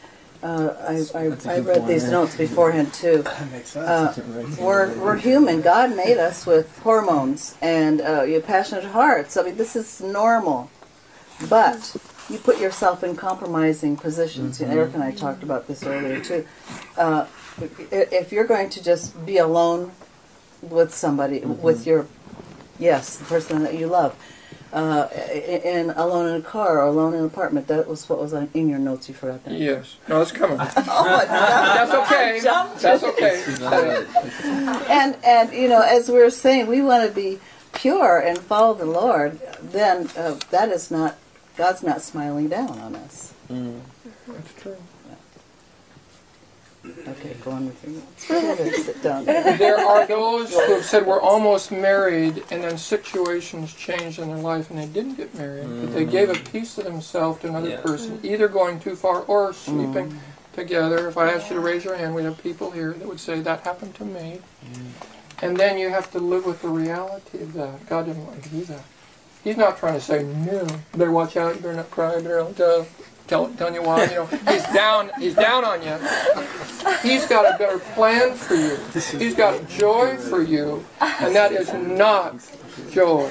uh, 0.42 0.72
I, 0.88 1.18
I, 1.18 1.54
I 1.56 1.58
read 1.58 1.86
these 1.86 2.08
notes 2.08 2.34
beforehand 2.34 2.94
too. 2.94 3.22
That 3.22 3.52
makes 3.52 3.70
sense. 3.70 3.86
Uh, 3.86 4.54
we're, 4.58 4.96
we're 4.98 5.16
human. 5.16 5.60
God 5.60 5.94
made 5.94 6.16
us 6.16 6.46
with 6.46 6.78
hormones 6.78 7.58
and 7.60 8.00
uh, 8.00 8.22
you 8.22 8.34
have 8.34 8.46
passionate 8.46 8.84
hearts. 8.84 9.36
I 9.36 9.42
mean, 9.42 9.56
this 9.56 9.76
is 9.76 10.00
normal. 10.00 10.70
But 11.50 11.94
you 12.30 12.38
put 12.38 12.58
yourself 12.58 13.04
in 13.04 13.16
compromising 13.16 13.98
positions. 13.98 14.60
You 14.60 14.68
know, 14.68 14.78
Eric 14.78 14.94
and 14.94 15.02
I 15.02 15.10
talked 15.10 15.42
about 15.42 15.66
this 15.68 15.84
earlier 15.84 16.20
too. 16.20 16.46
I- 17.60 18.08
if 18.12 18.32
you're 18.32 18.44
going 18.46 18.70
to 18.70 18.82
just 18.82 19.24
be 19.26 19.38
alone 19.38 19.92
with 20.62 20.94
somebody, 20.94 21.40
with 21.40 21.86
your, 21.86 22.06
yes, 22.78 23.16
the 23.16 23.24
person 23.24 23.62
that 23.64 23.74
you 23.74 23.86
love, 23.86 24.14
uh, 24.72 25.08
i- 25.14 25.18
in 25.64 25.90
alone 25.90 26.28
in 26.28 26.36
a 26.36 26.44
car 26.44 26.78
or 26.80 26.86
alone 26.86 27.14
in 27.14 27.20
an 27.20 27.26
apartment, 27.26 27.66
that 27.68 27.86
was 27.88 28.08
what 28.08 28.20
was 28.20 28.34
on- 28.34 28.50
in 28.52 28.68
your 28.68 28.78
notes. 28.78 29.08
You 29.08 29.14
forgot 29.14 29.44
that. 29.44 29.54
Yes. 29.54 29.96
No, 30.08 30.20
it's 30.22 30.32
coming. 30.32 30.58
Oh, 30.76 31.24
That's 31.28 31.92
okay. 31.92 32.40
That's 32.80 33.02
okay. 33.04 34.06
and 34.92 35.16
and 35.24 35.52
you 35.52 35.68
know 35.68 35.80
as 35.82 36.08
we 36.10 36.20
are 36.20 36.30
saying 36.30 36.66
we 36.66 36.82
want 36.82 37.06
to 37.08 37.14
be 37.14 37.38
pure 37.74 38.18
and 38.18 38.38
follow 38.38 38.72
the 38.74 38.86
lord 38.86 39.38
then 39.62 40.08
uh, 40.16 40.34
that 40.50 40.70
is 40.70 40.90
not 40.90 41.16
god's 41.56 41.82
not 41.82 42.00
smiling 42.00 42.48
down 42.48 42.78
on 42.80 42.94
us 42.96 43.32
That's 43.48 44.54
true. 44.60 44.76
Okay 47.08 47.36
go 47.44 47.50
on 47.52 47.66
with 47.66 47.84
your 47.84 47.94
notes. 47.94 48.28
Go 48.28 48.52
ahead, 48.52 48.74
sit 48.74 49.02
down 49.02 49.24
There 49.24 49.78
are 49.78 50.06
those 50.06 50.50
who 50.50 50.74
have 50.74 50.84
said 50.84 51.06
we're 51.06 51.20
almost 51.20 51.70
married, 51.70 52.42
and 52.50 52.62
then 52.62 52.78
situations 52.78 53.72
changed 53.74 54.18
in 54.18 54.28
their 54.28 54.38
life, 54.38 54.70
and 54.70 54.78
they 54.78 54.86
didn't 54.86 55.16
get 55.16 55.34
married, 55.34 55.68
but 55.80 55.92
they 55.92 56.04
gave 56.04 56.30
a 56.30 56.34
piece 56.50 56.78
of 56.78 56.84
themselves 56.84 57.40
to 57.42 57.48
another 57.48 57.70
Yeah. 57.70 57.80
person, 57.80 58.18
either 58.22 58.48
going 58.48 58.80
too 58.80 58.96
far 58.96 59.20
or 59.22 59.52
sleeping 59.52 60.18
together. 60.54 61.08
If 61.08 61.16
I 61.18 61.32
asked 61.32 61.50
you 61.50 61.56
to 61.56 61.60
raise 61.62 61.84
your 61.84 61.96
hand, 61.96 62.14
we'd 62.14 62.24
have 62.24 62.42
people 62.42 62.70
here 62.70 62.92
that 62.92 63.06
would 63.06 63.20
say 63.20 63.40
that 63.40 63.60
happened 63.60 63.94
to 63.96 64.04
me. 64.04 64.40
And 65.42 65.56
then 65.58 65.76
you 65.76 65.90
have 65.90 66.10
to 66.12 66.18
live 66.18 66.46
with 66.46 66.62
the 66.62 66.68
reality 66.68 67.42
of 67.42 67.52
that. 67.52 67.86
God 67.86 68.06
didn't 68.06 68.24
want 68.26 68.36
you 68.38 68.42
to 68.42 68.48
do 68.48 68.64
that. 68.64 68.84
He's 69.44 69.56
not 69.58 69.78
trying 69.78 69.94
to 69.94 70.00
say, 70.00 70.24
no, 70.24 70.62
you 70.62 70.98
better 70.98 71.12
watch 71.12 71.36
out, 71.36 71.54
you 71.56 71.60
better 71.60 71.74
not 71.74 71.90
cry, 71.90 72.16
you 72.16 72.22
better 72.22 72.42
not 72.42 72.58
uh, 72.60 72.84
tell, 73.26 73.48
telling 73.54 73.74
you 73.74 73.82
why. 73.82 74.04
You 74.04 74.16
know, 74.16 74.26
he's 74.26 74.64
down, 74.72 75.10
he's 75.18 75.34
down 75.34 75.64
on 75.64 75.82
you. 75.82 75.96
He's 77.02 77.26
got 77.26 77.54
a 77.54 77.58
better 77.58 77.78
plan 77.78 78.34
for 78.34 78.54
you. 78.54 78.76
He's 79.18 79.34
got 79.34 79.68
joy 79.68 80.16
for 80.16 80.42
you, 80.42 80.84
and 81.00 81.34
that 81.34 81.52
is 81.52 81.72
not 81.72 82.36
joy, 82.90 83.28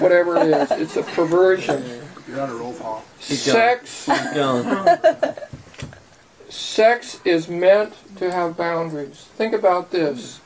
whatever 0.00 0.36
it 0.36 0.48
is. 0.48 0.70
It's 0.72 0.96
a 0.96 1.02
perversion. 1.02 1.82
You're 2.28 2.40
on 2.40 2.50
a 2.50 2.54
roll, 2.54 2.74
Paul. 2.74 3.04
Sex, 3.20 3.90
sex 6.48 7.20
is 7.24 7.48
meant 7.48 7.94
to 8.16 8.30
have 8.30 8.56
boundaries. 8.56 9.28
Think 9.36 9.54
about 9.54 9.90
this. 9.90 10.40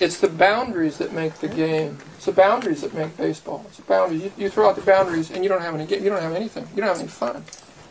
It's 0.00 0.18
the 0.18 0.28
boundaries 0.28 0.98
that 0.98 1.12
make 1.12 1.34
the 1.34 1.48
game. 1.48 1.98
It's 2.16 2.26
the 2.26 2.32
boundaries 2.32 2.80
that 2.80 2.94
make 2.94 3.16
baseball. 3.16 3.64
It's 3.68 3.76
the 3.76 3.84
boundaries. 3.84 4.24
You, 4.24 4.32
you 4.36 4.48
throw 4.50 4.68
out 4.68 4.76
the 4.76 4.82
boundaries, 4.82 5.30
and 5.30 5.44
you 5.44 5.48
don't 5.48 5.62
have 5.62 5.74
any. 5.74 5.84
You 5.84 6.10
don't 6.10 6.22
have 6.22 6.34
anything. 6.34 6.66
You 6.74 6.82
don't 6.82 6.88
have 6.88 6.98
any 6.98 7.08
fun. 7.08 7.44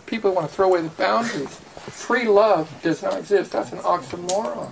People 0.06 0.34
want 0.34 0.50
to 0.50 0.54
throw 0.54 0.68
away 0.68 0.82
the 0.82 0.90
boundaries. 0.90 1.50
Free 1.50 2.26
love 2.28 2.70
does 2.84 3.02
not 3.02 3.18
exist. 3.18 3.52
That's 3.52 3.72
an 3.72 3.80
oxymoron. 3.80 4.70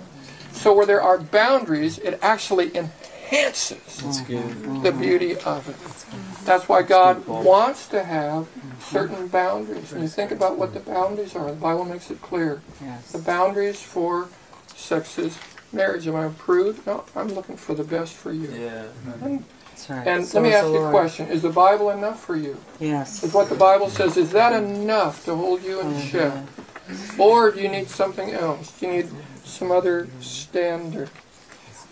So 0.52 0.74
where 0.74 0.86
there 0.86 1.02
are 1.02 1.18
boundaries, 1.18 1.98
it 1.98 2.18
actually 2.22 2.76
enhances 2.76 4.22
the 4.82 4.92
beauty 4.92 5.36
of 5.36 5.68
it. 5.68 6.44
That's 6.44 6.68
why 6.68 6.82
God 6.82 7.26
wants 7.26 7.88
to 7.88 8.04
have 8.04 8.46
certain 8.80 9.28
boundaries. 9.28 9.92
And 9.92 10.02
you 10.02 10.08
think 10.08 10.32
about 10.32 10.58
what 10.58 10.74
the 10.74 10.80
boundaries 10.80 11.34
are. 11.34 11.46
The 11.46 11.56
Bible 11.56 11.84
makes 11.86 12.10
it 12.10 12.20
clear. 12.20 12.60
The 13.12 13.18
boundaries 13.18 13.80
for 13.82 14.28
sex 14.74 15.18
is 15.18 15.38
marriage. 15.72 16.06
Am 16.06 16.16
I 16.16 16.26
approved? 16.26 16.86
No, 16.86 17.04
I'm 17.16 17.28
looking 17.28 17.56
for 17.56 17.74
the 17.74 17.84
best 17.84 18.14
for 18.14 18.32
you. 18.32 18.48
Yeah. 18.50 18.84
that's 19.06 19.88
right 19.90 20.06
And 20.06 20.24
So 20.24 20.40
let 20.40 20.48
me 20.48 20.54
ask 20.54 20.66
you 20.66 20.76
a 20.84 20.90
question. 20.90 21.28
Is 21.28 21.42
the 21.42 21.50
Bible 21.50 21.90
enough 21.90 22.20
for 22.22 22.36
you? 22.36 22.56
yes 22.80 23.22
Is 23.22 23.32
what 23.32 23.48
the 23.48 23.54
Bible 23.54 23.88
says, 23.88 24.16
is 24.16 24.30
that 24.30 24.52
enough 24.52 25.24
to 25.24 25.34
hold 25.34 25.62
you 25.62 25.80
in 25.80 26.00
check? 26.08 26.44
Or 27.18 27.50
do 27.50 27.60
you 27.60 27.68
need 27.68 27.88
something 27.88 28.30
else? 28.32 28.78
Do 28.78 28.86
you 28.86 28.92
need 28.92 29.10
some 29.44 29.70
other 29.70 30.08
standard? 30.20 31.10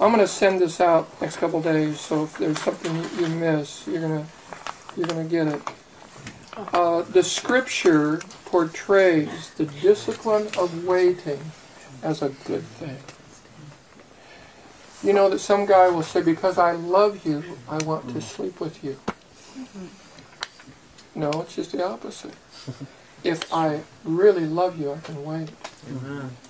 I'm 0.00 0.08
going 0.12 0.20
to 0.20 0.28
send 0.28 0.60
this 0.60 0.80
out 0.80 1.20
next 1.20 1.36
couple 1.36 1.60
days, 1.60 2.00
so 2.00 2.24
if 2.24 2.38
there's 2.38 2.60
something 2.62 2.94
you- 2.96 3.26
you 3.26 3.34
miss, 3.34 3.86
you're 3.86 4.00
going 4.00 4.24
to 4.24 4.26
you're 4.96 5.06
going 5.06 5.22
to 5.28 5.30
get 5.30 5.46
it. 5.46 5.62
Uh, 6.74 7.02
the 7.02 7.22
Scripture 7.22 8.18
portrays 8.46 9.50
the 9.56 9.66
discipline 9.66 10.48
of 10.58 10.84
waiting 10.84 11.38
as 12.02 12.22
a 12.22 12.30
good 12.44 12.64
thing. 12.80 12.96
You 15.02 15.12
know 15.12 15.30
that 15.30 15.38
some 15.38 15.64
guy 15.66 15.88
will 15.88 16.02
say, 16.02 16.22
because 16.22 16.58
I 16.58 16.72
love 16.72 17.24
you, 17.26 17.42
I 17.68 17.78
want 17.84 18.08
to 18.08 18.14
mm. 18.14 18.22
sleep 18.22 18.60
with 18.60 18.84
you. 18.84 18.98
Mm-hmm. 19.56 21.20
No, 21.20 21.30
it's 21.40 21.56
just 21.56 21.72
the 21.72 21.84
opposite. 21.84 22.34
If 23.22 23.52
I 23.52 23.82
really 24.04 24.46
love 24.46 24.78
you, 24.80 24.92
I 24.92 24.98
can 24.98 25.24
wait. 25.24 25.50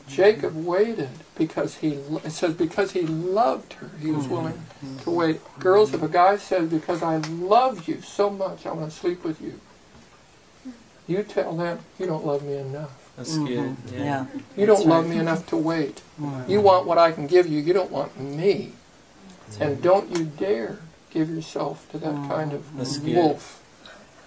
Jacob 0.08 0.54
waited 0.64 1.08
because 1.36 1.76
he, 1.76 1.90
it 2.24 2.30
says 2.32 2.54
because 2.54 2.92
he 2.92 3.02
loved 3.02 3.74
her, 3.74 3.90
he 4.00 4.10
was 4.10 4.26
willing 4.26 4.54
mm-hmm. 4.54 4.98
to 4.98 5.10
wait. 5.10 5.40
Girls, 5.60 5.94
if 5.94 6.02
a 6.02 6.04
mm-hmm. 6.04 6.12
guy 6.12 6.36
says, 6.36 6.68
because 6.68 7.02
I 7.02 7.16
love 7.18 7.88
you 7.88 8.02
so 8.02 8.30
much, 8.30 8.66
I 8.66 8.72
want 8.72 8.90
to 8.90 8.96
sleep 8.96 9.24
with 9.24 9.40
you, 9.40 9.60
you 11.06 11.22
tell 11.22 11.56
them, 11.56 11.78
you 11.98 12.06
don't 12.06 12.26
love 12.26 12.42
me 12.44 12.56
enough. 12.56 13.09
That's 13.20 13.36
mm-hmm. 13.36 13.46
good. 13.46 13.76
Yeah. 13.92 14.02
Yeah. 14.02 14.26
You 14.56 14.64
don't 14.64 14.76
That's 14.76 14.88
love 14.88 15.04
right. 15.04 15.14
me 15.14 15.20
enough 15.20 15.46
to 15.48 15.56
wait. 15.58 16.00
You 16.48 16.62
want 16.62 16.86
what 16.86 16.96
I 16.96 17.12
can 17.12 17.26
give 17.26 17.46
you. 17.46 17.60
You 17.60 17.74
don't 17.74 17.90
want 17.90 18.18
me. 18.18 18.72
And 19.60 19.82
don't 19.82 20.16
you 20.16 20.24
dare 20.24 20.78
give 21.10 21.28
yourself 21.28 21.86
to 21.90 21.98
that 21.98 22.14
mm-hmm. 22.14 22.30
kind 22.30 22.54
of 22.54 22.74
That's 22.78 22.96
good. 22.96 23.16
wolf. 23.16 23.62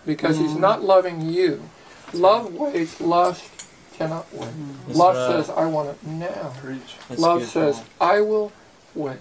Because 0.06 0.38
he's 0.38 0.52
mm-hmm. 0.52 0.62
not 0.62 0.84
loving 0.84 1.22
you. 1.22 1.64
Love 2.14 2.54
waits, 2.54 3.02
lust 3.02 3.50
cannot 3.94 4.32
wait. 4.32 4.52
That's 4.86 5.00
Lust 5.00 5.18
right. 5.18 5.46
says, 5.46 5.50
I 5.50 5.66
want 5.66 5.90
it 5.90 6.04
now. 6.06 6.54
Love 7.18 7.40
good, 7.40 7.50
says, 7.50 7.82
Paul. 7.98 8.10
I 8.12 8.22
will 8.22 8.52
wait. 8.94 9.18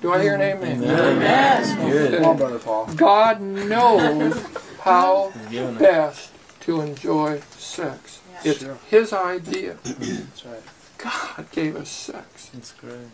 Do 0.00 0.14
I 0.14 0.22
hear 0.22 0.34
an 0.34 0.40
amen? 0.40 0.82
Amen. 0.82 1.18
That's 1.18 1.74
good. 1.74 2.14
Okay. 2.14 2.38
Brother 2.38 2.58
Paul. 2.58 2.86
God 2.94 3.42
knows 3.42 4.42
how 4.80 5.30
He's 5.30 5.50
giving 5.50 5.74
it. 5.74 5.78
best 5.78 6.32
to 6.60 6.80
enjoy 6.80 7.40
sex. 7.58 8.19
It's 8.44 8.60
Sure. 8.60 8.78
his 8.88 9.12
idea. 9.12 9.76
That's 9.84 10.44
right. 10.46 10.62
God 10.98 11.50
gave 11.52 11.76
us 11.76 11.88
sex. 11.88 12.50
That's 12.52 12.72
great. 12.72 13.08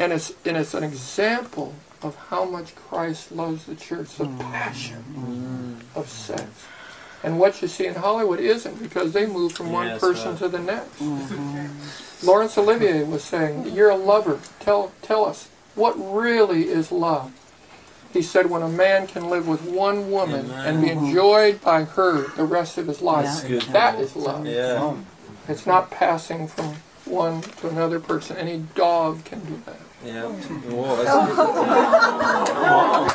And 0.00 0.12
it's 0.12 0.32
and 0.44 0.56
it's 0.56 0.74
an 0.74 0.84
example 0.84 1.74
of 2.02 2.14
how 2.30 2.44
much 2.44 2.74
Christ 2.76 3.32
loves 3.32 3.64
the 3.66 3.74
church, 3.74 4.14
the 4.16 4.26
passion 4.26 5.04
Mm. 5.16 5.96
of 5.98 6.08
sex. 6.08 6.42
And 7.24 7.40
what 7.40 7.60
you 7.60 7.66
see 7.68 7.86
in 7.86 7.96
Hollywood 7.96 8.38
isn't 8.38 8.80
because 8.80 9.12
they 9.12 9.26
move 9.26 9.52
from 9.52 9.72
one 9.72 9.88
that's 9.88 10.00
person 10.00 10.30
right. 10.30 10.38
to 10.38 10.48
the 10.48 10.60
next. 10.60 11.00
Laurence 12.22 12.56
Olivier 12.58 13.02
was 13.04 13.24
saying, 13.24 13.74
You're 13.74 13.90
a 13.90 13.96
lover. 13.96 14.40
Tell 14.60 14.92
tell 15.02 15.24
us, 15.24 15.48
what 15.74 15.94
really 15.94 16.68
is 16.68 16.90
love? 16.92 17.32
He 18.12 18.22
said 18.22 18.50
when 18.50 18.62
a 18.62 18.68
man 18.68 19.06
can 19.06 19.28
live 19.28 19.46
with 19.46 19.62
one 19.62 20.10
woman 20.10 20.50
and 20.50 20.80
be 20.80 20.90
enjoyed 20.90 21.60
by 21.60 21.84
her 21.84 22.28
the 22.36 22.44
rest 22.44 22.78
of 22.78 22.86
his 22.86 23.02
life, 23.02 23.42
That's 23.46 23.66
that 23.68 23.98
is 24.00 24.16
love. 24.16 24.46
Yeah. 24.46 24.94
It's 25.46 25.66
not 25.66 25.90
passing 25.90 26.48
from 26.48 26.76
one 27.04 27.42
to 27.42 27.68
another 27.68 28.00
person. 28.00 28.36
Any 28.36 28.58
dog 28.74 29.24
can 29.24 29.40
do 29.44 29.60
that. 29.66 29.80
Yeah. 30.04 30.28
Whoa, 30.28 30.96
that's 30.96 31.08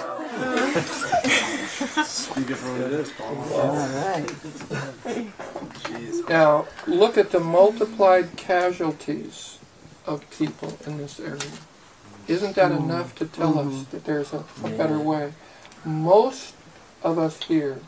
good. 1.96 2.06
Speak 2.06 2.50
it 2.50 2.56
for 2.56 2.72
what 2.72 2.82
it 2.82 2.94
is, 2.94 3.12
Paul. 3.12 3.36
All 3.54 3.76
right. 3.76 4.32
Now, 6.30 6.66
look 6.88 7.18
at 7.18 7.32
the 7.32 7.40
multiplied 7.40 8.36
casualties 8.36 9.60
of 10.06 10.28
people 10.32 10.78
in 10.86 10.98
this 10.98 11.20
area. 11.20 11.40
Isn't 12.28 12.56
that 12.56 12.72
enough 12.72 13.16
to 13.16 13.26
tell 13.26 13.60
us 13.60 13.68
mm-hmm. 13.68 13.92
that 13.92 14.06
there's 14.06 14.34
a, 14.34 14.44
a 14.64 14.70
better 14.70 15.00
way? 15.00 15.34
Most 15.84 16.56
of 17.04 17.20
us 17.20 17.42
here 17.44 17.80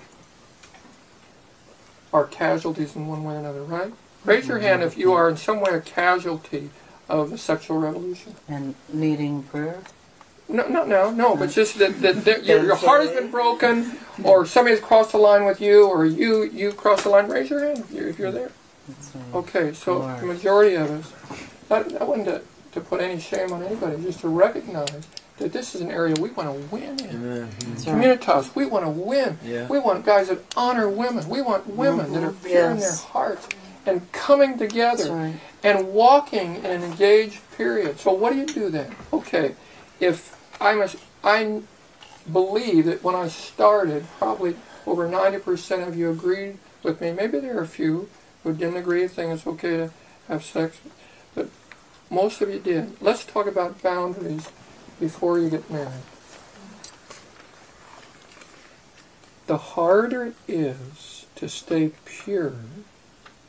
are 2.12 2.26
casualties 2.26 2.96
in 2.96 3.08
one 3.08 3.24
way 3.24 3.36
or 3.36 3.40
another, 3.40 3.64
right? 3.64 3.94
Raise 4.24 4.48
your 4.48 4.58
mm-hmm. 4.58 4.68
hand 4.68 4.84
if 4.84 4.98
you 4.98 5.14
are 5.14 5.30
in 5.30 5.38
some 5.38 5.60
way 5.62 5.72
a 5.72 5.82
casualty 5.82 6.70
of 7.08 7.30
the 7.30 7.38
sexual 7.38 7.78
revolution. 7.78 8.36
And 8.48 8.76
needing 8.92 9.44
prayer. 9.44 9.82
No, 10.48 10.68
no, 10.68 10.86
no, 10.86 11.12
no. 11.12 11.36
But 11.36 11.50
just 11.50 11.80
that, 11.80 12.02
that, 12.02 12.24
that 12.26 12.46
your, 12.46 12.64
your 12.64 12.76
heart 12.76 13.02
has 13.02 13.12
been 13.12 13.32
broken, 13.32 13.98
or 14.24 14.46
somebody's 14.46 14.80
crossed 14.80 15.14
the 15.14 15.18
line 15.18 15.46
with 15.46 15.60
you, 15.60 15.88
or 15.88 16.06
you 16.06 16.44
you 16.44 16.72
crossed 16.72 17.04
the 17.04 17.10
line. 17.10 17.28
Raise 17.28 17.50
your 17.50 17.66
hand 17.66 17.80
if 17.80 17.92
you're, 17.92 18.08
if 18.08 18.20
you're 18.20 18.32
there. 18.32 18.52
Right. 18.88 19.36
Okay, 19.36 19.74
so 19.74 20.00
Lord. 20.00 20.20
the 20.20 20.26
majority 20.28 20.76
of 20.76 20.92
us, 20.92 21.40
that, 21.70 21.90
that 21.90 22.08
wasn't 22.08 22.28
to, 22.28 22.42
to 22.76 22.82
put 22.82 23.02
any 23.02 23.20
shame 23.20 23.52
on 23.52 23.64
anybody, 23.64 24.02
just 24.04 24.20
to 24.20 24.28
recognize 24.28 25.08
that 25.38 25.52
this 25.52 25.76
is 25.76 25.82
an 25.82 25.90
area 25.90 26.14
we 26.20 26.30
want 26.32 26.54
to 26.54 26.76
win 26.76 27.00
in. 27.00 27.10
Amen. 27.10 27.50
That's 27.70 27.88
right. 27.88 28.20
Communitas, 28.20 28.54
we 28.56 28.66
want 28.66 28.86
to 28.86 28.90
win. 28.92 29.38
Yeah. 29.44 29.68
We 29.68 29.80
want 29.80 30.06
guys 30.06 30.28
that 30.28 30.40
honor 30.56 30.88
women. 30.90 31.28
We 31.28 31.42
want 31.42 31.68
women 31.68 32.12
that 32.14 32.24
are 32.24 32.32
Mhm, 32.32 32.44
pure 32.44 32.72
in 32.72 32.80
their 32.80 32.94
hearts 32.94 33.48
and 33.86 34.10
coming 34.12 34.58
together 34.58 35.12
right. 35.14 35.34
and 35.64 35.88
walking 35.94 36.56
in 36.58 36.66
an 36.66 36.84
engaged 36.84 37.40
period. 37.58 38.00
So 38.00 38.12
what 38.14 38.34
do 38.34 38.40
you 38.40 38.46
do 38.46 38.70
then? 38.70 38.94
Okay, 39.14 39.56
if 40.00 40.38
I 40.60 40.76
must, 40.76 40.98
I 41.24 41.62
believe 42.32 42.86
that 42.86 43.04
when 43.04 43.16
I 43.16 43.28
started, 43.30 44.06
probably 44.20 44.56
over 44.86 45.08
90% 45.08 45.88
of 45.88 45.98
you 45.98 46.10
agreed 46.10 46.58
with 46.84 47.00
me. 47.02 47.12
Maybe 47.12 47.40
there 47.40 47.58
are 47.58 47.64
a 47.64 47.68
few 47.68 48.10
who 48.44 48.54
didn't 48.54 48.78
agree, 48.78 49.08
think 49.08 49.34
it's 49.34 49.48
okay 49.48 49.78
to 49.78 49.90
have 50.28 50.44
sex, 50.44 50.78
but 50.84 50.92
most 52.16 52.42
of 52.42 52.50
you 52.50 52.60
did. 52.60 52.96
Let's 53.02 53.26
talk 53.26 53.46
about 53.46 53.84
boundaries 53.84 54.50
before 55.02 55.38
you 55.38 55.50
get 55.50 55.70
married. 55.70 56.08
The 59.48 59.58
harder 59.58 60.28
it 60.28 60.36
is 60.48 61.26
to 61.36 61.50
stay 61.50 61.92
pure, 62.06 62.56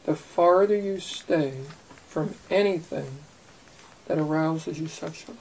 the 0.05 0.17
farther 0.17 0.77
you 0.77 0.99
stay 0.99 1.61
from 2.09 2.35
anything 2.51 3.19
that 4.07 4.19
arouses 4.19 4.81
you 4.81 4.89
sexually. 4.89 5.39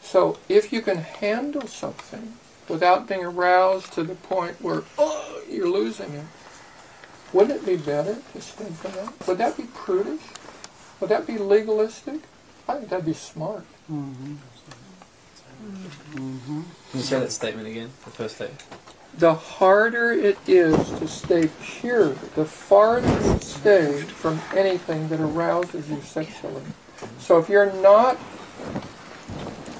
So 0.00 0.38
if 0.48 0.72
you 0.72 0.80
can 0.80 0.98
handle 0.98 1.66
something 1.66 2.34
without 2.68 3.08
being 3.08 3.24
aroused 3.24 3.92
to 3.94 4.04
the 4.04 4.14
point 4.14 4.62
where 4.62 4.84
oh, 4.96 5.42
you're 5.50 5.68
losing 5.68 6.14
it, 6.14 6.24
wouldn't 7.32 7.62
it 7.62 7.66
be 7.66 7.76
better 7.76 8.18
to 8.32 8.40
stay 8.40 8.64
from 8.66 8.92
that? 8.92 9.26
Would 9.26 9.38
that 9.38 9.56
be 9.56 9.64
prudish? 9.64 10.22
Would 11.00 11.10
that 11.10 11.26
be 11.26 11.38
legalistic? 11.38 12.20
I 12.68 12.74
think 12.76 12.88
that'd 12.90 13.06
be 13.06 13.14
smart. 13.14 13.64
Mm-hmm. 13.90 14.36
Can 16.14 16.64
you 16.94 17.00
say 17.00 17.18
that 17.20 17.32
statement 17.32 17.66
again? 17.68 17.90
The 18.04 18.10
first 18.10 18.36
statement. 18.36 18.62
The 19.16 19.34
harder 19.34 20.12
it 20.12 20.38
is 20.46 20.76
to 20.90 21.08
stay 21.08 21.48
pure, 21.62 22.14
the 22.36 22.44
farther 22.44 23.08
you 23.32 23.38
stay 23.40 24.02
from 24.02 24.40
anything 24.54 25.08
that 25.08 25.18
arouses 25.18 25.88
you 25.90 26.00
sexually. 26.02 26.62
So 27.18 27.38
if 27.38 27.48
you're 27.48 27.72
not 27.80 28.18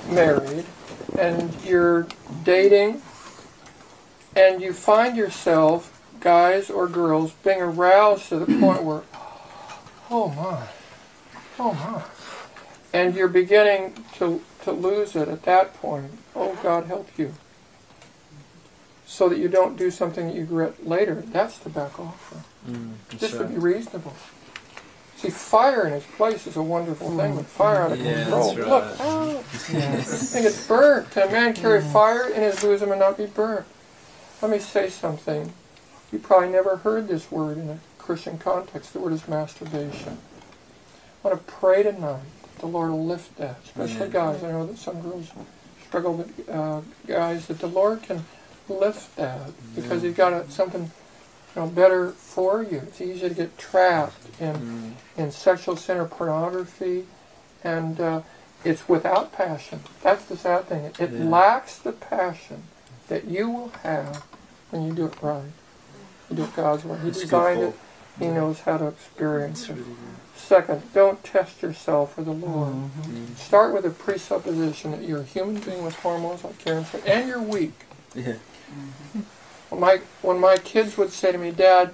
married 0.08 0.64
and 1.18 1.54
you're 1.64 2.08
dating 2.42 3.02
and 4.34 4.60
you 4.60 4.72
find 4.72 5.16
yourself, 5.16 6.00
guys 6.20 6.70
or 6.70 6.88
girls, 6.88 7.32
being 7.44 7.60
aroused 7.60 8.28
to 8.30 8.38
the 8.38 8.46
point 8.58 8.82
where, 8.82 9.02
oh 10.10 10.30
my, 10.30 10.66
oh 11.58 11.72
my, 11.74 12.02
and 12.92 13.14
you're 13.14 13.28
beginning 13.28 14.04
to, 14.18 14.42
to 14.64 14.72
lose 14.72 15.16
it 15.16 15.28
at 15.28 15.42
that 15.44 15.74
point, 15.74 16.12
oh 16.34 16.54
God 16.62 16.86
help 16.86 17.08
you 17.18 17.34
so 19.08 19.28
that 19.28 19.38
you 19.38 19.48
don't 19.48 19.76
do 19.76 19.90
something 19.90 20.28
that 20.28 20.34
you 20.36 20.42
regret 20.42 20.86
later, 20.86 21.24
that's 21.32 21.58
to 21.60 21.68
back 21.70 21.98
off 21.98 22.20
from. 22.28 22.44
Mm, 22.72 22.90
that's 23.10 23.20
Just 23.22 23.32
to 23.38 23.44
be 23.46 23.56
reasonable. 23.58 24.12
See, 25.16 25.30
fire 25.30 25.86
in 25.86 25.94
its 25.94 26.06
place 26.16 26.46
is 26.46 26.56
a 26.56 26.62
wonderful 26.62 27.10
thing, 27.16 27.34
but 27.34 27.46
fire 27.46 27.82
out 27.82 27.92
of 27.92 27.98
Yeah, 28.04 28.24
control. 28.24 28.54
that's 28.54 28.58
Look, 28.58 28.84
right. 28.84 28.96
oh, 29.00 29.44
and 30.36 30.46
it's 30.46 30.68
burnt. 30.68 31.10
Can 31.10 31.28
a 31.28 31.32
man 31.32 31.54
carry 31.54 31.80
fire 31.80 32.28
in 32.28 32.42
his 32.42 32.60
bosom 32.60 32.92
and 32.92 33.00
not 33.00 33.16
be 33.16 33.26
burnt? 33.26 33.66
Let 34.40 34.50
me 34.52 34.60
say 34.60 34.88
something. 34.88 35.52
You 36.12 36.18
probably 36.20 36.50
never 36.50 36.76
heard 36.76 37.08
this 37.08 37.32
word 37.32 37.58
in 37.58 37.68
a 37.70 37.78
Christian 37.98 38.38
context. 38.38 38.92
The 38.92 39.00
word 39.00 39.14
is 39.14 39.26
masturbation. 39.26 40.18
Want 41.28 41.46
to 41.46 41.52
pray 41.52 41.82
tonight 41.82 42.20
that 42.42 42.58
the 42.60 42.66
Lord 42.66 42.90
will 42.90 43.04
lift 43.04 43.36
that, 43.36 43.58
especially 43.62 44.08
guys. 44.08 44.42
I 44.42 44.50
know 44.50 44.64
that 44.64 44.78
some 44.78 45.02
girls 45.02 45.30
struggle 45.86 46.14
with 46.14 46.48
uh, 46.48 46.80
guys, 47.06 47.48
that 47.48 47.58
the 47.58 47.66
Lord 47.66 48.02
can 48.02 48.24
lift 48.66 49.14
that 49.16 49.50
because 49.74 50.00
He's 50.00 50.14
got 50.14 50.32
a, 50.32 50.50
something 50.50 50.84
you 51.54 51.60
know, 51.60 51.66
better 51.66 52.12
for 52.12 52.62
you. 52.62 52.78
It's 52.78 53.02
easy 53.02 53.28
to 53.28 53.34
get 53.34 53.58
trapped 53.58 54.16
in 54.40 54.54
Mm, 54.54 54.92
in 55.18 55.30
sexual 55.30 55.76
center 55.76 56.06
pornography, 56.06 57.04
and 57.62 58.00
uh, 58.00 58.22
it's 58.64 58.88
without 58.88 59.30
passion. 59.30 59.80
That's 60.02 60.24
the 60.24 60.36
sad 60.38 60.64
thing. 60.64 60.84
It, 60.84 60.98
it 60.98 61.10
Yeah. 61.12 61.24
lacks 61.26 61.76
the 61.76 61.92
passion 61.92 62.62
that 63.08 63.26
you 63.26 63.50
will 63.50 63.72
have 63.82 64.24
when 64.70 64.86
you 64.86 64.92
do 64.94 65.04
it 65.06 65.14
right. 65.20 65.52
You 66.30 66.36
do 66.36 66.44
it 66.44 66.56
God's 66.56 66.86
way. 66.86 66.98
He 67.04 67.10
designed 67.10 67.60
it. 67.60 67.74
He 68.18 68.28
knows 68.28 68.60
how 68.60 68.78
to 68.78 68.86
experience 68.86 69.68
it. 69.68 69.76
Second, 70.38 70.82
don't 70.94 71.22
test 71.22 71.62
yourself 71.62 72.14
for 72.14 72.22
the 72.22 72.32
Lord. 72.32 72.72
Mm. 72.72 73.36
Start 73.36 73.74
with 73.74 73.84
a 73.84 73.90
presupposition 73.90 74.92
that 74.92 75.02
you're 75.02 75.20
a 75.20 75.24
human 75.24 75.60
being 75.60 75.84
with 75.84 75.94
hormones, 75.96 76.44
like 76.44 76.58
Karen 76.58 76.84
said, 76.86 77.02
and 77.04 77.28
you're 77.28 77.42
weak. 77.42 77.74
Yeah. 78.14 78.36
When 79.68 79.80
my, 79.80 80.00
when 80.22 80.40
my 80.40 80.56
kids 80.56 80.96
would 80.96 81.12
say 81.12 81.32
to 81.32 81.38
me, 81.38 81.50
Dad, 81.50 81.90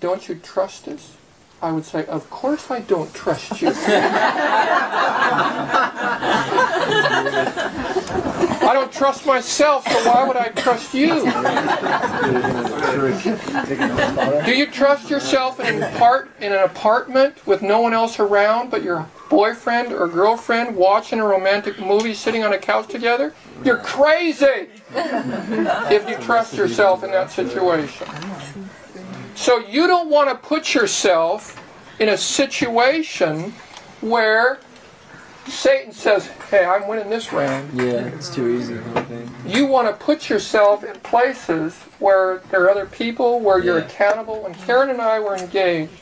don't 0.00 0.26
you 0.28 0.36
trust 0.36 0.88
us? 0.88 1.16
I 1.60 1.72
would 1.72 1.84
say, 1.84 2.06
Of 2.06 2.30
course 2.30 2.70
I 2.70 2.80
don't 2.80 3.12
trust 3.12 3.60
you. 3.60 3.72
I 8.68 8.74
don't 8.74 8.92
trust 8.92 9.24
myself, 9.24 9.88
so 9.88 10.10
why 10.10 10.28
would 10.28 10.36
I 10.36 10.48
trust 10.48 10.92
you? 10.92 11.24
Do 14.44 14.54
you 14.54 14.66
trust 14.66 15.08
yourself 15.08 15.58
in 15.58 15.76
an, 15.76 15.82
apart, 15.82 16.30
in 16.38 16.52
an 16.52 16.62
apartment 16.62 17.46
with 17.46 17.62
no 17.62 17.80
one 17.80 17.94
else 17.94 18.18
around 18.18 18.70
but 18.70 18.82
your 18.82 19.08
boyfriend 19.30 19.94
or 19.94 20.06
girlfriend 20.06 20.76
watching 20.76 21.18
a 21.18 21.24
romantic 21.24 21.80
movie 21.80 22.12
sitting 22.12 22.44
on 22.44 22.52
a 22.52 22.58
couch 22.58 22.88
together? 22.88 23.32
You're 23.64 23.78
crazy 23.78 24.68
if 24.94 26.06
you 26.06 26.16
trust 26.18 26.54
yourself 26.54 27.02
in 27.02 27.10
that 27.12 27.30
situation. 27.30 28.06
So 29.34 29.60
you 29.60 29.86
don't 29.86 30.10
want 30.10 30.28
to 30.28 30.34
put 30.46 30.74
yourself 30.74 31.58
in 32.00 32.10
a 32.10 32.18
situation 32.18 33.54
where 34.02 34.58
Satan 35.48 35.92
says, 35.92 36.26
Hey, 36.50 36.64
I'm 36.64 36.86
winning 36.88 37.10
this 37.10 37.32
round. 37.32 37.72
Yeah, 37.74 38.06
it's 38.06 38.34
too 38.34 38.48
easy. 38.48 38.78
Kind 38.78 38.98
of 38.98 39.06
thing. 39.06 39.30
You 39.46 39.66
want 39.66 39.88
to 39.88 40.04
put 40.04 40.28
yourself 40.28 40.84
in 40.84 40.94
places 41.00 41.74
where 41.98 42.38
there 42.50 42.64
are 42.64 42.70
other 42.70 42.86
people, 42.86 43.40
where 43.40 43.62
you're 43.62 43.78
accountable. 43.78 44.42
When 44.42 44.54
Karen 44.54 44.90
and 44.90 45.00
I 45.00 45.20
were 45.20 45.36
engaged, 45.36 45.92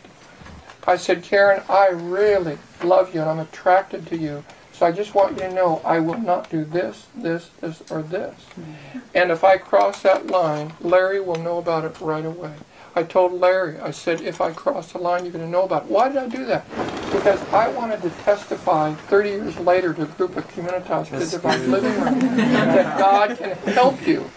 I 0.87 0.97
said, 0.97 1.23
Karen, 1.23 1.63
I 1.69 1.89
really 1.89 2.59
love 2.85 3.15
you 3.15 3.21
and 3.21 3.29
I'm 3.29 3.41
attracted 3.41 4.07
to 4.07 4.17
you. 4.17 4.45
So 4.73 4.87
I 4.87 4.93
just 4.93 5.15
want 5.15 5.33
you 5.33 5.45
to 5.45 5.55
know 5.55 5.81
I 5.85 5.99
will 6.01 6.19
not 6.19 6.51
do 6.51 6.65
this, 6.65 7.07
this, 7.15 7.49
this, 7.61 7.83
or 7.91 8.03
this. 8.03 8.35
Mm-hmm. 8.35 8.99
And 9.15 9.31
if 9.31 9.43
I 9.43 9.57
cross 9.57 10.03
that 10.03 10.27
line, 10.27 10.75
Larry 10.81 11.19
will 11.19 11.43
know 11.43 11.59
about 11.59 11.85
it 11.85 11.99
right 12.01 12.25
away. 12.25 12.53
I 12.97 13.03
told 13.03 13.35
Larry, 13.35 13.79
I 13.79 13.91
said, 13.91 14.23
if 14.23 14.41
I 14.41 14.53
cross 14.53 14.93
the 14.93 14.99
line, 14.99 15.25
you're 15.25 15.33
going 15.33 15.45
to 15.45 15.51
know 15.51 15.65
about 15.65 15.85
it. 15.85 15.91
Why 15.91 16.09
did 16.09 16.17
I 16.17 16.29
do 16.29 16.47
that? 16.47 16.67
Because 17.13 17.39
I 17.53 17.69
wanted 17.69 18.01
to 18.01 18.09
testify 18.25 18.95
30 18.95 19.29
years 19.29 19.59
later 19.59 19.93
to 19.93 20.05
a 20.05 20.07
group 20.07 20.35
of 20.39 20.49
Communitas 20.49 21.09
kids 21.11 21.35
of 21.35 21.45
our 21.45 21.59
living 21.59 21.93
room 22.01 22.19
that 22.21 22.99
God 22.99 23.37
can 23.37 23.55
help 23.75 24.07
you. 24.07 24.31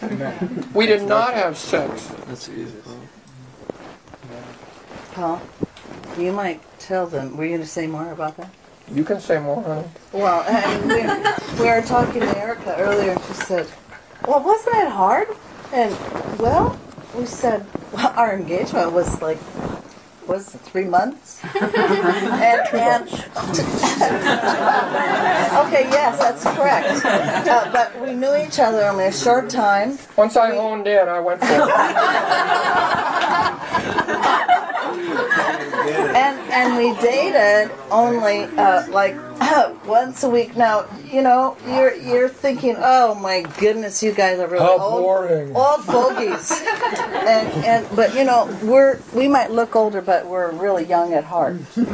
We 0.74 0.88
did 0.88 1.04
not 1.04 1.36
have 1.36 1.58
sex. 1.58 2.08
That's 2.28 2.50
easy. 2.50 2.76
Paul, 5.14 5.42
you 6.18 6.34
might 6.34 6.62
tell 6.80 7.08
them. 7.08 7.38
Were 7.38 7.46
you 7.46 7.52
going 7.52 7.62
to 7.62 7.68
say 7.68 7.88
more 7.88 8.12
about 8.12 8.36
that? 8.38 8.50
You 8.94 9.06
can 9.06 9.22
say 9.22 9.40
more, 9.40 9.64
honey. 9.64 9.88
Well, 10.12 10.42
and 10.42 10.88
we, 10.88 11.64
we 11.64 11.70
were 11.70 11.82
talking 11.82 12.22
to 12.22 12.38
Erica 12.38 12.76
earlier, 12.78 13.12
and 13.12 13.22
she 13.26 13.34
said, 13.34 13.68
"Well, 14.28 14.44
wasn't 14.44 14.76
it 14.78 14.90
hard?" 14.90 15.28
And 15.72 15.96
well, 16.40 16.80
we 17.14 17.26
said 17.26 17.66
well, 17.92 18.14
our 18.18 18.36
engagement 18.36 18.92
was 18.92 19.22
like 19.22 19.40
was 20.30 20.54
it 20.54 20.62
three 20.62 20.86
months, 20.86 21.44
and, 21.56 21.66
and 21.66 23.04
okay, 25.60 25.84
yes, 25.90 26.20
that's 26.20 26.44
correct. 26.44 27.04
Uh, 27.04 27.70
but 27.74 28.00
we 28.00 28.14
knew 28.14 28.36
each 28.36 28.60
other 28.60 28.84
in 28.90 29.00
a 29.00 29.12
short 29.12 29.50
time. 29.50 29.98
Once 30.16 30.38
I 30.38 30.56
honed 30.56 30.88
in, 30.88 31.10
I 31.10 31.20
went 31.20 31.42
for 31.42 31.48
it. 31.48 31.70
and 36.16 36.40
and 36.52 36.78
we 36.78 36.94
dated 37.02 37.72
only 37.92 38.44
uh, 38.58 38.88
like 38.90 39.16
once 39.86 40.24
a 40.24 40.30
week. 40.30 40.56
Now 40.56 40.86
you 41.12 41.22
know 41.22 41.58
you're 41.68 41.96
you're 41.96 42.30
thinking, 42.30 42.76
oh 42.78 43.16
my 43.16 43.42
goodness, 43.60 44.04
you 44.04 44.12
guys 44.14 44.40
are 44.40 44.48
really 44.48 44.64
How 44.64 44.80
old, 44.80 45.04
boring. 45.04 45.56
old 45.56 45.84
fogies. 45.86 46.62
and 46.62 47.48
and 47.66 47.96
but 47.96 48.14
you 48.16 48.24
know 48.24 48.56
we're 48.64 49.00
we 49.14 49.28
might 49.28 49.52
look 49.52 49.76
older, 49.76 50.02
but 50.02 50.19
we're 50.26 50.52
really 50.52 50.86
young 50.86 51.14
at 51.14 51.24
heart. 51.24 51.58
and 51.76 51.88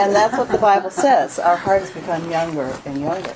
and 0.00 0.14
that's 0.14 0.36
what 0.36 0.48
the 0.48 0.58
Bible 0.58 0.90
says. 0.90 1.38
Our 1.38 1.56
hearts 1.56 1.90
become 1.90 2.30
younger 2.30 2.76
and 2.84 3.00
younger. 3.00 3.34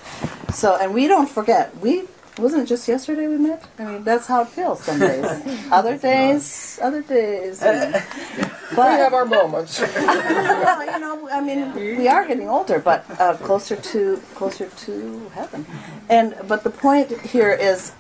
So 0.53 0.77
and 0.77 0.95
we 0.95 1.07
don't 1.07 1.29
forget 1.29 1.77
we. 1.79 2.05
Wasn't 2.39 2.63
it 2.63 2.67
just 2.67 2.89
yesterday 2.89 3.27
we 3.27 3.37
met? 3.37 3.65
I 3.79 3.85
mean, 3.85 4.05
that's 4.05 4.27
how 4.27 4.43
it 4.43 4.49
feels 4.49 4.83
some 4.83 4.99
days. 4.99 5.27
Other 5.71 5.99
days, 5.99 6.79
other 6.81 7.03
days. 7.03 7.61
But, 7.61 8.03
We 8.71 8.77
have 9.03 9.13
our 9.13 9.27
moments. 9.27 9.81
well, 9.81 10.85
you 10.87 10.99
know, 11.01 11.29
I 11.29 11.41
mean, 11.41 11.75
we 11.75 12.09
are 12.09 12.27
getting 12.27 12.49
older, 12.49 12.79
but 12.79 13.05
uh, 13.21 13.37
closer 13.37 13.77
to 13.77 14.23
closer 14.37 14.69
to 14.69 15.29
heaven. 15.35 15.67
And 16.09 16.35
but 16.47 16.63
the 16.65 16.71
point 16.71 17.11
here 17.21 17.51
is 17.53 17.93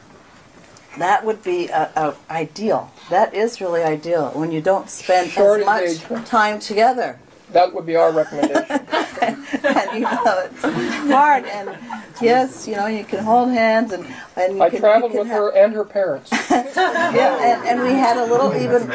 that 0.99 1.25
would 1.25 1.43
be 1.43 1.69
a, 1.69 1.91
a 1.97 2.15
ideal. 2.33 2.91
That 3.11 3.35
is 3.35 3.61
really 3.61 3.83
ideal 3.83 4.31
when 4.35 4.51
you 4.53 4.61
don't 4.61 4.89
spend 4.91 5.31
Short 5.31 5.61
as 5.61 5.67
much 5.67 5.83
engagement. 5.83 6.27
time 6.27 6.59
together. 6.61 7.19
That 7.53 7.75
would 7.75 7.85
be 7.87 7.97
our 7.97 8.13
recommendation. 8.13 8.87
and 9.23 9.93
you 9.95 10.01
know, 10.03 10.49
it's 10.49 10.63
hard. 11.11 11.45
And 11.47 11.77
yes, 12.21 12.69
you 12.69 12.77
know, 12.77 12.87
you 12.87 13.03
can 13.05 13.25
hold 13.25 13.51
hands 13.51 13.93
and 13.93 14.07
and 14.37 14.57
you 14.57 14.63
I 14.63 14.71
can, 14.71 14.81
traveled 14.81 15.13
with 15.13 15.27
have- 15.27 15.37
her 15.37 15.57
and 15.57 15.73
her 15.75 15.85
parents. 15.85 16.31
yeah, 16.51 17.59
and, 17.61 17.69
and 17.69 17.83
we 17.83 17.95
had 17.95 18.17
a 18.17 18.25
little 18.25 18.55
even 18.55 18.89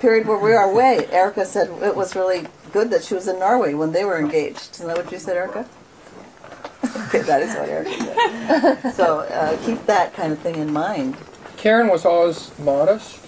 period 0.00 0.26
where 0.28 0.38
we 0.38 0.50
were 0.50 0.56
away. 0.70 1.06
Erica 1.10 1.44
said 1.44 1.68
it 1.82 1.96
was 1.96 2.14
really 2.14 2.46
good 2.72 2.90
that 2.90 3.02
she 3.02 3.14
was 3.14 3.26
in 3.26 3.38
Norway 3.40 3.74
when 3.74 3.90
they 3.92 4.04
were 4.04 4.18
engaged. 4.18 4.74
Isn't 4.74 4.86
that 4.86 4.96
what 4.96 5.10
you 5.10 5.18
said, 5.18 5.36
Erica? 5.36 5.66
okay, 7.08 7.22
that 7.22 7.42
is 7.42 7.54
what 7.56 7.68
Erica 7.68 7.90
said. 7.90 8.90
so 8.92 9.20
uh, 9.20 9.56
keep 9.66 9.84
that 9.86 10.14
kind 10.14 10.32
of 10.32 10.38
thing 10.38 10.56
in 10.56 10.72
mind. 10.72 11.16
Karen 11.66 11.88
was 11.88 12.04
always 12.04 12.56
modest, 12.60 13.18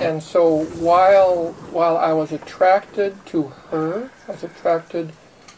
and 0.00 0.22
so 0.22 0.66
while 0.78 1.50
while 1.72 1.96
I 1.96 2.12
was 2.12 2.30
attracted 2.30 3.26
to 3.26 3.48
her, 3.72 4.12
I 4.28 4.30
was 4.30 4.44
attracted 4.44 5.12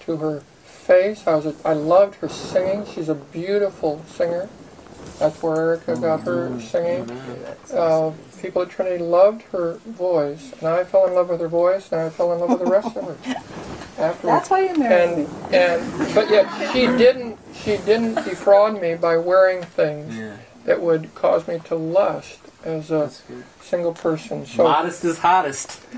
to 0.07 0.17
her 0.17 0.41
face. 0.65 1.27
I 1.27 1.35
was 1.35 1.55
I 1.63 1.75
loved 1.75 2.15
her 2.23 2.31
singing. 2.31 2.87
She's 2.87 3.11
a 3.11 3.15
beautiful 3.15 4.03
singer. 4.09 4.49
That's 5.19 5.43
where 5.43 5.55
Erica 5.57 5.97
got 5.97 6.23
her 6.23 6.59
singing. 6.63 7.11
Uh, 7.71 8.13
people 8.41 8.63
at 8.63 8.71
Trinity 8.71 9.05
loved 9.05 9.43
her 9.53 9.75
voice, 9.85 10.55
and 10.61 10.67
I 10.67 10.85
fell 10.85 11.07
in 11.09 11.15
love 11.15 11.29
with 11.29 11.43
her 11.43 11.49
voice, 11.49 11.93
and 11.93 12.01
I 12.01 12.09
fell 12.09 12.33
in 12.33 12.41
love 12.41 12.59
with 12.59 12.61
the 12.61 12.73
rest 12.73 12.97
of 12.97 13.05
her. 13.05 13.19
Afterwards. 13.99 14.49
That's 14.49 14.51
why 14.51 14.61
you 14.61 14.79
married 14.79 15.11
and 15.11 15.19
me. 15.19 15.59
and 15.59 16.15
but 16.15 16.31
yet 16.31 16.73
she 16.73 16.87
didn't 16.87 17.39
she 17.53 17.77
didn't 17.85 18.15
defraud 18.15 18.81
me 18.81 18.95
by 18.95 19.19
wearing 19.19 19.63
things 19.63 20.17
Yeah. 20.17 20.20
That 20.71 20.81
would 20.81 21.13
cause 21.17 21.49
me 21.49 21.59
to 21.65 21.75
lust 21.75 22.39
as 22.63 22.93
a 22.93 23.11
single 23.61 23.93
person. 23.93 24.47
So 24.47 24.63
Modest 24.63 25.05
is 25.05 25.19
hottest. 25.19 25.81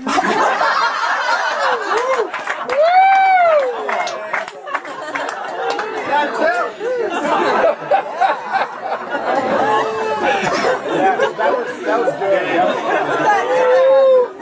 That 11.33 11.51
was, 11.57 11.67
that 11.83 11.99
was 11.99 12.13
good. 12.13 12.43
That 12.47 12.65
was 12.65 12.77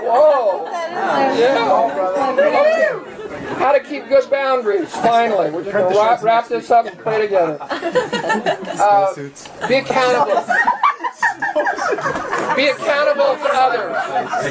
whoa, 0.03 0.65
yeah. 1.39 1.71
How 3.55 3.71
to 3.71 3.79
keep 3.79 4.07
good 4.07 4.23
boundaries. 4.51 4.91
Finally, 4.91 5.51
we're 5.51 5.63
just 5.63 5.73
gonna 5.73 5.95
wrap, 5.95 6.23
wrap 6.23 6.47
this 6.47 6.71
up 6.71 6.85
and 6.85 6.97
play 6.99 7.21
together. 7.21 7.57
Uh, 8.81 9.13
be 9.67 9.75
accountable. 9.75 10.43
Be 12.55 12.67
accountable 12.67 13.35
to 13.35 13.49
others. 13.53 13.95
I 13.95 14.45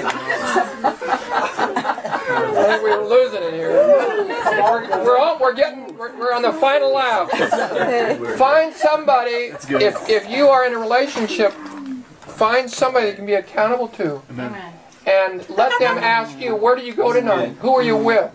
think 2.54 2.82
we 2.82 2.90
were 2.90 3.06
losing 3.08 3.42
it 3.42 3.54
here. 3.54 3.70
We're, 3.72 5.04
we're, 5.04 5.18
all, 5.18 5.38
we're 5.40 5.54
getting 5.54 5.96
we're, 5.96 6.16
we're 6.16 6.32
on 6.32 6.42
the 6.42 6.52
final 6.52 6.92
lap. 6.94 7.30
Find 8.36 8.72
somebody 8.74 9.52
if 9.68 10.08
if 10.08 10.30
you 10.30 10.48
are 10.48 10.64
in 10.66 10.74
a 10.74 10.78
relationship. 10.78 11.52
Find 12.20 12.70
somebody 12.70 13.06
that 13.06 13.12
you 13.12 13.16
can 13.16 13.26
be 13.26 13.34
accountable 13.34 13.88
to. 13.88 14.22
And 15.06 15.48
let 15.48 15.78
them 15.78 15.96
ask 15.98 16.38
you, 16.38 16.54
where 16.54 16.76
do 16.76 16.82
you 16.82 16.92
go 16.92 17.12
tonight? 17.12 17.56
Who 17.60 17.74
are 17.74 17.82
you 17.82 17.96
with? 17.96 18.34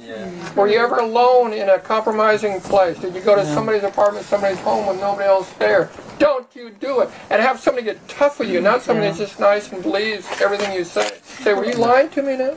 Were 0.55 0.67
you 0.67 0.79
ever 0.79 0.97
alone 0.97 1.53
in 1.53 1.69
a 1.69 1.77
compromising 1.77 2.59
place? 2.59 2.97
Did 2.99 3.13
you 3.13 3.21
go 3.21 3.35
to 3.35 3.45
somebody's 3.45 3.83
apartment, 3.83 4.25
somebody's 4.25 4.59
home 4.59 4.87
with 4.87 4.99
nobody 4.99 5.27
else 5.27 5.51
there? 5.53 5.91
Don't 6.17 6.47
you 6.55 6.71
do 6.71 7.01
it. 7.01 7.09
And 7.29 7.41
have 7.41 7.59
somebody 7.59 7.85
get 7.85 8.07
tough 8.07 8.39
with 8.39 8.49
you, 8.49 8.61
not 8.61 8.81
somebody 8.81 9.07
that's 9.07 9.19
just 9.19 9.39
nice 9.39 9.71
and 9.71 9.83
believes 9.83 10.27
everything 10.41 10.73
you 10.73 10.83
say. 10.83 11.19
Say, 11.23 11.53
were 11.53 11.65
you 11.65 11.75
lying 11.75 12.09
to 12.09 12.23
me 12.23 12.37
now? 12.37 12.55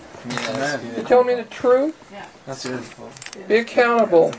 You 0.97 1.03
telling 1.03 1.27
me 1.27 1.35
the 1.35 1.45
truth? 1.51 1.95
That's 2.47 2.67
good. 2.67 2.83
Be 3.47 3.57
accountable. 3.57 4.33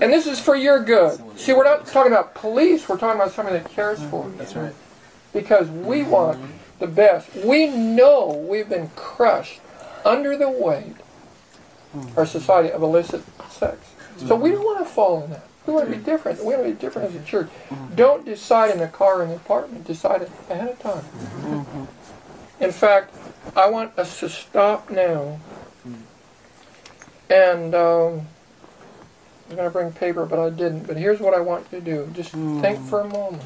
And 0.00 0.12
this 0.12 0.26
is 0.26 0.40
for 0.40 0.56
your 0.56 0.82
good. 0.82 1.20
See, 1.38 1.52
we're 1.52 1.64
not 1.64 1.86
talking 1.86 2.12
about 2.12 2.34
police, 2.34 2.88
we're 2.88 2.98
talking 2.98 3.20
about 3.20 3.32
somebody 3.32 3.58
that 3.58 3.70
cares 3.70 4.02
for 4.04 4.26
you. 4.26 4.34
That's 4.36 4.56
right. 4.56 4.74
Because 5.32 5.68
we 5.68 6.02
want 6.02 6.40
the 6.82 6.88
best. 6.88 7.32
We 7.36 7.68
know 7.68 8.44
we've 8.48 8.68
been 8.68 8.90
crushed 8.96 9.60
under 10.04 10.36
the 10.36 10.50
weight, 10.50 10.96
hmm. 11.92 12.18
our 12.18 12.26
society, 12.26 12.72
of 12.72 12.82
illicit 12.82 13.22
sex. 13.48 13.78
So 14.18 14.34
we 14.34 14.50
don't 14.50 14.64
want 14.64 14.80
to 14.80 14.84
fall 14.84 15.22
in 15.22 15.30
that. 15.30 15.46
We 15.64 15.72
want 15.72 15.86
to 15.86 15.92
be 15.92 15.98
hmm. 15.98 16.04
different. 16.04 16.40
We 16.40 16.54
want 16.54 16.64
to 16.64 16.70
be 16.70 16.76
different 16.76 17.14
as 17.14 17.14
a 17.14 17.24
church. 17.24 17.48
Hmm. 17.68 17.94
Don't 17.94 18.24
decide 18.24 18.72
in 18.72 18.78
the 18.80 18.88
car 18.88 19.20
or 19.20 19.22
in 19.22 19.28
the 19.28 19.36
apartment. 19.36 19.86
Decide 19.86 20.22
it 20.22 20.30
ahead 20.50 20.70
of 20.70 20.78
time. 20.80 21.86
In 22.58 22.72
fact, 22.72 23.14
I 23.54 23.70
want 23.70 23.96
us 23.96 24.18
to 24.18 24.28
stop 24.28 24.90
now. 24.90 25.38
And 27.30 27.74
um, 27.76 28.26
I 29.46 29.48
was 29.48 29.56
going 29.56 29.64
to 29.64 29.70
bring 29.70 29.92
paper, 29.92 30.26
but 30.26 30.40
I 30.40 30.50
didn't. 30.50 30.88
But 30.88 30.96
here's 30.96 31.20
what 31.20 31.32
I 31.32 31.40
want 31.40 31.66
you 31.70 31.78
to 31.78 31.84
do. 31.84 32.10
Just 32.12 32.30
think 32.32 32.80
for 32.86 33.00
a 33.00 33.08
moment. 33.08 33.42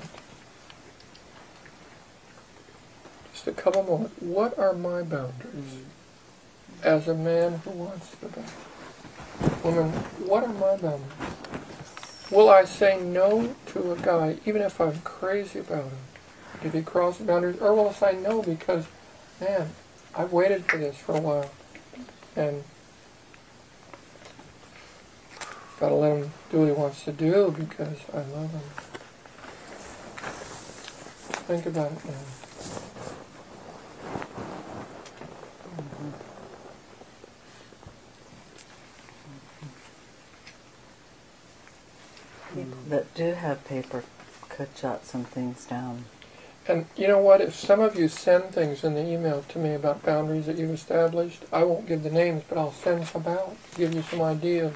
Just 3.47 3.59
a 3.59 3.63
couple 3.63 3.85
moments. 3.85 4.21
What 4.21 4.59
are 4.59 4.73
my 4.73 5.03
boundaries 5.03 5.85
as 6.83 7.07
a 7.07 7.15
man 7.15 7.61
who 7.65 7.71
wants 7.71 8.11
the 8.17 8.27
best? 8.27 8.53
Woman, 9.63 9.89
what 10.27 10.43
are 10.43 10.53
my 10.53 10.77
boundaries? 10.77 11.13
Will 12.33 12.51
I 12.51 12.65
say 12.65 13.01
no 13.01 13.55
to 13.67 13.93
a 13.93 13.97
guy 13.99 14.39
even 14.47 14.63
if 14.63 14.81
I'm 14.81 14.99
crazy 15.03 15.61
about 15.61 15.85
him? 15.85 15.99
If 16.65 16.73
he 16.73 16.83
crosses 16.83 17.25
boundaries? 17.25 17.59
Or 17.61 17.73
will 17.73 17.91
I 17.91 17.93
say 17.93 18.17
no 18.21 18.43
because, 18.43 18.85
man, 19.41 19.71
I've 20.13 20.33
waited 20.33 20.65
for 20.65 20.79
this 20.79 20.97
for 20.97 21.17
a 21.17 21.21
while. 21.21 21.51
And 22.35 22.65
gotta 25.79 25.95
let 25.95 26.17
him 26.17 26.33
do 26.51 26.59
what 26.59 26.67
he 26.67 26.73
wants 26.73 27.05
to 27.05 27.13
do 27.13 27.55
because 27.57 27.99
I 28.13 28.23
love 28.23 28.51
him. 28.51 28.61
Think 31.47 31.67
about 31.67 31.93
it 31.93 32.05
now. 32.07 32.13
People 42.55 42.79
that 42.89 43.06
do 43.17 43.33
have 43.33 43.65
paper 43.65 44.05
could 44.51 44.75
jot 44.77 45.05
some 45.07 45.25
things 45.25 45.65
down. 45.65 46.05
And 46.69 46.87
you 46.97 47.09
know 47.09 47.19
what? 47.19 47.41
If 47.41 47.55
some 47.55 47.81
of 47.81 47.97
you 47.97 48.09
send 48.09 48.47
things 48.47 48.85
in 48.85 48.95
the 48.95 49.07
email 49.07 49.45
to 49.49 49.59
me 49.59 49.75
about 49.75 50.03
boundaries 50.05 50.47
that 50.47 50.59
you've 50.59 50.71
established, 50.71 51.45
I 51.53 51.65
won't 51.65 51.87
give 51.87 52.03
the 52.03 52.11
names, 52.11 52.43
but 52.49 52.59
I'll 52.59 52.73
send 52.73 53.07
some 53.07 53.27
out, 53.27 53.57
give 53.77 53.95
you 53.95 54.03
some 54.03 54.21
ideas 54.21 54.73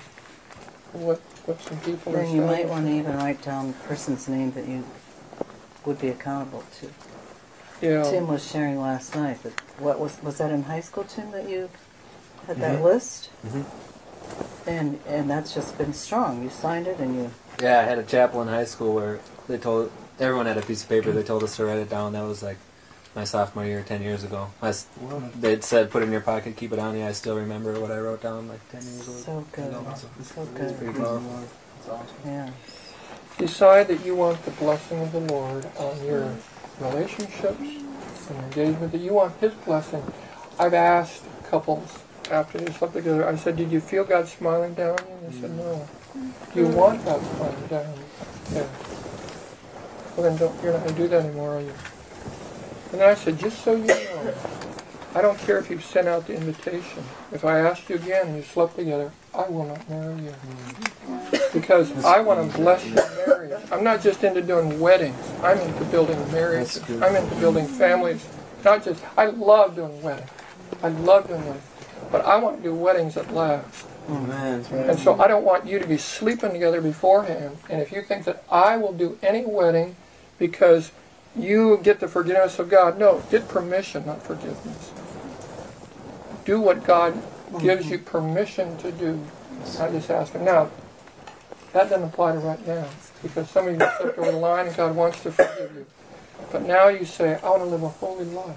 of 0.94 1.02
what, 1.02 1.18
what 1.46 1.60
some 1.60 1.78
people 1.80 2.14
are 2.14 2.22
Then 2.22 2.34
you 2.34 2.42
might 2.42 2.68
want 2.68 2.86
to 2.86 2.92
even 2.92 3.16
write 3.16 3.42
down 3.42 3.68
the 3.68 3.78
person's 3.88 4.28
name 4.28 4.52
that 4.52 4.66
you 4.66 4.84
would 5.84 6.00
be 6.00 6.08
accountable 6.08 6.64
to. 6.80 6.90
Yeah. 7.80 8.02
Tim 8.04 8.28
was 8.28 8.48
sharing 8.48 8.80
last 8.80 9.14
night 9.14 9.42
that 9.42 9.58
what 9.80 9.98
was 9.98 10.22
was 10.22 10.38
that 10.38 10.50
in 10.50 10.64
high 10.64 10.80
school, 10.82 11.04
Tim, 11.04 11.30
that 11.30 11.48
you 11.48 11.70
had 12.46 12.58
that 12.58 12.78
Mhm. 12.78 12.82
list? 12.82 13.30
Mhm. 13.46 13.64
And 14.66 15.00
and 15.08 15.30
that's 15.30 15.54
just 15.54 15.78
been 15.78 15.94
strong. 15.94 16.42
You 16.42 16.50
signed 16.50 16.86
it 16.86 16.98
and 16.98 17.14
you 17.16 17.30
Yeah, 17.60 17.80
I 17.80 17.82
had 17.84 17.98
a 17.98 18.02
chapel 18.02 18.40
in 18.42 18.48
high 18.48 18.64
school 18.64 18.94
where 18.94 19.20
they 19.48 19.58
told 19.58 19.90
everyone 20.18 20.46
had 20.46 20.56
a 20.58 20.62
piece 20.62 20.82
of 20.82 20.88
paper. 20.88 21.12
They 21.12 21.22
told 21.22 21.42
us 21.42 21.56
to 21.56 21.64
write 21.66 21.78
it 21.78 21.90
down. 21.90 22.12
That 22.14 22.22
was 22.22 22.42
like 22.42 22.56
my 23.14 23.24
sophomore 23.24 23.64
year, 23.64 23.82
ten 23.86 24.02
years 24.02 24.24
ago. 24.24 24.48
I 24.62 24.68
s- 24.68 24.86
they'd 25.38 25.62
said 25.64 25.90
put 25.90 26.02
it 26.02 26.06
in 26.06 26.12
your 26.12 26.20
pocket, 26.20 26.56
keep 26.56 26.72
it 26.72 26.78
on 26.78 26.96
you. 26.96 27.04
I 27.04 27.12
still 27.12 27.36
remember 27.36 27.78
what 27.80 27.90
I 27.90 27.98
wrote 27.98 28.22
down 28.22 28.48
like 28.48 28.66
ten 28.70 28.82
years 28.82 29.02
ago. 29.02 29.12
so 29.24 29.46
good. 29.52 29.72
So 29.94 30.08
It's 30.18 30.32
pretty 30.32 30.92
good. 30.92 30.96
powerful. 30.96 31.44
Yeah. 32.24 32.50
Decide 33.38 33.88
that 33.88 34.04
you 34.04 34.14
want 34.14 34.42
the 34.44 34.50
blessing 34.52 35.00
of 35.00 35.12
the 35.12 35.20
Lord 35.20 35.66
on 35.78 36.04
your 36.04 36.34
relationships 36.78 37.58
and 38.28 38.44
engagement, 38.44 38.92
that 38.92 39.00
you 39.00 39.14
want 39.14 39.34
His 39.40 39.52
blessing. 39.54 40.02
I've 40.58 40.74
asked 40.74 41.22
couples 41.50 41.98
after 42.30 42.58
they 42.58 42.70
slept 42.72 42.92
together, 42.94 43.26
I 43.26 43.34
said, 43.36 43.56
Did 43.56 43.72
you 43.72 43.80
feel 43.80 44.04
God 44.04 44.28
smiling 44.28 44.74
down 44.74 44.98
on 45.00 45.06
you? 45.08 45.14
And 45.26 45.32
they 45.34 45.40
said, 45.40 45.50
mm. 45.50 45.56
No. 45.56 45.88
Do 46.14 46.60
you 46.60 46.66
want 46.68 47.04
that 47.04 47.20
smiling 47.20 47.66
down? 47.68 47.94
Yeah. 48.52 48.66
Well, 50.16 50.28
then 50.28 50.36
don't, 50.36 50.62
you're 50.62 50.72
not 50.72 50.82
going 50.82 50.94
to 50.94 51.02
do 51.02 51.08
that 51.08 51.24
anymore, 51.24 51.56
are 51.56 51.60
you? 51.60 51.72
And 52.92 53.00
then 53.00 53.08
I 53.08 53.14
said, 53.14 53.38
Just 53.38 53.62
so 53.62 53.76
you 53.76 53.86
know, 53.86 54.34
I 55.14 55.22
don't 55.22 55.38
care 55.38 55.58
if 55.58 55.70
you've 55.70 55.84
sent 55.84 56.08
out 56.08 56.26
the 56.26 56.34
invitation. 56.34 57.04
If 57.32 57.44
I 57.44 57.60
asked 57.60 57.88
you 57.88 57.96
again 57.96 58.28
and 58.28 58.36
you 58.36 58.42
slept 58.42 58.76
together, 58.76 59.12
I 59.34 59.48
will 59.48 59.66
not 59.66 59.88
marry 59.88 60.22
you. 60.22 60.34
Because 61.52 61.92
I 62.04 62.20
want 62.20 62.50
to 62.50 62.56
bless 62.58 62.84
your 62.86 62.94
marriage. 63.26 63.60
I'm 63.72 63.82
not 63.84 64.02
just 64.02 64.22
into 64.24 64.42
doing 64.42 64.78
weddings. 64.78 65.16
I'm 65.42 65.58
into 65.58 65.84
building 65.86 66.18
marriages. 66.32 66.82
I'm 67.02 67.16
into 67.16 67.34
building 67.36 67.66
families. 67.66 68.26
Not 68.64 68.84
just, 68.84 69.02
I 69.16 69.26
love 69.26 69.76
doing 69.76 70.02
weddings. 70.02 70.30
I 70.82 70.88
love 70.88 71.28
doing 71.28 71.44
weddings. 71.44 71.64
But 72.12 72.24
I 72.24 72.36
want 72.36 72.58
to 72.58 72.62
do 72.62 72.74
weddings 72.74 73.14
that 73.14 73.32
last. 73.32 73.86
Oh, 74.08 74.20
man, 74.20 74.64
And 74.72 74.98
so 74.98 75.20
I 75.20 75.28
don't 75.28 75.44
want 75.44 75.66
you 75.66 75.78
to 75.78 75.86
be 75.86 75.96
sleeping 75.96 76.52
together 76.52 76.80
beforehand. 76.80 77.58
And 77.68 77.80
if 77.80 77.92
you 77.92 78.02
think 78.02 78.24
that 78.24 78.42
I 78.50 78.76
will 78.76 78.92
do 78.92 79.18
any 79.22 79.44
wedding 79.44 79.96
because 80.38 80.90
you 81.36 81.78
get 81.82 82.00
the 82.00 82.08
forgiveness 82.08 82.58
of 82.58 82.68
God, 82.68 82.98
no, 82.98 83.22
get 83.30 83.46
permission, 83.48 84.06
not 84.06 84.22
forgiveness. 84.22 84.92
Do 86.44 86.60
what 86.60 86.84
God 86.84 87.22
gives 87.60 87.88
you 87.88 87.98
permission 87.98 88.76
to 88.78 88.90
do. 88.90 89.20
I 89.78 89.90
just 89.90 90.10
ask 90.10 90.32
Him. 90.32 90.44
Now, 90.44 90.70
that 91.72 91.88
doesn't 91.88 92.08
apply 92.08 92.32
to 92.32 92.38
right 92.38 92.66
now 92.66 92.88
because 93.22 93.48
some 93.50 93.68
of 93.68 93.74
you 93.74 93.78
stepped 93.78 94.18
over 94.18 94.32
the 94.32 94.38
line 94.38 94.66
and 94.66 94.76
God 94.76 94.96
wants 94.96 95.22
to 95.22 95.30
forgive 95.30 95.72
you. 95.74 95.86
But 96.50 96.62
now 96.62 96.88
you 96.88 97.04
say, 97.04 97.38
I 97.42 97.50
want 97.50 97.62
to 97.62 97.66
live 97.66 97.82
a 97.82 97.88
holy 97.88 98.24
life. 98.24 98.56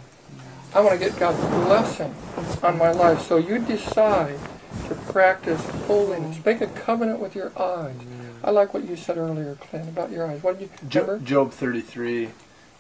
I 0.74 0.80
want 0.80 1.00
to 1.00 1.06
get 1.06 1.20
God's 1.20 1.40
blessing 1.68 2.16
on 2.64 2.78
my 2.80 2.92
life. 2.92 3.22
So 3.22 3.38
you 3.38 3.60
decide 3.60 4.40
to 4.88 4.96
practice 5.12 5.64
holiness. 5.88 6.44
Make 6.44 6.62
a 6.62 6.68
covenant 6.68 7.20
with 7.20 7.36
your 7.36 7.52
eyes. 7.60 7.96
I 8.44 8.52
like 8.52 8.74
what 8.74 8.88
you 8.88 8.96
said 8.96 9.18
earlier, 9.18 9.56
Clint, 9.56 9.88
about 9.90 10.12
your 10.12 10.28
eyes. 10.28 10.44
What 10.44 10.60
did 10.60 10.70
you 10.70 11.02
remember? 11.02 11.20
Job 11.26 11.52
33. 11.52 12.30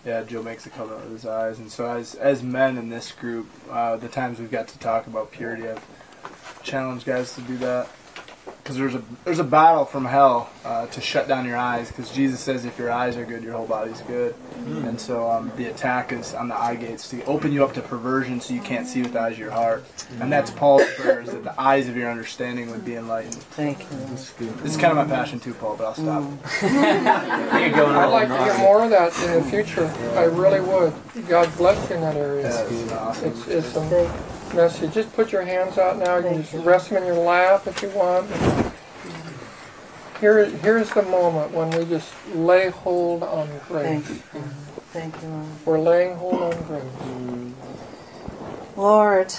Yeah, 0.05 0.23
Job 0.23 0.43
makes 0.43 0.65
a 0.65 0.69
covenant 0.69 1.03
with 1.05 1.13
his 1.13 1.25
eyes, 1.25 1.59
and 1.59 1.71
so 1.71 1.89
as 1.89 2.15
as 2.15 2.43
men 2.43 2.77
in 2.77 2.89
this 2.89 3.13
group, 3.13 3.49
uh, 3.71 3.95
the 3.95 4.09
times 4.09 4.37
we've 4.37 4.51
got 4.51 4.67
to 4.67 4.79
talk 4.79 5.07
about 5.07 5.31
purity, 5.31 5.69
I've 5.69 6.61
challenged 6.61 7.05
guys 7.05 7.33
to 7.35 7.41
do 7.41 7.55
that 7.57 7.87
because 8.63 8.77
there's 8.77 8.95
a 8.95 9.03
there's 9.25 9.39
a 9.39 9.43
battle 9.43 9.83
from 9.83 10.05
hell 10.05 10.49
uh, 10.63 10.87
to 10.87 11.01
shut 11.01 11.27
down 11.27 11.45
your 11.45 11.57
eyes 11.57 11.89
because 11.89 12.09
Jesus 12.11 12.39
says 12.39 12.63
if 12.63 12.77
your 12.77 12.91
eyes 12.91 13.17
are 13.17 13.25
good, 13.25 13.43
your 13.43 13.53
whole 13.53 13.67
body's 13.67 13.99
good, 14.01 14.33
and 14.65 14.99
so 14.99 15.29
um, 15.29 15.51
the 15.57 15.65
attack 15.65 16.13
is 16.13 16.33
on 16.33 16.47
the 16.47 16.55
eye 16.55 16.75
gates 16.75 17.09
to 17.09 17.23
open 17.25 17.51
you 17.51 17.63
up 17.63 17.73
to 17.73 17.81
perversion 17.81 18.39
so 18.39 18.53
you 18.53 18.61
can't 18.61 18.87
see 18.87 19.01
with 19.01 19.13
the 19.13 19.19
eyes 19.19 19.33
of 19.33 19.39
your 19.39 19.51
heart, 19.51 19.83
and 20.21 20.31
that's 20.31 20.49
Paul's 20.51 20.85
prayer 20.93 21.19
is 21.19 21.31
that 21.31 21.43
the 21.43 21.59
eyes 21.59 21.89
of 21.89 21.97
your 21.97 22.09
understanding 22.09 22.71
would 22.71 22.85
be 22.85 22.95
enlightened. 22.95 23.35
Thank 23.35 23.79
you. 23.79 23.97
This 24.07 24.33
is 24.63 24.77
kind 24.77 24.97
of 24.97 25.07
my 25.07 25.13
passion 25.13 25.41
too, 25.41 25.53
Paul, 25.53 25.75
but 25.75 25.85
I'll 25.85 25.95
stop. 25.95 26.23
I'd 26.61 28.05
like 28.05 28.29
to 28.29 28.43
hear 28.43 28.57
more 28.59 28.83
of 28.83 28.89
that 28.91 29.17
in 29.23 29.43
the 29.43 29.49
future. 29.49 29.87
I 30.15 30.23
really 30.23 30.61
would. 30.61 30.93
God 31.27 31.53
bless 31.57 31.89
you 31.89 31.95
in 31.95 32.01
that 32.01 32.15
area. 32.15 32.49
Yeah, 32.49 32.67
it's 32.69 32.91
awesome. 32.93 33.29
It's, 33.29 33.47
it's 33.47 33.75
a 33.75 34.32
message. 34.53 34.93
Just 34.93 35.13
put 35.13 35.31
your 35.31 35.43
hands 35.43 35.77
out 35.77 35.97
now. 35.97 36.17
You 36.17 36.23
can 36.23 36.43
just 36.43 36.53
rest 36.65 36.89
them 36.89 37.03
in 37.03 37.07
your 37.07 37.23
lap 37.23 37.67
if 37.67 37.81
you 37.81 37.89
want. 37.89 38.29
Here, 40.19 40.45
here's 40.45 40.89
the 40.91 41.03
moment 41.03 41.51
when 41.51 41.69
we 41.71 41.85
just 41.85 42.13
lay 42.33 42.69
hold 42.69 43.23
on 43.23 43.47
Thank 43.47 43.67
grace. 43.67 44.09
you. 44.09 44.41
Thank 44.91 45.21
you, 45.21 45.27
Lord. 45.27 45.47
We're 45.65 45.79
laying 45.79 46.15
hold 46.15 46.41
on 46.41 46.63
grace. 46.63 47.53
Lord, 48.77 49.33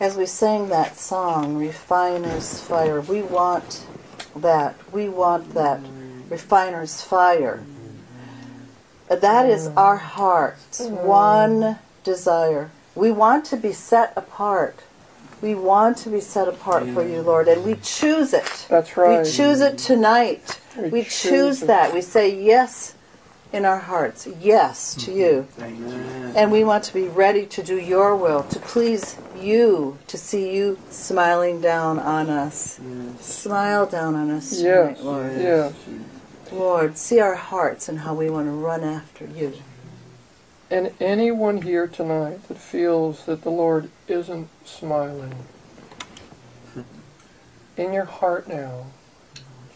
as 0.00 0.16
we 0.16 0.26
sang 0.26 0.68
that 0.68 0.96
song, 0.96 1.56
Refiner's 1.56 2.60
Fire, 2.60 3.00
we 3.00 3.22
want 3.22 3.86
that. 4.34 4.74
We 4.92 5.08
want 5.08 5.54
that 5.54 5.80
refiner's 6.28 7.02
fire. 7.02 7.62
That 9.08 9.48
is 9.48 9.68
our 9.68 9.98
heart's 9.98 10.80
mm-hmm. 10.80 11.06
one 11.06 11.78
desire. 12.02 12.70
We 12.94 13.10
want 13.10 13.44
to 13.46 13.56
be 13.56 13.72
set 13.72 14.12
apart. 14.16 14.84
We 15.40 15.54
want 15.54 15.96
to 15.98 16.10
be 16.10 16.20
set 16.20 16.46
apart 16.46 16.86
for 16.88 17.06
you, 17.06 17.20
Lord, 17.20 17.48
and 17.48 17.64
we 17.64 17.74
choose 17.76 18.32
it. 18.32 18.66
That's 18.68 18.96
right. 18.96 19.24
We 19.24 19.30
choose 19.30 19.60
it 19.60 19.76
tonight. 19.78 20.60
We 20.76 20.90
We 20.90 21.02
choose 21.02 21.12
choose 21.12 21.60
that. 21.60 21.92
We 21.92 22.00
say 22.00 22.40
yes 22.40 22.94
in 23.52 23.64
our 23.64 23.78
hearts, 23.78 24.26
yes 24.40 24.94
to 24.94 25.10
mm-hmm. 25.10 25.18
you. 25.18 26.32
And 26.34 26.50
we 26.50 26.64
want 26.64 26.84
to 26.84 26.94
be 26.94 27.08
ready 27.08 27.44
to 27.46 27.62
do 27.62 27.78
your 27.78 28.16
will, 28.16 28.44
to 28.44 28.58
please 28.60 29.16
you, 29.38 29.98
to 30.06 30.16
see 30.16 30.54
you 30.54 30.78
smiling 30.90 31.60
down 31.60 31.98
on 31.98 32.30
us. 32.30 32.80
Smile 33.20 33.86
down 33.86 34.14
on 34.14 34.30
us 34.30 34.50
tonight, 34.50 34.96
Yes, 34.96 35.00
Lord. 35.02 35.32
yes. 35.36 35.74
Lord, 36.50 36.98
see 36.98 37.20
our 37.20 37.34
hearts 37.34 37.88
and 37.88 38.00
how 38.00 38.14
we 38.14 38.30
want 38.30 38.46
to 38.46 38.52
run 38.52 38.84
after 38.84 39.26
you. 39.26 39.52
And 40.72 40.90
anyone 41.00 41.60
here 41.60 41.86
tonight 41.86 42.48
that 42.48 42.56
feels 42.56 43.26
that 43.26 43.42
the 43.42 43.50
Lord 43.50 43.90
isn't 44.08 44.48
smiling, 44.64 45.34
in 47.76 47.92
your 47.92 48.06
heart 48.06 48.48
now, 48.48 48.86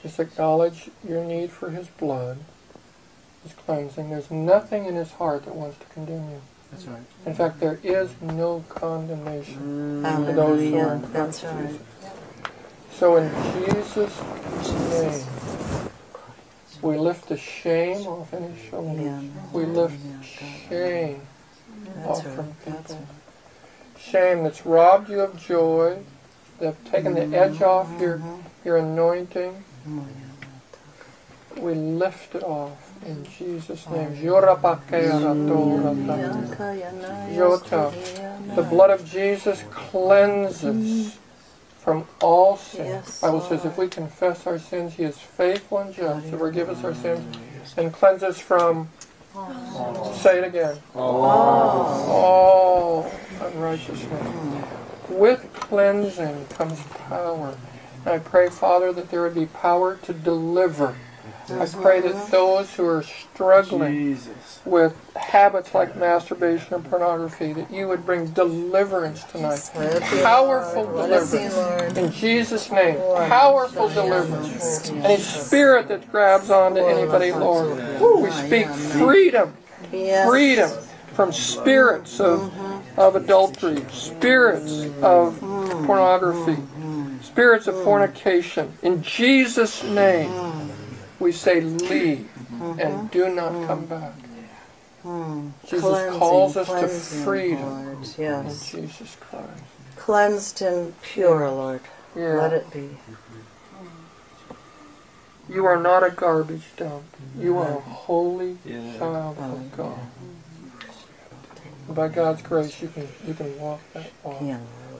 just 0.02 0.18
acknowledge 0.18 0.88
your 1.06 1.22
need 1.22 1.50
for 1.50 1.68
His 1.68 1.88
blood, 1.88 2.38
His 3.42 3.52
cleansing. 3.52 4.08
There's 4.08 4.30
nothing 4.30 4.86
in 4.86 4.94
His 4.94 5.12
heart 5.12 5.44
that 5.44 5.54
wants 5.54 5.78
to 5.80 5.84
condemn 5.92 6.30
you. 6.30 6.40
That's 6.70 6.86
right. 6.86 7.02
In 7.26 7.34
fact, 7.34 7.60
there 7.60 7.78
is 7.82 8.10
no 8.22 8.64
condemnation 8.70 10.02
to 10.02 10.32
those 10.32 10.62
who 10.62 10.76
are 10.78 10.80
Hallelujah. 10.80 10.92
in 10.92 11.12
That's 11.12 11.40
Christ 11.40 11.56
right. 11.56 11.68
Jesus. 11.68 11.82
So 12.92 13.16
in 13.16 13.30
Jesus' 13.52 14.18
name, 14.90 15.90
we 16.82 16.98
lift 16.98 17.28
the 17.28 17.36
shame 17.36 18.06
off 18.06 18.32
any 18.32 18.54
shoulders. 18.70 19.30
We 19.52 19.64
lift 19.64 19.98
Yeah, 20.04 20.22
shame 20.68 21.20
That's 21.96 22.08
off 22.08 22.34
from 22.34 22.54
That's 22.64 22.92
people. 22.92 23.06
Shame 23.98 24.44
that's 24.44 24.64
robbed 24.64 25.08
you 25.08 25.20
of 25.20 25.38
joy, 25.38 25.98
that's 26.60 26.76
taken 26.90 27.14
the 27.14 27.22
mm-hmm. 27.22 27.34
edge 27.34 27.62
off 27.62 27.88
your, 28.00 28.18
mm-hmm. 28.18 28.40
your 28.64 28.76
anointing. 28.78 29.64
Oh, 29.88 30.06
We 31.56 31.74
lift 31.74 32.34
it 32.34 32.42
off 32.42 32.92
in 33.04 33.24
Jesus' 33.24 33.86
oh, 33.88 33.94
name. 33.94 34.14
Jota. 37.34 37.92
The 38.54 38.62
blood 38.62 38.90
of 38.90 39.04
Jesus 39.10 39.64
cleanses 39.70 41.18
from 41.86 42.04
all 42.20 42.56
sin. 42.56 42.86
Yes, 42.86 43.20
Bible 43.20 43.40
says 43.42 43.64
if 43.64 43.78
we 43.78 43.86
confess 43.86 44.44
our 44.44 44.58
sins, 44.58 44.94
He 44.94 45.04
is 45.04 45.18
faithful 45.18 45.78
and 45.78 45.94
just 45.94 46.28
to 46.30 46.36
forgive 46.36 46.68
us 46.68 46.82
our 46.82 46.96
sins 46.96 47.36
and 47.76 47.92
cleanse 47.92 48.24
us 48.24 48.40
from. 48.40 48.88
Say 50.16 50.38
it 50.38 50.44
again. 50.44 50.78
All 50.96 53.08
unrighteousness. 53.40 54.64
With 55.08 55.48
cleansing 55.54 56.46
comes 56.46 56.80
power. 57.08 57.56
And 58.04 58.14
I 58.14 58.18
pray, 58.18 58.48
Father, 58.48 58.92
that 58.92 59.12
there 59.12 59.22
would 59.22 59.36
be 59.36 59.46
power 59.46 59.94
to 60.02 60.12
deliver. 60.12 60.96
I 61.48 61.66
pray 61.66 62.00
that 62.00 62.12
mm-hmm. 62.12 62.30
those 62.32 62.72
who 62.74 62.84
are 62.86 63.02
struggling 63.02 63.92
Jesus. 63.92 64.60
with 64.64 64.96
habits 65.14 65.74
like 65.74 65.96
masturbation 65.96 66.74
and 66.74 66.84
pornography, 66.84 67.52
that 67.52 67.70
you 67.70 67.86
would 67.86 68.04
bring 68.04 68.26
deliverance 68.28 69.22
tonight. 69.24 69.70
Let 69.76 70.02
it 70.02 70.10
be, 70.10 70.22
Powerful 70.22 70.84
Lord. 70.84 71.10
Let 71.10 71.22
it 71.22 71.32
be, 71.32 71.38
deliverance. 71.38 71.98
In 71.98 72.12
Jesus' 72.12 72.70
name, 72.72 72.96
powerful 73.28 73.88
deliverance. 73.88 74.90
Any 74.90 75.22
spirit 75.22 75.86
that 75.88 76.10
grabs 76.10 76.50
onto 76.50 76.80
anybody, 76.80 77.30
Lord, 77.32 77.78
we 78.00 78.30
speak 78.30 78.66
freedom, 78.68 79.54
freedom 79.90 80.70
from 81.14 81.32
spirits 81.32 82.20
of, 82.20 82.52
of 82.98 83.14
adultery, 83.14 83.82
spirits 83.90 84.86
of 85.00 85.38
pornography, 85.86 86.60
spirits 87.22 87.68
of 87.68 87.82
fornication. 87.84 88.72
In 88.82 89.02
Jesus' 89.02 89.84
name, 89.84 90.30
we 91.18 91.32
say, 91.32 91.60
leave 91.60 92.28
mm-hmm. 92.52 92.78
and 92.80 93.10
do 93.10 93.34
not 93.34 93.52
mm-hmm. 93.52 93.66
come 93.66 93.86
back. 93.86 94.12
Mm-hmm. 95.04 95.48
Jesus 95.62 95.80
Cleansing, 95.80 96.18
calls 96.18 96.56
us 96.56 96.68
to 96.68 96.88
freedom 96.88 97.62
Lord. 97.62 98.18
in 98.18 98.48
Jesus 98.48 99.16
Christ. 99.20 99.62
Cleansed 99.96 100.62
and 100.62 101.00
pure, 101.02 101.50
Lord. 101.50 101.80
Yeah. 102.14 102.40
Let 102.40 102.52
it 102.52 102.70
be. 102.72 102.88
You 105.48 105.64
are 105.64 105.80
not 105.80 106.02
a 106.02 106.10
garbage 106.10 106.64
dump. 106.76 107.04
You 107.38 107.58
are 107.58 107.78
a 107.78 107.80
holy 107.80 108.58
child 108.98 109.38
of 109.38 109.76
God. 109.76 109.98
And 111.86 111.94
by 111.94 112.08
God's 112.08 112.42
grace, 112.42 112.82
you 112.82 112.88
can 112.88 113.06
you 113.26 113.34
can 113.34 113.56
walk 113.60 113.80
that 113.92 114.10
walk. 114.24 114.42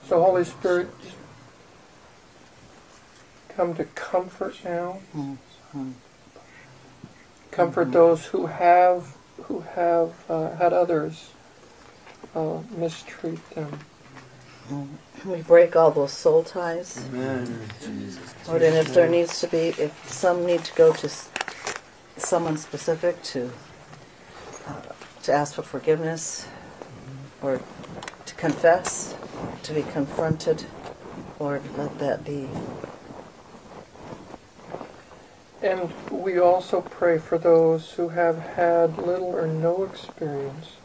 So, 0.08 0.22
Holy 0.22 0.44
Spirit, 0.44 0.88
come 3.48 3.74
to 3.74 3.84
comfort 3.84 4.56
now. 4.64 5.00
Comfort 7.56 7.90
those 7.92 8.26
who 8.26 8.46
have 8.46 9.16
who 9.44 9.60
have 9.60 10.12
uh, 10.28 10.54
had 10.56 10.72
others 10.74 11.30
uh, 12.34 12.58
mistreat 12.76 13.38
them. 13.50 13.80
We 15.24 15.40
break 15.40 15.74
all 15.74 15.90
those 15.90 16.12
soul 16.12 16.42
ties. 16.44 17.02
Amen. 17.08 17.68
Lord, 18.46 18.62
and 18.62 18.76
if 18.76 18.92
there 18.92 19.08
needs 19.08 19.40
to 19.40 19.48
be, 19.48 19.68
if 19.78 19.92
some 20.06 20.44
need 20.44 20.64
to 20.64 20.74
go 20.74 20.92
to 20.92 21.06
s- 21.06 21.30
someone 22.18 22.58
specific 22.58 23.22
to 23.32 23.50
uh, 24.66 24.82
to 25.22 25.32
ask 25.32 25.54
for 25.54 25.62
forgiveness 25.62 26.46
or 27.40 27.62
to 28.26 28.34
confess, 28.34 29.14
to 29.62 29.72
be 29.72 29.82
confronted, 29.82 30.66
Lord, 31.40 31.62
let 31.78 31.98
that 32.00 32.22
be. 32.24 32.48
And 35.66 35.92
we 36.12 36.38
also 36.38 36.80
pray 36.80 37.18
for 37.18 37.38
those 37.38 37.90
who 37.94 38.10
have 38.10 38.38
had 38.38 38.98
little 38.98 39.34
or 39.34 39.48
no 39.48 39.82
experience 39.82 40.76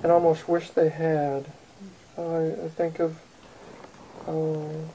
and 0.00 0.12
almost 0.12 0.48
wish 0.48 0.70
they 0.70 0.90
had. 0.90 1.46
I, 2.16 2.68
think 2.76 3.00
of 3.00 3.18
uh, 4.28 4.86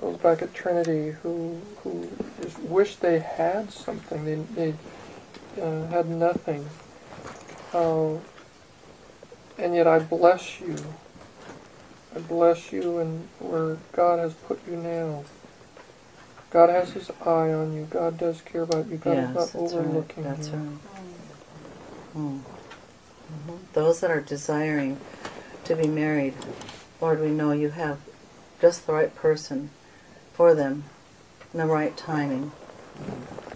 those 0.00 0.16
back 0.20 0.42
at 0.42 0.52
Trinity 0.52 1.12
who 1.22 1.60
who 1.84 2.10
just 2.42 2.58
wish 2.58 2.96
they 2.96 3.20
had 3.20 3.70
something. 3.70 4.24
They 4.24 4.72
they 5.54 5.62
uh, 5.62 5.86
had 5.86 6.08
nothing. 6.08 6.66
Uh, 7.72 8.16
and 9.56 9.72
yet 9.72 9.86
I 9.86 10.00
bless 10.00 10.60
you. 10.60 10.76
I 12.16 12.18
bless 12.18 12.72
you 12.72 12.98
and 12.98 13.28
where 13.38 13.76
God 13.92 14.18
has 14.18 14.34
put 14.34 14.58
you 14.68 14.76
now. 14.78 15.22
God 16.50 16.68
has 16.70 16.92
His 16.92 17.10
eye 17.24 17.52
on 17.52 17.72
you. 17.74 17.86
God 17.90 18.18
does 18.18 18.40
care 18.42 18.62
about 18.62 18.88
you. 18.88 18.96
God 18.96 19.12
yes, 19.12 19.28
is 19.30 19.34
not 19.34 19.52
that's 19.52 19.54
right. 19.74 19.80
overlooking 19.86 20.24
That's 20.24 20.48
you. 20.48 20.54
right. 20.54 20.78
Mm. 22.16 22.40
Mhm. 23.30 23.58
Those 23.72 24.00
that 24.00 24.10
are 24.10 24.20
desiring 24.20 24.98
to 25.64 25.76
be 25.76 25.86
married, 25.86 26.34
Lord, 27.00 27.20
we 27.20 27.28
know 27.28 27.52
you 27.52 27.70
have 27.70 27.98
just 28.60 28.86
the 28.86 28.92
right 28.92 29.14
person 29.14 29.70
for 30.34 30.54
them 30.54 30.84
in 31.52 31.60
the 31.60 31.66
right 31.66 31.96
timing. 31.96 32.52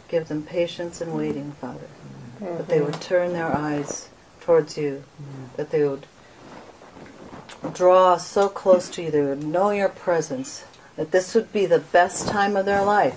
Give 0.08 0.28
them 0.28 0.42
patience 0.44 1.00
and 1.00 1.14
waiting, 1.16 1.52
Father. 1.60 1.88
That 2.40 2.68
they 2.68 2.80
would 2.80 3.00
turn 3.00 3.32
their 3.32 3.52
eyes 3.52 4.08
towards 4.40 4.76
you. 4.78 5.02
That 5.56 5.70
they 5.70 5.86
would 5.86 6.06
draw 7.72 8.16
so 8.16 8.48
close 8.48 8.88
to 8.90 9.02
you. 9.02 9.10
They 9.10 9.22
would 9.22 9.42
know 9.42 9.70
your 9.70 9.88
presence. 9.88 10.64
That 10.96 11.10
this 11.10 11.34
would 11.34 11.52
be 11.52 11.66
the 11.66 11.80
best 11.80 12.28
time 12.28 12.56
of 12.56 12.66
their 12.66 12.84
life. 12.84 13.16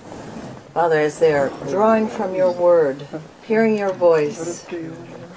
Father, 0.74 1.00
as 1.00 1.18
they 1.18 1.32
are 1.32 1.50
drawing 1.68 2.08
from 2.08 2.34
your 2.34 2.52
word, 2.52 3.06
hearing 3.46 3.78
your 3.78 3.92
voice, 3.92 4.66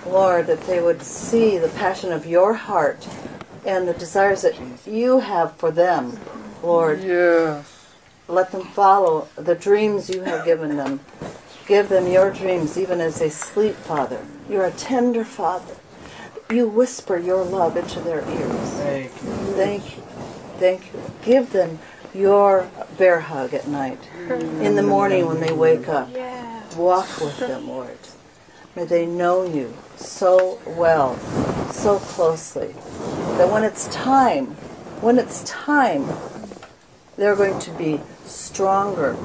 Lord, 0.05 0.47
that 0.47 0.61
they 0.61 0.81
would 0.81 1.01
see 1.01 1.57
the 1.57 1.69
passion 1.69 2.11
of 2.11 2.26
your 2.26 2.53
heart 2.53 3.07
and 3.65 3.88
the 3.88 3.93
desires 3.93 4.41
that 4.41 4.55
you 4.85 5.19
have 5.19 5.55
for 5.55 5.72
them, 5.72 6.19
Lord. 6.63 7.03
Yes. 7.03 7.95
Let 8.27 8.51
them 8.51 8.65
follow 8.65 9.27
the 9.35 9.55
dreams 9.55 10.09
you 10.09 10.22
have 10.22 10.45
given 10.45 10.77
them. 10.77 10.99
Give 11.68 11.89
them 11.89 12.07
your 12.07 12.31
dreams 12.31 12.77
even 12.77 13.01
as 13.01 13.19
they 13.19 13.30
sleep, 13.30 13.76
Father. 13.76 14.26
You're 14.49 14.65
a 14.65 14.72
tender 14.72 15.23
Father. 15.23 15.76
You 16.49 16.68
whisper 16.68 17.18
your 17.18 17.43
love 17.43 17.77
into 17.77 17.99
their 17.99 18.27
ears. 18.30 18.69
Thank 18.73 19.13
you. 19.13 19.30
Thank 19.53 19.97
you. 19.97 20.03
Thank 20.59 20.93
you. 20.93 21.01
Give 21.23 21.51
them 21.51 21.80
your 22.14 22.70
bear 22.98 23.20
hug 23.22 23.54
at 23.54 23.68
night. 23.68 24.00
In 24.30 24.76
the 24.76 24.84
morning 24.84 25.26
when 25.26 25.40
they 25.40 25.52
wake 25.52 25.88
up. 25.88 26.10
Walk 26.76 27.20
with 27.20 27.38
them, 27.40 27.68
Lord. 27.68 27.98
May 28.76 28.86
they 28.86 29.06
know 29.06 29.44
you 29.44 29.74
so 29.98 30.60
well, 30.66 31.18
so 31.72 32.00
closely, 32.00 32.74
that 33.38 33.50
when 33.52 33.64
it's 33.64 33.88
time, 33.88 34.48
when 35.02 35.20
it's 35.20 35.44
time, 35.44 36.08
they're 37.18 37.36
going 37.36 37.60
to 37.60 37.72
be 37.72 38.00
stronger. 38.26 39.18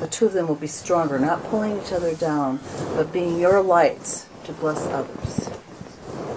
The 0.00 0.06
two 0.06 0.26
of 0.26 0.34
them 0.34 0.48
will 0.48 0.54
be 0.54 0.66
stronger, 0.66 1.18
not 1.18 1.42
pulling 1.44 1.80
each 1.80 1.92
other 1.92 2.14
down, 2.14 2.60
but 2.94 3.12
being 3.12 3.40
your 3.40 3.62
lights 3.62 4.26
to 4.44 4.52
bless 4.52 4.86
others. 4.86 5.48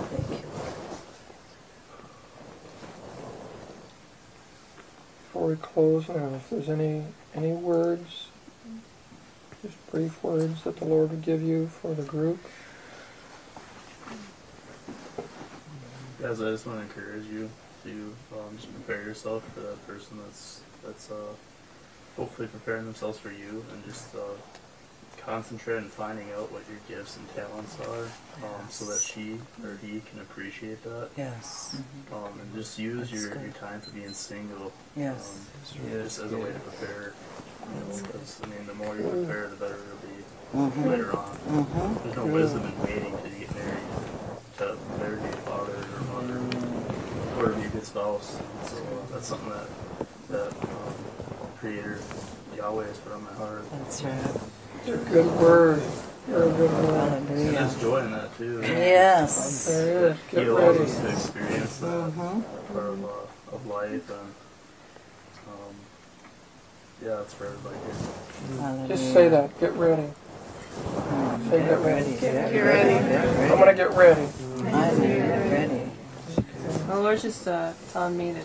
Thank 0.09 0.29
you. 0.31 0.47
Before 5.31 5.47
we 5.47 5.55
close 5.55 6.09
now, 6.09 6.35
if 6.35 6.49
there's 6.49 6.67
any 6.67 7.05
any 7.33 7.53
words, 7.53 8.27
just 9.61 9.89
brief 9.89 10.21
words 10.21 10.65
that 10.65 10.75
the 10.75 10.83
Lord 10.83 11.09
would 11.11 11.21
give 11.21 11.41
you 11.41 11.67
for 11.67 11.93
the 11.93 12.03
group. 12.03 12.37
Guys, 16.21 16.41
I 16.41 16.51
just 16.51 16.67
want 16.67 16.79
to 16.79 16.83
encourage 16.83 17.27
you 17.27 17.49
to 17.85 18.13
um, 18.33 18.57
just 18.57 18.73
prepare 18.73 19.03
yourself 19.03 19.49
for 19.53 19.61
that 19.61 19.87
person 19.87 20.19
that's 20.21 20.63
that's 20.83 21.09
uh, 21.09 21.33
hopefully 22.17 22.49
preparing 22.49 22.83
themselves 22.83 23.17
for 23.17 23.31
you, 23.31 23.63
and 23.71 23.85
just 23.85 24.13
uh, 24.13 24.35
concentrate 25.25 25.77
on 25.77 25.83
finding 25.89 26.31
out 26.31 26.51
what 26.51 26.63
your 26.69 26.79
gifts 26.87 27.17
and 27.17 27.27
talents 27.35 27.77
are, 27.81 28.05
um, 28.45 28.65
so 28.69 28.85
that 28.85 28.99
she 29.01 29.37
or 29.63 29.77
he 29.81 30.01
can 30.09 30.19
appreciate 30.21 30.83
that. 30.83 31.09
Yes. 31.17 31.75
Um, 32.13 32.39
and 32.39 32.53
just 32.55 32.77
use 32.79 33.09
That's 33.09 33.11
your, 33.11 33.31
good. 33.33 33.41
your 33.43 33.51
time 33.51 33.81
for 33.81 33.91
being 33.91 34.09
single. 34.13 34.71
Yes. 34.95 35.47
Um, 35.83 35.89
just 35.91 36.19
as 36.19 36.31
a 36.33 36.37
way 36.37 36.51
to 36.51 36.59
prepare. 36.59 37.13
You 37.61 37.79
know, 37.79 38.09
'cause, 38.11 38.41
I 38.43 38.47
mean, 38.47 38.65
the 38.67 38.73
more 38.73 38.95
you 38.95 39.03
prepare, 39.03 39.47
the 39.47 39.55
better 39.55 39.75
it'll 39.77 40.07
be 40.07 40.75
Mhm. 40.75 40.89
later 40.89 41.15
on. 41.15 41.37
Mhm. 41.47 42.03
There's 42.03 42.15
no 42.15 42.25
wisdom 42.25 42.63
in 42.65 42.81
waiting 42.81 43.17
to 43.17 43.29
get 43.29 43.55
married 43.55 43.83
to 44.57 44.75
prepare 44.97 45.15
to 45.15 45.21
be 45.21 45.29
a 45.29 45.41
father 45.43 45.75
or 45.77 46.01
mother 46.13 47.39
or 47.39 47.49
to 47.51 47.55
be 47.59 47.65
a 47.67 47.69
good 47.69 47.85
spouse. 47.85 48.35
So 48.67 48.77
uh, 48.77 49.13
that's 49.13 49.27
something 49.27 49.49
that 49.49 49.67
that 50.29 50.63
um, 50.63 50.93
Creator 51.59 51.99
Yahweh 52.57 52.87
has 52.87 52.97
put 52.97 53.13
on 53.13 53.23
my 53.23 53.33
heart. 53.33 53.65
That's 53.71 54.01
right. 54.03 54.41
Good 54.85 55.25
word. 55.39 55.81
And 56.27 56.35
Hallelujah. 56.35 57.51
there's 57.51 57.81
joy 57.81 57.97
in 58.05 58.11
that 58.11 58.37
too. 58.37 58.61
Yes. 58.63 59.65
There 59.67 60.07
is. 60.09 60.17
He 60.29 60.35
Get 60.37 60.47
allows 60.47 60.77
ready. 60.77 60.91
us 60.91 60.99
to 60.99 61.09
experience 61.09 61.77
that 61.77 61.87
Mhm. 61.87 62.43
part 62.73 62.85
of, 62.85 63.05
uh, 63.05 63.55
of 63.55 63.65
life, 63.67 64.09
and 64.09 64.33
um, 65.49 65.75
yeah, 67.03 67.21
it's 67.21 67.33
for 67.33 67.45
everybody 67.47 67.75
here. 67.85 68.87
Just 68.87 69.13
say 69.13 69.27
that. 69.29 69.59
Get 69.59 69.73
ready. 69.73 70.07
Say 71.49 71.59
get 71.59 71.79
ready. 71.81 72.11
Get 72.11 72.51
Get 72.51 72.63
ready. 72.63 73.51
I'm 73.51 73.59
gonna 73.59 73.73
get 73.73 73.91
ready. 73.93 74.27
I'm 74.57 75.01
ready. 75.51 75.91
The 76.87 76.95
Lord's 76.95 77.21
just 77.23 77.47
uh, 77.47 77.73
telling 77.91 78.17
me 78.17 78.33
to 78.33 78.41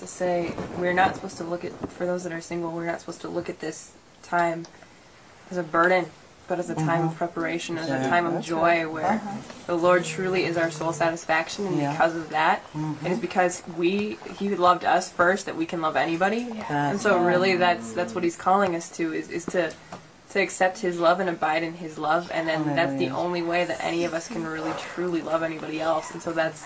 to 0.00 0.06
say 0.08 0.52
we're 0.78 0.92
not 0.92 1.14
supposed 1.14 1.36
to 1.36 1.44
look 1.44 1.64
at 1.64 1.72
for 1.92 2.06
those 2.06 2.24
that 2.24 2.32
are 2.32 2.40
single. 2.40 2.72
We're 2.72 2.86
not 2.86 3.00
supposed 3.00 3.20
to 3.20 3.28
look 3.28 3.48
at 3.48 3.60
this 3.60 3.92
time 4.22 4.66
as 5.50 5.56
a 5.56 5.62
burden, 5.62 6.06
but 6.46 6.58
as 6.58 6.68
a 6.68 6.74
time 6.74 7.06
of 7.08 7.16
preparation, 7.16 7.78
as 7.78 7.88
a 7.88 8.08
time 8.08 8.26
of 8.26 8.34
that's 8.34 8.46
joy, 8.46 8.60
right. 8.84 8.90
where 8.90 9.06
Uh-huh. 9.06 9.30
the 9.66 9.74
Lord 9.76 10.04
truly 10.04 10.44
is 10.44 10.56
our 10.58 10.70
soul 10.70 10.92
satisfaction, 10.92 11.66
and 11.66 11.78
Yeah. 11.78 11.92
because 11.92 12.14
of 12.14 12.28
that, 12.30 12.60
it 13.04 13.12
is 13.12 13.18
because 13.18 13.62
we 13.78 14.18
He 14.38 14.54
loved 14.54 14.84
us 14.84 15.08
first 15.08 15.46
that 15.46 15.56
we 15.56 15.64
can 15.66 15.80
love 15.80 15.96
anybody, 15.96 16.62
and 16.68 17.00
so 17.00 17.18
really 17.18 17.56
that's 17.56 17.92
that's 17.92 18.14
what 18.14 18.24
He's 18.24 18.36
calling 18.36 18.74
us 18.76 18.88
to 18.96 19.12
is 19.12 19.28
is 19.30 19.44
to. 19.46 19.72
To 20.30 20.40
accept 20.40 20.78
His 20.80 20.98
love 20.98 21.20
and 21.20 21.30
abide 21.30 21.62
in 21.62 21.74
His 21.74 21.96
love, 21.96 22.28
and 22.34 22.48
then 22.48 22.74
that's 22.74 22.90
the 22.98 23.06
Hallelujah. 23.06 23.14
only 23.14 23.42
way 23.42 23.64
that 23.66 23.78
any 23.84 24.04
of 24.04 24.14
us 24.14 24.26
can 24.26 24.44
really 24.44 24.72
truly 24.92 25.22
love 25.22 25.44
anybody 25.44 25.80
else. 25.80 26.10
And 26.10 26.20
so 26.20 26.32
that's 26.32 26.64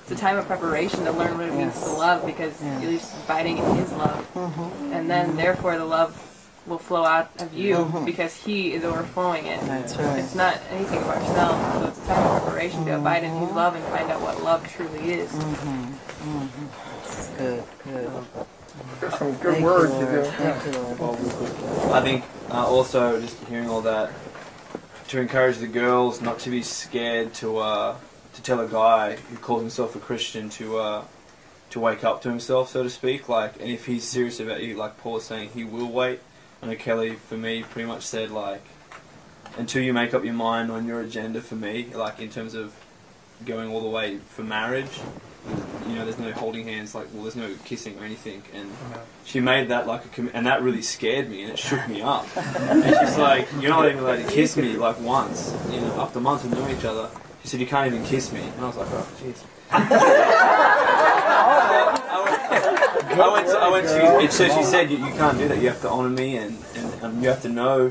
it's 0.00 0.10
a 0.12 0.14
time 0.16 0.38
of 0.38 0.46
preparation 0.46 1.04
to 1.04 1.12
learn 1.12 1.36
what 1.36 1.46
it 1.46 1.52
means 1.52 1.74
Yes. 1.74 1.84
to 1.84 1.90
love 1.90 2.24
because 2.24 2.54
Yes. 2.62 2.82
you're 2.82 2.92
just 2.92 3.12
abiding 3.24 3.58
in 3.58 3.74
His 3.76 3.92
love, 3.92 4.24
Mhm. 4.34 4.92
and 4.94 5.10
then 5.10 5.36
therefore 5.36 5.76
the 5.76 5.84
love 5.84 6.16
will 6.70 6.78
flow 6.78 7.04
out 7.04 7.28
of 7.40 7.52
you 7.52 7.74
Mhm. 7.76 8.06
because 8.06 8.34
He 8.34 8.72
is 8.72 8.84
overflowing 8.84 9.44
it. 9.46 9.60
That's 9.66 9.96
right. 9.96 10.18
It's 10.20 10.34
not 10.36 10.56
anything 10.70 10.98
of 11.00 11.08
ourselves. 11.08 11.74
So 11.74 11.84
it's 11.88 11.98
a 11.98 12.06
time 12.06 12.36
of 12.36 12.42
preparation 12.44 12.86
to 12.86 12.96
abide 12.96 13.24
in 13.24 13.34
His 13.40 13.50
love 13.50 13.74
and 13.74 13.84
find 13.86 14.10
out 14.10 14.20
what 14.22 14.42
love 14.42 14.66
truly 14.72 15.12
is. 15.12 15.30
Mhm. 15.32 15.92
Mhm. 16.24 16.48
It's 17.04 17.26
Good, 17.36 17.64
good. 17.84 18.10
There's 19.00 19.18
some 19.18 19.32
good 19.34 19.54
Thank 19.54 19.64
words 19.64 19.92
you, 19.92 19.98
you 20.00 20.06
Lord. 20.06 20.26
Thank 20.26 20.66
you, 20.66 20.80
Lord. 20.80 20.98
Well, 20.98 21.12
real 21.14 21.30
quick. 21.30 21.92
I 21.92 22.00
think 22.02 22.24
uh, 22.50 22.66
also 22.66 23.20
just 23.20 23.36
hearing 23.48 23.68
all 23.68 23.80
that 23.82 24.10
to 25.08 25.20
encourage 25.20 25.58
the 25.58 25.66
girls 25.66 26.20
not 26.20 26.38
to 26.40 26.50
be 26.50 26.62
scared 26.62 27.34
to 27.34 27.58
uh, 27.58 27.94
to 28.34 28.42
tell 28.42 28.60
a 28.60 28.68
guy 28.68 29.16
who 29.30 29.36
calls 29.38 29.60
himself 29.62 29.96
a 29.96 29.98
Christian 29.98 30.48
to 30.50 30.78
uh, 30.78 31.02
to 31.70 31.80
wake 31.80 32.04
up 32.04 32.22
to 32.22 32.28
himself, 32.28 32.70
so 32.70 32.82
to 32.84 32.90
speak. 32.90 33.28
Like, 33.28 33.54
and 33.60 33.68
if 33.70 33.86
he's 33.86 34.04
serious 34.04 34.38
about 34.40 34.62
you, 34.62 34.76
like 34.76 34.96
Paul 34.98 35.16
is 35.18 35.24
saying, 35.24 35.50
he 35.54 35.64
will 35.64 35.90
wait. 35.90 36.20
Know 36.62 36.74
Kelly, 36.76 37.16
for 37.16 37.36
me, 37.36 37.62
pretty 37.62 37.88
much 37.88 38.02
said 38.02 38.30
like, 38.30 38.62
until 39.56 39.82
you 39.82 39.92
make 39.92 40.14
up 40.14 40.24
your 40.24 40.34
mind 40.34 40.70
on 40.70 40.86
your 40.86 41.00
agenda 41.00 41.40
for 41.40 41.56
me, 41.56 41.86
like 41.94 42.20
in 42.20 42.28
terms 42.28 42.54
of 42.54 42.74
going 43.44 43.70
all 43.70 43.80
the 43.80 43.88
way 43.88 44.18
for 44.18 44.42
marriage, 44.42 45.00
you 45.88 45.94
know, 45.94 46.04
there's 46.04 46.18
no 46.18 46.30
holding 46.32 46.66
hands, 46.66 46.94
like, 46.94 47.06
well, 47.12 47.22
there's 47.22 47.34
no 47.34 47.54
kissing 47.64 47.98
or 47.98 48.04
anything, 48.04 48.42
and 48.54 48.70
she 49.24 49.40
made 49.40 49.68
that 49.68 49.86
like 49.86 50.04
a 50.04 50.08
commi- 50.08 50.30
and 50.34 50.46
that 50.46 50.62
really 50.62 50.82
scared 50.82 51.30
me 51.30 51.42
and 51.42 51.50
it 51.52 51.58
shook 51.58 51.88
me 51.88 52.02
up. 52.02 52.26
and 52.36 52.84
she's 52.84 53.16
like, 53.18 53.48
"You're 53.58 53.70
not 53.70 53.86
even 53.86 54.00
allowed 54.00 54.16
to 54.16 54.24
kiss 54.30 54.56
me 54.56 54.74
like 54.76 55.00
once, 55.00 55.54
you 55.72 55.80
know, 55.80 55.98
after 56.00 56.20
months 56.20 56.44
of 56.44 56.52
knowing 56.52 56.76
each 56.76 56.84
other." 56.84 57.08
She 57.42 57.48
said, 57.48 57.60
"You 57.60 57.66
can't 57.66 57.86
even 57.86 58.04
kiss 58.04 58.32
me," 58.32 58.40
and 58.42 58.60
I 58.60 58.66
was 58.66 58.76
like, 58.76 58.88
"Oh, 58.90 59.06
jeez." 59.22 59.42
I 62.50 63.30
went 63.32 63.46
to, 63.48 63.58
I 63.58 63.68
went 63.70 63.86
to, 63.88 64.18
and 64.18 64.32
so 64.32 64.48
she 64.48 64.62
said, 64.62 64.90
you, 64.90 64.98
you 64.98 65.12
can't 65.12 65.38
do 65.38 65.48
that. 65.48 65.60
You 65.60 65.68
have 65.68 65.80
to 65.82 65.90
honour 65.90 66.10
me, 66.10 66.36
and, 66.36 66.56
and 66.74 67.04
um, 67.04 67.22
you 67.22 67.28
have 67.28 67.42
to 67.42 67.48
know 67.48 67.90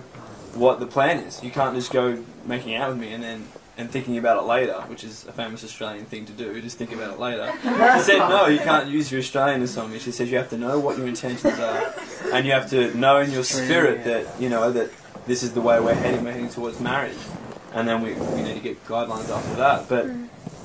what 0.53 0.80
the 0.80 0.88
plan 0.88 1.19
is. 1.19 1.44
You 1.44 1.52
can't 1.52 1.76
just 1.76 1.91
go 1.91 2.23
making 2.45 2.76
out 2.76 2.90
with 2.90 2.99
me 2.99 3.14
and 3.14 3.23
then 3.23 3.48
and 3.77 3.90
thinking 3.90 4.18
about 4.18 4.38
it 4.38 4.45
later, 4.45 4.73
which 4.88 5.06
is 5.06 5.26
a 5.26 5.31
famous 5.31 5.64
Australian 5.64 6.03
thing 6.03 6.26
to 6.26 6.34
do. 6.34 6.61
Just 6.61 6.77
think 6.77 6.91
about 6.91 7.14
it 7.14 7.19
later. 7.19 7.49
She 7.61 8.03
said, 8.03 8.18
no, 8.27 8.48
you 8.48 8.60
can't 8.60 8.90
use 8.90 9.10
your 9.10 9.22
Australianness 9.22 9.81
on 9.81 9.90
me. 9.90 9.99
She 9.99 10.11
says 10.11 10.30
you 10.30 10.38
have 10.38 10.49
to 10.49 10.57
know 10.57 10.80
what 10.80 10.98
your 10.98 11.07
intentions 11.07 11.57
are, 11.57 11.94
and 12.34 12.45
you 12.45 12.52
have 12.52 12.69
to 12.72 12.94
know 12.98 13.19
in 13.22 13.31
your 13.31 13.45
spirit 13.45 14.03
that 14.03 14.41
you 14.41 14.49
know 14.49 14.69
that 14.73 14.91
this 15.27 15.44
is 15.44 15.53
the 15.53 15.61
way 15.61 15.80
we're 15.80 15.94
heading. 15.94 16.26
We're 16.26 16.34
heading 16.34 16.49
towards 16.49 16.81
marriage, 16.81 17.18
and 17.72 17.88
then 17.88 18.02
we, 18.02 18.15
we 18.15 18.41
need 18.41 18.56
to 18.56 18.60
get 18.60 18.86
guidelines 18.86 19.30
after 19.30 19.56
that. 19.56 19.88
But 19.88 20.07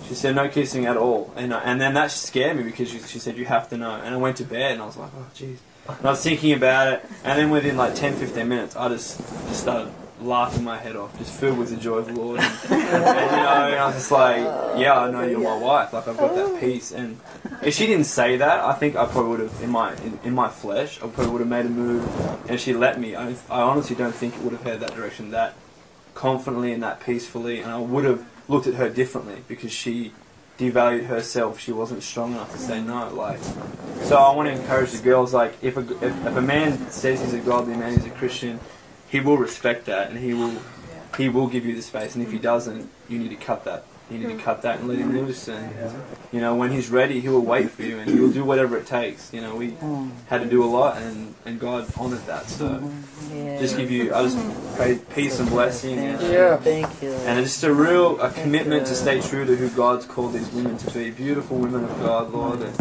she 0.08 0.14
said 0.14 0.34
no 0.34 0.48
kissing 0.48 0.86
at 0.86 0.96
all, 0.96 1.32
and 1.36 1.52
I- 1.54 1.62
and 1.62 1.80
then 1.80 1.94
that 1.94 2.10
scared 2.10 2.56
me 2.56 2.62
because 2.62 2.90
she, 2.90 2.98
she 3.00 3.18
said 3.18 3.36
you 3.36 3.44
have 3.46 3.68
to 3.70 3.76
know. 3.76 3.90
And 3.92 4.14
I 4.14 4.18
went 4.18 4.36
to 4.38 4.44
bed 4.44 4.72
and 4.72 4.82
I 4.82 4.86
was 4.86 4.96
like, 4.96 5.10
oh 5.16 5.26
jeez. 5.34 5.56
And 5.88 6.06
I 6.06 6.10
was 6.10 6.22
thinking 6.22 6.52
about 6.52 6.92
it, 6.92 7.04
and 7.24 7.38
then 7.38 7.50
within 7.50 7.76
like 7.76 7.94
10, 7.94 8.14
15 8.16 8.48
minutes, 8.48 8.76
I 8.76 8.88
just 8.88 9.18
just 9.48 9.60
started 9.60 9.92
laughing 10.20 10.64
my 10.64 10.78
head 10.78 10.96
off, 10.96 11.16
just 11.18 11.38
filled 11.38 11.58
with 11.58 11.68
the 11.68 11.76
joy 11.76 11.96
of 11.98 12.06
the 12.06 12.14
Lord. 12.14 12.40
And, 12.40 12.72
and, 12.72 12.80
you 12.80 12.90
know, 12.96 13.66
and 13.68 13.74
I 13.76 13.86
was 13.86 13.94
just 13.96 14.10
like, 14.10 14.38
yeah, 14.78 14.98
I 14.98 15.10
know 15.10 15.22
you're 15.22 15.40
my 15.40 15.58
wife. 15.58 15.92
Like 15.92 16.08
I've 16.08 16.16
got 16.16 16.34
that 16.34 16.60
peace. 16.60 16.92
And 16.92 17.20
if 17.62 17.74
she 17.74 17.86
didn't 17.86 18.04
say 18.06 18.38
that, 18.38 18.60
I 18.60 18.72
think 18.74 18.96
I 18.96 19.04
probably 19.04 19.30
would 19.32 19.40
have 19.40 19.62
in 19.62 19.68
my 19.70 19.92
in, 19.96 20.18
in 20.24 20.34
my 20.34 20.48
flesh, 20.48 20.96
I 21.02 21.08
probably 21.08 21.26
would 21.32 21.40
have 21.40 21.48
made 21.48 21.66
a 21.66 21.68
move. 21.68 22.50
And 22.50 22.58
she 22.58 22.72
let 22.72 22.98
me, 22.98 23.14
I, 23.16 23.34
I 23.50 23.60
honestly 23.60 23.96
don't 23.96 24.14
think 24.14 24.34
it 24.36 24.40
would 24.40 24.52
have 24.52 24.62
headed 24.62 24.80
that 24.80 24.94
direction 24.94 25.30
that 25.32 25.54
confidently 26.14 26.72
and 26.72 26.82
that 26.82 27.00
peacefully. 27.04 27.60
And 27.60 27.70
I 27.70 27.78
would 27.78 28.04
have 28.04 28.24
looked 28.48 28.66
at 28.66 28.74
her 28.74 28.88
differently 28.88 29.42
because 29.48 29.72
she 29.72 30.12
devalued 30.58 31.06
herself. 31.06 31.58
She 31.58 31.72
wasn't 31.72 32.02
strong 32.02 32.32
enough 32.32 32.52
to 32.52 32.58
say 32.58 32.80
no. 32.80 33.12
Like, 33.12 33.40
so 34.02 34.16
I 34.16 34.34
want 34.34 34.48
to 34.48 34.54
encourage 34.54 34.92
the 34.92 35.02
girls. 35.02 35.34
Like, 35.34 35.54
if 35.62 35.76
a 35.76 35.80
if, 35.80 36.26
if 36.26 36.36
a 36.36 36.42
man 36.42 36.90
says 36.90 37.20
he's 37.20 37.34
a 37.34 37.40
godly 37.40 37.76
man, 37.76 37.94
he's 37.94 38.06
a 38.06 38.10
Christian, 38.10 38.60
he 39.08 39.20
will 39.20 39.36
respect 39.36 39.86
that, 39.86 40.10
and 40.10 40.18
he 40.18 40.34
will 40.34 40.56
he 41.16 41.28
will 41.28 41.46
give 41.46 41.64
you 41.64 41.74
the 41.74 41.82
space. 41.82 42.14
And 42.14 42.24
if 42.24 42.32
he 42.32 42.38
doesn't, 42.38 42.90
you 43.08 43.18
need 43.18 43.30
to 43.30 43.36
cut 43.36 43.64
that. 43.64 43.84
You 44.10 44.18
need 44.18 44.26
to 44.26 44.32
hmm. 44.34 44.40
cut 44.40 44.60
that 44.62 44.80
and 44.80 44.88
let 44.88 44.98
him 44.98 45.16
loose. 45.16 45.48
And 45.48 45.72
you 46.30 46.40
know, 46.40 46.54
when 46.54 46.70
he's 46.70 46.90
ready, 46.90 47.20
he 47.20 47.28
will 47.30 47.40
wait 47.40 47.70
for 47.70 47.82
you, 47.82 47.98
and 47.98 48.10
he 48.10 48.20
will 48.20 48.30
do 48.30 48.44
whatever 48.44 48.76
it 48.76 48.86
takes. 48.86 49.32
You 49.32 49.40
know, 49.40 49.56
we 49.56 49.72
Mm. 49.72 50.10
had 50.28 50.42
to 50.42 50.46
do 50.46 50.62
a 50.62 50.66
lot, 50.66 50.98
and 50.98 51.34
and 51.46 51.58
God 51.58 51.86
honored 51.96 52.26
that. 52.26 52.50
So 52.50 52.68
hmm. 52.68 53.34
Yeah. 53.34 53.58
just 53.58 53.76
give 53.76 53.90
you, 53.90 54.14
I 54.14 54.22
just 54.22 54.36
hmm. 54.36 54.76
pray 54.76 54.98
peace 55.14 55.40
and 55.40 55.48
blessing. 55.48 55.98
And, 55.98 56.20
Yeah. 56.20 56.56
Thank 56.58 57.02
you. 57.02 57.12
and 57.12 57.38
it's 57.40 57.52
just 57.52 57.64
a 57.64 57.72
real 57.72 58.20
a 58.20 58.30
commitment 58.30 58.86
to 58.88 58.94
stay 58.94 59.20
true 59.22 59.46
to 59.46 59.56
who 59.56 59.70
God's 59.70 60.04
called 60.04 60.34
these 60.34 60.50
women 60.50 60.76
to 60.78 60.90
be. 60.90 61.10
Beautiful 61.10 61.56
women 61.56 61.84
of 61.84 61.98
God, 62.00 62.30
Lord, 62.30 62.60
and 62.60 62.74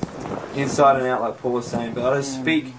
inside 0.55 0.97
and 0.97 1.07
out, 1.07 1.21
like 1.21 1.37
Paul 1.37 1.53
was 1.53 1.67
saying. 1.67 1.93
But 1.93 2.11
I 2.11 2.17
just 2.17 2.35
speak 2.35 2.73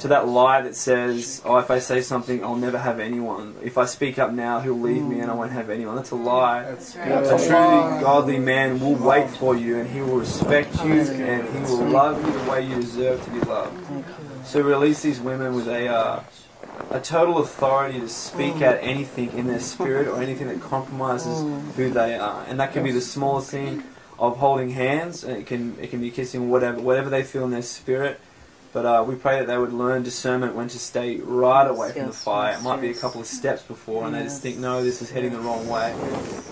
to 0.00 0.08
that 0.08 0.28
lie 0.28 0.60
that 0.62 0.76
says, 0.76 1.42
oh, 1.44 1.58
if 1.58 1.70
I 1.70 1.80
say 1.80 2.00
something, 2.00 2.44
I'll 2.44 2.56
never 2.56 2.78
have 2.78 3.00
anyone. 3.00 3.56
If 3.62 3.76
I 3.76 3.84
speak 3.84 4.18
up 4.18 4.32
now, 4.32 4.60
he'll 4.60 4.78
leave 4.78 5.02
me 5.02 5.20
and 5.20 5.30
I 5.30 5.34
won't 5.34 5.52
have 5.52 5.70
anyone. 5.70 5.96
That's 5.96 6.12
a 6.12 6.16
lie. 6.16 6.62
That's 6.62 6.94
A 6.94 6.98
good. 7.04 7.26
truly 7.48 8.00
godly 8.02 8.38
man 8.38 8.78
will 8.78 8.94
wait 8.94 9.28
for 9.30 9.56
you 9.56 9.78
and 9.78 9.90
he 9.90 10.00
will 10.00 10.18
respect 10.18 10.74
you 10.84 11.00
and 11.00 11.48
he 11.48 11.72
will 11.72 11.86
love 11.88 12.24
you 12.24 12.32
the 12.32 12.50
way 12.50 12.64
you 12.66 12.76
deserve 12.76 13.24
to 13.24 13.30
be 13.30 13.40
loved. 13.40 13.76
So 14.46 14.60
release 14.60 15.02
these 15.02 15.20
women 15.20 15.54
with 15.54 15.68
a 15.68 15.88
uh, 15.88 16.22
a 16.90 17.00
total 17.00 17.38
authority 17.38 18.00
to 18.00 18.08
speak 18.08 18.62
out 18.62 18.78
anything 18.80 19.32
in 19.32 19.46
their 19.46 19.60
spirit 19.60 20.08
or 20.08 20.22
anything 20.22 20.48
that 20.48 20.60
compromises 20.60 21.40
who 21.76 21.90
they 21.90 22.16
are, 22.16 22.44
and 22.48 22.58
that 22.60 22.72
can 22.72 22.82
be 22.82 22.92
the 22.92 23.00
smallest 23.00 23.50
thing 23.50 23.82
of 24.18 24.38
holding 24.38 24.70
hands, 24.70 25.22
and 25.24 25.36
it 25.36 25.46
can 25.46 25.76
it 25.80 25.90
can 25.90 26.00
be 26.00 26.10
kissing, 26.10 26.48
whatever 26.50 26.80
whatever 26.80 27.10
they 27.10 27.22
feel 27.22 27.44
in 27.44 27.50
their 27.50 27.62
spirit. 27.62 28.20
But 28.78 28.86
uh, 28.86 29.02
we 29.02 29.16
pray 29.16 29.40
that 29.40 29.48
they 29.48 29.58
would 29.58 29.72
learn 29.72 30.04
discernment 30.04 30.54
when 30.54 30.68
to 30.68 30.78
stay 30.78 31.16
right 31.16 31.66
away 31.66 31.90
from 31.90 32.06
the 32.06 32.12
fire. 32.12 32.52
yes, 32.52 32.60
It 32.60 32.62
might 32.62 32.80
be 32.80 32.90
a 32.90 32.94
couple 32.94 33.20
of 33.20 33.26
steps 33.26 33.60
before, 33.62 34.06
and 34.06 34.14
they 34.14 34.22
just 34.22 34.40
think, 34.40 34.56
no, 34.58 34.84
this 34.84 35.02
is 35.02 35.10
heading 35.10 35.32
the 35.32 35.40
wrong 35.40 35.66
way. 35.66 35.92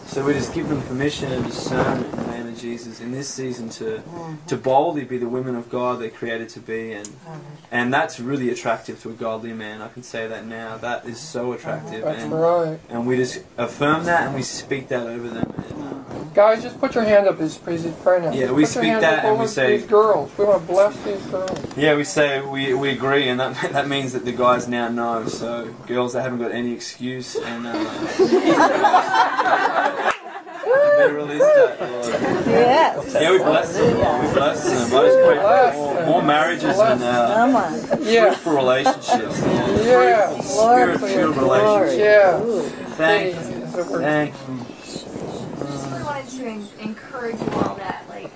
So 0.07 0.25
we 0.27 0.33
just 0.33 0.53
give 0.53 0.69
them 0.69 0.83
permission 0.83 1.31
and 1.31 1.45
discernment 1.47 2.13
in 2.13 2.19
the 2.19 2.27
name 2.33 2.47
of 2.49 2.59
Jesus 2.59 3.01
in 3.01 3.13
this 3.13 3.29
season 3.29 3.69
to 3.79 4.03
to 4.49 4.57
boldly 4.57 5.05
be 5.05 5.19
the 5.19 5.29
women 5.29 5.55
of 5.55 5.71
God 5.71 6.01
they're 6.01 6.11
created 6.11 6.49
to 6.49 6.61
be, 6.61 6.93
and 6.95 7.09
and 7.71 7.95
that's 7.95 8.19
really 8.19 8.51
attractive 8.51 9.01
to 9.03 9.11
a 9.11 9.13
godly 9.13 9.53
man. 9.53 9.81
I 9.81 9.87
can 9.89 10.03
say 10.03 10.27
that 10.27 10.47
now. 10.47 10.79
That 10.79 11.05
is 11.07 11.21
so 11.21 11.53
attractive, 11.53 12.03
That's 12.03 12.25
and 12.25 12.33
right. 12.33 12.81
and 12.89 13.07
we 13.07 13.17
just 13.19 13.45
affirm 13.57 14.05
that 14.07 14.27
and 14.27 14.35
we 14.35 14.43
speak 14.43 14.89
that 14.89 15.07
over 15.07 15.29
them. 15.29 15.55
And, 15.71 15.86
Guys, 16.35 16.63
just 16.63 16.79
put 16.79 16.95
your 16.95 17.05
hand 17.05 17.27
up 17.27 17.41
as 17.41 17.57
please 17.59 17.87
pray 18.03 18.21
now. 18.21 18.31
Yeah, 18.31 18.53
we 18.53 18.63
put 18.63 18.71
speak 18.71 19.01
that 19.01 19.25
and 19.25 19.39
we 19.39 19.47
say- 19.47 19.79
these 19.79 19.87
girls. 19.87 20.31
We 20.39 20.45
want 20.45 20.63
to 20.63 20.67
bless 20.73 20.97
these 21.03 21.25
girls. 21.27 21.77
yeah, 21.77 21.97
we 21.97 22.05
say 22.05 22.41
we, 22.43 22.75
we 22.75 22.91
agree, 22.91 23.29
and 23.29 23.41
that 23.41 23.55
that 23.73 23.89
means 23.89 24.13
that 24.13 24.25
the 24.25 24.33
guys 24.33 24.69
now 24.69 24.89
know. 24.89 25.27
So 25.27 25.67
girls, 25.87 26.13
they 26.13 26.23
haven't 26.23 26.39
got 26.39 26.53
any 26.53 26.73
excuse, 26.73 27.35
and 27.37 27.67
uh, 27.67 27.73
you 30.67 30.73
better 30.99 31.15
release 31.15 31.41
that. 31.43 31.81
Lord. 31.81 32.07
Yes. 32.47 33.15
Yeah, 33.15 33.31
we 33.33 33.39
bless 33.39 33.73
them. 33.77 33.99
Lord. 33.99 34.27
We 34.27 34.33
bless 34.35 34.65
them. 34.65 34.99
I 34.99 35.03
just 35.07 35.19
pray 35.25 35.39
for 35.73 35.77
more, 35.77 36.07
more 36.07 36.23
marriages 36.23 36.79
and 36.79 37.03
uh, 37.03 37.99
Yeah. 38.03 38.25
fruitful 38.35 38.55
relationships. 38.57 39.43
Lord. 39.43 39.87
Yeah. 39.87 40.31
Lord, 40.31 40.43
spirit-filled 41.01 41.37
relationships. 41.37 41.99
Yeah. 41.99 42.43
Ooh. 42.43 42.63
Thank 42.97 43.35
you. 43.35 43.41
is 43.41 43.73
the 43.73 43.85
word. 43.93 44.03
Thank 44.03 44.35
you. 44.49 44.76
Just 46.47 46.73
really 46.73 46.79
wanted 46.79 46.79
to 46.79 46.83
en- 46.83 46.89
encourage 46.89 47.41
you 47.41 47.51
all 47.61 47.75
that, 47.77 48.05
like, 48.09 48.31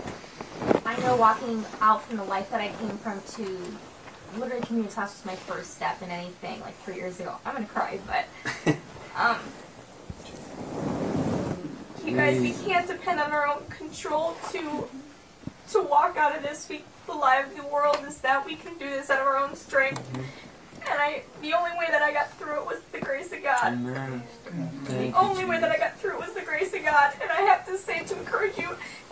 I 0.87 0.99
know 1.01 1.17
walking 1.17 1.65
out 1.81 2.03
from 2.05 2.17
the 2.17 2.25
life 2.25 2.51
that 2.51 2.61
I 2.61 2.69
came 2.69 2.99
from 2.99 3.21
to 3.37 4.39
literally 4.39 4.63
community 4.67 4.95
class 4.95 5.17
was 5.17 5.25
my 5.25 5.37
first 5.37 5.75
step 5.75 6.01
in 6.03 6.11
anything, 6.11 6.61
like 6.61 6.77
three 6.83 6.97
years 6.97 7.21
ago. 7.21 7.37
I'm 7.45 7.55
gonna 7.55 7.67
cry, 7.67 7.99
but, 8.07 8.77
um, 9.17 9.39
You 12.05 12.17
guys, 12.17 12.41
we 12.41 12.53
can't 12.53 12.87
depend 12.89 13.21
on 13.21 13.31
our 13.33 13.47
own 13.47 13.65
control 13.69 14.37
to 14.53 14.89
to 15.73 15.83
walk 15.83 16.17
out 16.17 16.37
of 16.37 16.43
this. 16.43 16.69
We 16.69 16.83
the 17.07 17.13
lie 17.13 17.37
of 17.37 17.57
the 17.57 17.65
world 17.67 17.99
is 18.07 18.21
that 18.23 18.45
we 18.45 18.57
can 18.57 18.79
do 18.79 18.89
this 18.89 19.11
out 19.11 19.21
of 19.21 19.27
our 19.27 19.37
own 19.37 19.55
strength. 19.55 20.03
And 20.89 20.99
I, 21.01 21.23
the 21.43 21.53
only 21.55 21.71
way 21.79 21.87
that 21.91 22.03
I 22.03 22.13
got 22.13 22.33
through 22.39 22.57
it 22.61 22.67
was 22.67 22.81
the 22.93 23.01
grace 23.01 23.33
of 23.33 23.43
God. 23.43 23.73
Amen. 23.73 24.23
The 24.87 25.13
only 25.17 25.45
way 25.45 25.61
that 25.61 25.71
I 25.71 25.79
got 25.79 25.99
through 25.99 26.15
it 26.15 26.21
was 26.21 26.33
the 26.33 26.43
grace 26.43 26.73
of 26.75 26.83
God. 26.83 27.13
And 27.21 27.31
I 27.31 27.43
have 27.43 27.67
to 27.67 27.77
say 27.79 28.05
to 28.05 28.19
encourage 28.19 28.57
you, 28.59 28.71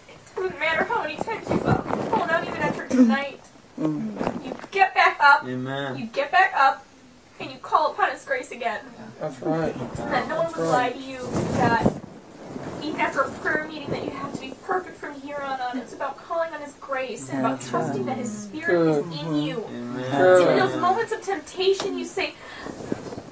it 0.09 0.19
doesn't 0.35 0.59
matter 0.59 0.85
how 0.85 1.03
many 1.03 1.17
times 1.17 1.49
you've 1.49 1.67
uh, 1.67 1.83
fallen 1.83 2.31
out 2.31 2.47
even 2.47 2.61
after 2.63 2.89
tonight. 2.89 3.41
You 3.79 4.57
get 4.71 4.95
back 4.95 5.19
up. 5.21 5.45
Amen. 5.45 5.97
You 5.99 6.07
get 6.07 6.33
back 6.33 6.53
up, 6.57 6.85
and 7.39 7.51
you 7.51 7.59
call 7.59 7.93
upon 7.93 8.11
His 8.11 8.25
grace 8.25 8.51
again. 8.51 8.81
That's 9.21 9.41
right. 9.43 9.75
And 9.75 10.13
that 10.13 10.29
no 10.29 10.43
one 10.43 10.53
would 10.53 10.67
lie 10.67 10.91
to 10.91 10.99
you 10.99 11.19
that 11.53 11.93
even 12.83 13.01
after 13.01 13.21
a 13.21 13.31
prayer 13.31 13.67
meeting 13.69 13.91
that 13.91 14.05
you 14.05 14.11
have 14.11 14.33
to 14.35 14.41
be 14.41 14.55
perfect 14.69 14.99
from 14.99 15.19
here 15.23 15.39
on 15.39 15.59
out. 15.61 15.75
It's 15.77 15.95
about 15.95 16.19
calling 16.19 16.53
on 16.53 16.61
His 16.61 16.75
grace 16.75 17.31
and 17.31 17.41
about 17.41 17.61
trusting 17.63 18.05
that 18.05 18.19
His 18.19 18.31
Spirit 18.31 18.87
is 18.87 18.99
in 19.19 19.35
you. 19.43 19.65
Amen. 19.65 20.11
So 20.13 20.51
in 20.51 20.59
those 20.59 20.77
moments 20.79 21.11
of 21.11 21.23
temptation, 21.23 21.99
you 21.99 22.05
say, 22.05 22.35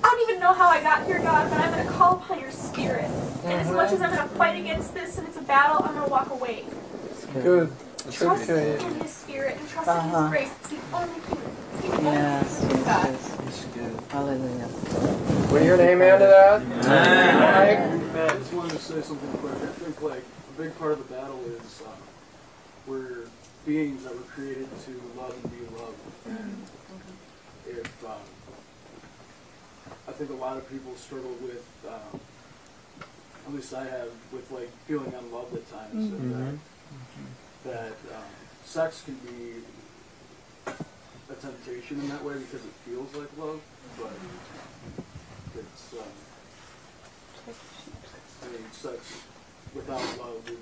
I 0.02 0.08
don't 0.08 0.30
even 0.30 0.40
know 0.40 0.54
how 0.54 0.68
I 0.70 0.80
got 0.82 1.04
here, 1.06 1.18
God, 1.20 1.50
but 1.50 1.60
I'm 1.60 1.72
going 1.72 1.86
to 1.86 1.92
call 1.92 2.14
upon 2.16 2.40
your 2.40 2.50
Spirit. 2.50 3.04
And 3.44 3.52
as 3.52 3.70
much 3.70 3.92
as 3.92 4.00
I'm 4.00 4.14
going 4.14 4.26
to 4.26 4.34
fight 4.36 4.58
against 4.58 4.94
this 4.94 5.18
and 5.18 5.28
it's 5.28 5.36
a 5.36 5.42
battle, 5.42 5.82
I'm 5.84 5.92
going 5.94 6.06
to 6.06 6.10
walk 6.10 6.30
away. 6.30 6.64
Good. 7.42 7.70
Trust 8.10 8.48
Okay. 8.48 8.82
in 8.82 8.94
His 9.02 9.12
Spirit 9.12 9.58
and 9.58 9.68
trust 9.68 9.88
in 9.88 9.94
Uh-huh. 9.94 10.22
His 10.22 10.30
grace. 10.30 10.50
It's 10.60 10.68
the 10.70 10.96
only 10.96 11.20
thing. 11.20 11.38
It's 11.74 11.82
the 11.82 11.92
only 11.98 12.10
Yes, 12.12 12.58
thing 12.60 12.68
with 12.70 12.84
God. 12.86 13.06
yes, 13.10 13.66
yes. 13.76 13.92
Hallelujah. 14.08 14.68
Will 15.52 15.62
your 15.64 15.76
name 15.76 16.00
add 16.00 16.18
to 16.18 16.24
that? 16.26 16.66
Man, 16.66 18.30
I 18.30 18.38
just 18.38 18.52
wanted 18.54 18.70
to 18.72 18.78
say 18.78 19.02
something 19.02 19.28
quick. 19.38 19.52
I 19.52 19.66
think 19.66 20.00
like 20.02 20.22
a 20.22 20.35
big 20.56 20.76
part 20.78 20.92
of 20.92 20.98
the 21.06 21.14
battle 21.14 21.38
is 21.44 21.82
uh, 21.86 21.90
we're 22.86 23.26
beings 23.66 24.04
that 24.04 24.14
were 24.14 24.22
created 24.22 24.68
to 24.84 25.20
love 25.20 25.36
and 25.42 25.52
be 25.52 25.76
loved. 25.76 25.98
And 26.26 26.66
if 27.66 28.04
um, 28.04 28.12
I 30.08 30.12
think 30.12 30.30
a 30.30 30.34
lot 30.34 30.56
of 30.56 30.68
people 30.70 30.94
struggle 30.94 31.34
with, 31.42 31.66
um, 31.86 32.20
at 33.46 33.54
least 33.54 33.74
I 33.74 33.84
have, 33.84 34.08
with 34.32 34.50
like 34.50 34.70
feeling 34.86 35.12
unloved 35.12 35.54
at 35.54 35.70
times, 35.70 36.12
and 36.12 36.58
that, 37.64 37.70
that 37.70 38.16
um, 38.16 38.24
sex 38.64 39.02
can 39.04 39.14
be 39.16 40.72
a 41.28 41.34
temptation 41.34 42.00
in 42.00 42.08
that 42.08 42.24
way 42.24 42.34
because 42.34 42.64
it 42.64 42.72
feels 42.86 43.14
like 43.14 43.28
love, 43.38 43.60
but 43.98 44.12
it's. 45.54 45.92
Um, 45.92 46.08
I 48.42 48.48
mean, 48.48 48.70
sex 48.70 49.22
without 49.76 50.00
love 50.18 50.42
is 50.48 50.56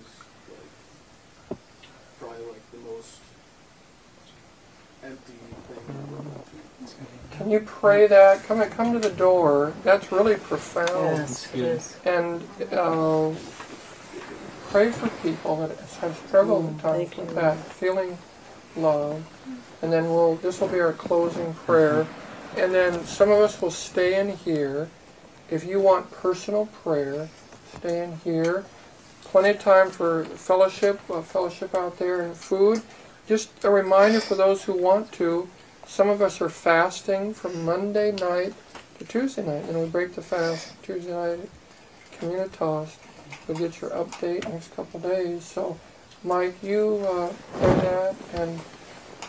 like 1.50 1.58
probably 2.18 2.46
like 2.46 2.70
the 2.72 2.78
most 2.78 3.20
empty 5.04 5.32
thing 5.32 5.84
in 5.88 6.06
the 6.06 6.12
world. 6.12 6.44
Can 7.30 7.50
you 7.50 7.60
pray 7.60 8.06
that? 8.06 8.42
Come 8.44 8.60
come 8.70 8.92
to 8.92 8.98
the 8.98 9.14
door. 9.14 9.72
That's 9.84 10.10
really 10.12 10.36
profound. 10.36 11.18
Yes, 11.18 11.48
it 11.54 11.60
is. 11.60 11.96
And 12.04 12.42
uh, 12.72 13.32
pray 14.68 14.90
for 14.90 15.08
people 15.22 15.56
that 15.66 15.78
have 16.00 16.16
struggled 16.26 16.66
at 16.66 16.80
times 16.80 17.08
thank 17.10 17.16
you, 17.16 17.24
with 17.24 17.34
that, 17.36 17.56
feeling 17.58 18.18
love. 18.76 19.24
And 19.82 19.92
then 19.92 20.04
we'll. 20.04 20.36
This 20.36 20.60
will 20.60 20.68
be 20.68 20.80
our 20.80 20.92
closing 20.92 21.54
prayer. 21.54 22.06
And 22.56 22.72
then 22.72 23.04
some 23.04 23.30
of 23.30 23.38
us 23.38 23.60
will 23.60 23.70
stay 23.70 24.18
in 24.20 24.36
here. 24.36 24.88
If 25.50 25.64
you 25.64 25.80
want 25.80 26.10
personal 26.10 26.66
prayer, 26.66 27.28
stay 27.78 28.04
in 28.04 28.18
here. 28.18 28.64
Plenty 29.34 29.50
of 29.50 29.58
time 29.58 29.90
for 29.90 30.24
fellowship, 30.26 31.00
uh, 31.10 31.20
fellowship 31.20 31.74
out 31.74 31.98
there, 31.98 32.20
and 32.20 32.36
food. 32.36 32.82
Just 33.26 33.64
a 33.64 33.68
reminder 33.68 34.20
for 34.20 34.36
those 34.36 34.62
who 34.62 34.72
want 34.80 35.10
to. 35.14 35.48
Some 35.88 36.08
of 36.08 36.22
us 36.22 36.40
are 36.40 36.48
fasting 36.48 37.34
from 37.34 37.64
Monday 37.64 38.12
night 38.12 38.54
to 39.00 39.04
Tuesday 39.04 39.44
night. 39.44 39.68
and 39.68 39.80
we 39.80 39.88
break 39.88 40.14
the 40.14 40.22
fast 40.22 40.80
Tuesday 40.84 41.10
night 41.10 41.40
at 41.40 42.20
Communitas. 42.20 42.90
You'll 43.48 43.58
get 43.58 43.80
your 43.80 43.90
update 43.90 44.48
next 44.48 44.72
couple 44.76 45.00
days. 45.00 45.44
So, 45.44 45.80
Mic, 46.22 46.54
you 46.62 47.04
uh, 47.04 47.32
that, 47.58 48.14
and 48.34 48.60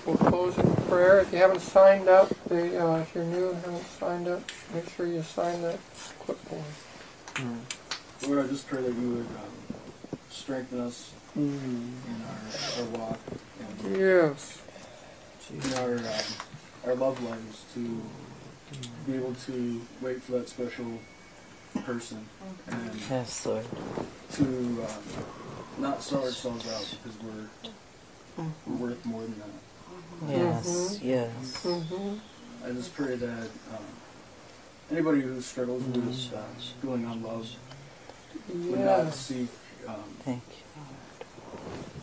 we'll 0.06 0.18
close 0.18 0.56
in 0.60 0.72
prayer. 0.88 1.22
If 1.22 1.34
you 1.34 1.40
haven't 1.40 1.62
signed 1.62 2.10
up, 2.10 2.32
the, 2.48 2.80
uh, 2.80 2.98
if 3.00 3.16
you're 3.16 3.24
new 3.24 3.50
and 3.50 3.58
haven't 3.64 3.88
signed 4.00 4.28
up, 4.28 4.44
make 4.72 4.88
sure 4.88 5.08
you 5.08 5.24
sign 5.24 5.64
that 5.64 5.80
clipboard. 6.20 6.62
Lord, 8.28 8.46
I 8.46 8.48
just 8.48 8.68
pray 8.68 8.84
that 8.84 8.94
you 8.94 9.10
would 9.10 9.26
um, 9.26 9.65
strengthen 10.36 10.80
us 10.82 11.12
in 11.36 12.00
our, 12.28 12.84
our 12.84 12.90
walk 13.00 13.20
and 13.84 13.98
Yes. 13.98 14.62
in 15.52 15.74
our 15.76 15.96
um, 15.98 16.06
our 16.86 16.96
love 16.96 17.22
lives 17.24 17.64
to 17.74 18.02
be 19.08 19.16
able 19.16 19.34
to 19.34 19.82
wait 20.02 20.22
for 20.22 20.34
that 20.34 20.50
special 20.50 21.00
person 21.86 22.26
and 22.68 22.92
Yes, 23.10 23.46
Lord. 23.46 23.66
to 24.34 24.44
um, 24.44 24.88
not 25.80 26.02
sell 26.04 26.24
ourselves 26.24 26.68
out 26.72 26.88
because 27.04 27.20
we're 27.22 27.50
we're 28.68 28.76
worth 28.90 29.06
more 29.06 29.22
than 29.22 29.40
that. 29.40 30.30
Yes, 30.30 31.00
yes. 31.02 31.32
Mm-hmm. 31.66 32.16
I 32.66 32.72
just 32.72 32.94
pray 32.96 33.16
that 33.16 33.48
um, 33.74 33.84
anybody 34.92 35.22
who 35.22 35.40
struggles 35.42 35.84
with 35.84 36.34
uh, 36.34 36.42
feeling 36.82 37.06
unloved 37.06 37.56
would 38.50 38.80
not 38.80 39.06
Yes. 39.06 39.16
seek 39.18 39.48
um, 39.88 40.04
Thank 40.24 40.44
you. 40.50 40.64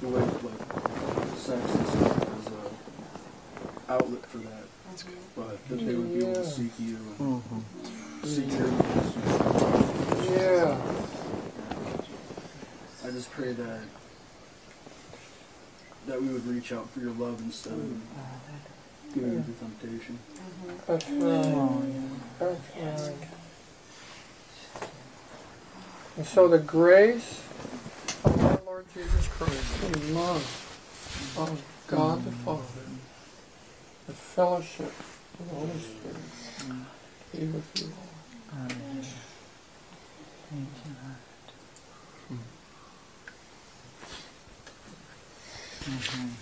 the 0.00 0.08
way 0.08 0.22
of 0.22 0.44
like 0.44 0.58
sex 1.38 1.74
and 1.74 1.86
stuff 1.88 2.18
as 2.38 2.46
a 2.52 3.92
outlet 3.92 4.26
for 4.26 4.38
that, 4.38 4.64
but 5.36 5.68
that 5.68 5.84
they 5.86 5.94
would 5.94 6.12
be 6.12 6.20
able 6.20 6.34
to 6.34 6.40
Yeah. 6.40 6.46
seek 6.46 6.72
you 6.78 6.86
you. 6.88 6.96
and 7.18 7.42
hmm 7.42 7.60
seek 8.26 8.50
your 8.52 8.68
ways. 8.68 10.30
Yeah. 10.30 10.76
I 13.04 13.10
just 13.10 13.30
pray 13.32 13.52
that 13.52 13.80
that 16.06 16.20
we 16.20 16.28
would 16.28 16.46
reach 16.46 16.72
out 16.72 16.88
for 16.90 17.00
your 17.00 17.12
love 17.12 17.40
instead 17.40 17.72
of 17.74 17.92
giving 19.14 19.34
into 19.34 19.52
temptation. 19.52 20.18
That's 20.86 21.08
right. 21.10 21.92
That's 22.38 22.60
right. 22.76 23.28
And 26.16 26.26
so 26.26 26.48
the 26.48 26.58
grace 26.58 27.40
of 28.24 28.44
our 28.44 28.60
Lord 28.66 28.86
Jesus 28.94 29.28
Christ, 29.28 29.80
the 29.92 30.12
love 30.14 30.68
of 31.38 31.62
God 31.88 32.24
the 32.24 32.32
Father, 32.32 32.62
the 34.06 34.12
fellowship 34.12 34.92
of 35.40 35.48
the 35.50 35.54
Holy 35.54 35.80
Spirit, 35.80 36.16
be 37.32 37.46
with 37.46 37.82
you 37.82 37.92
all. 37.98 38.08
Thank 40.50 40.68
you, 40.84 40.92
Lord. 41.02 41.16
Mhm. 45.84 46.41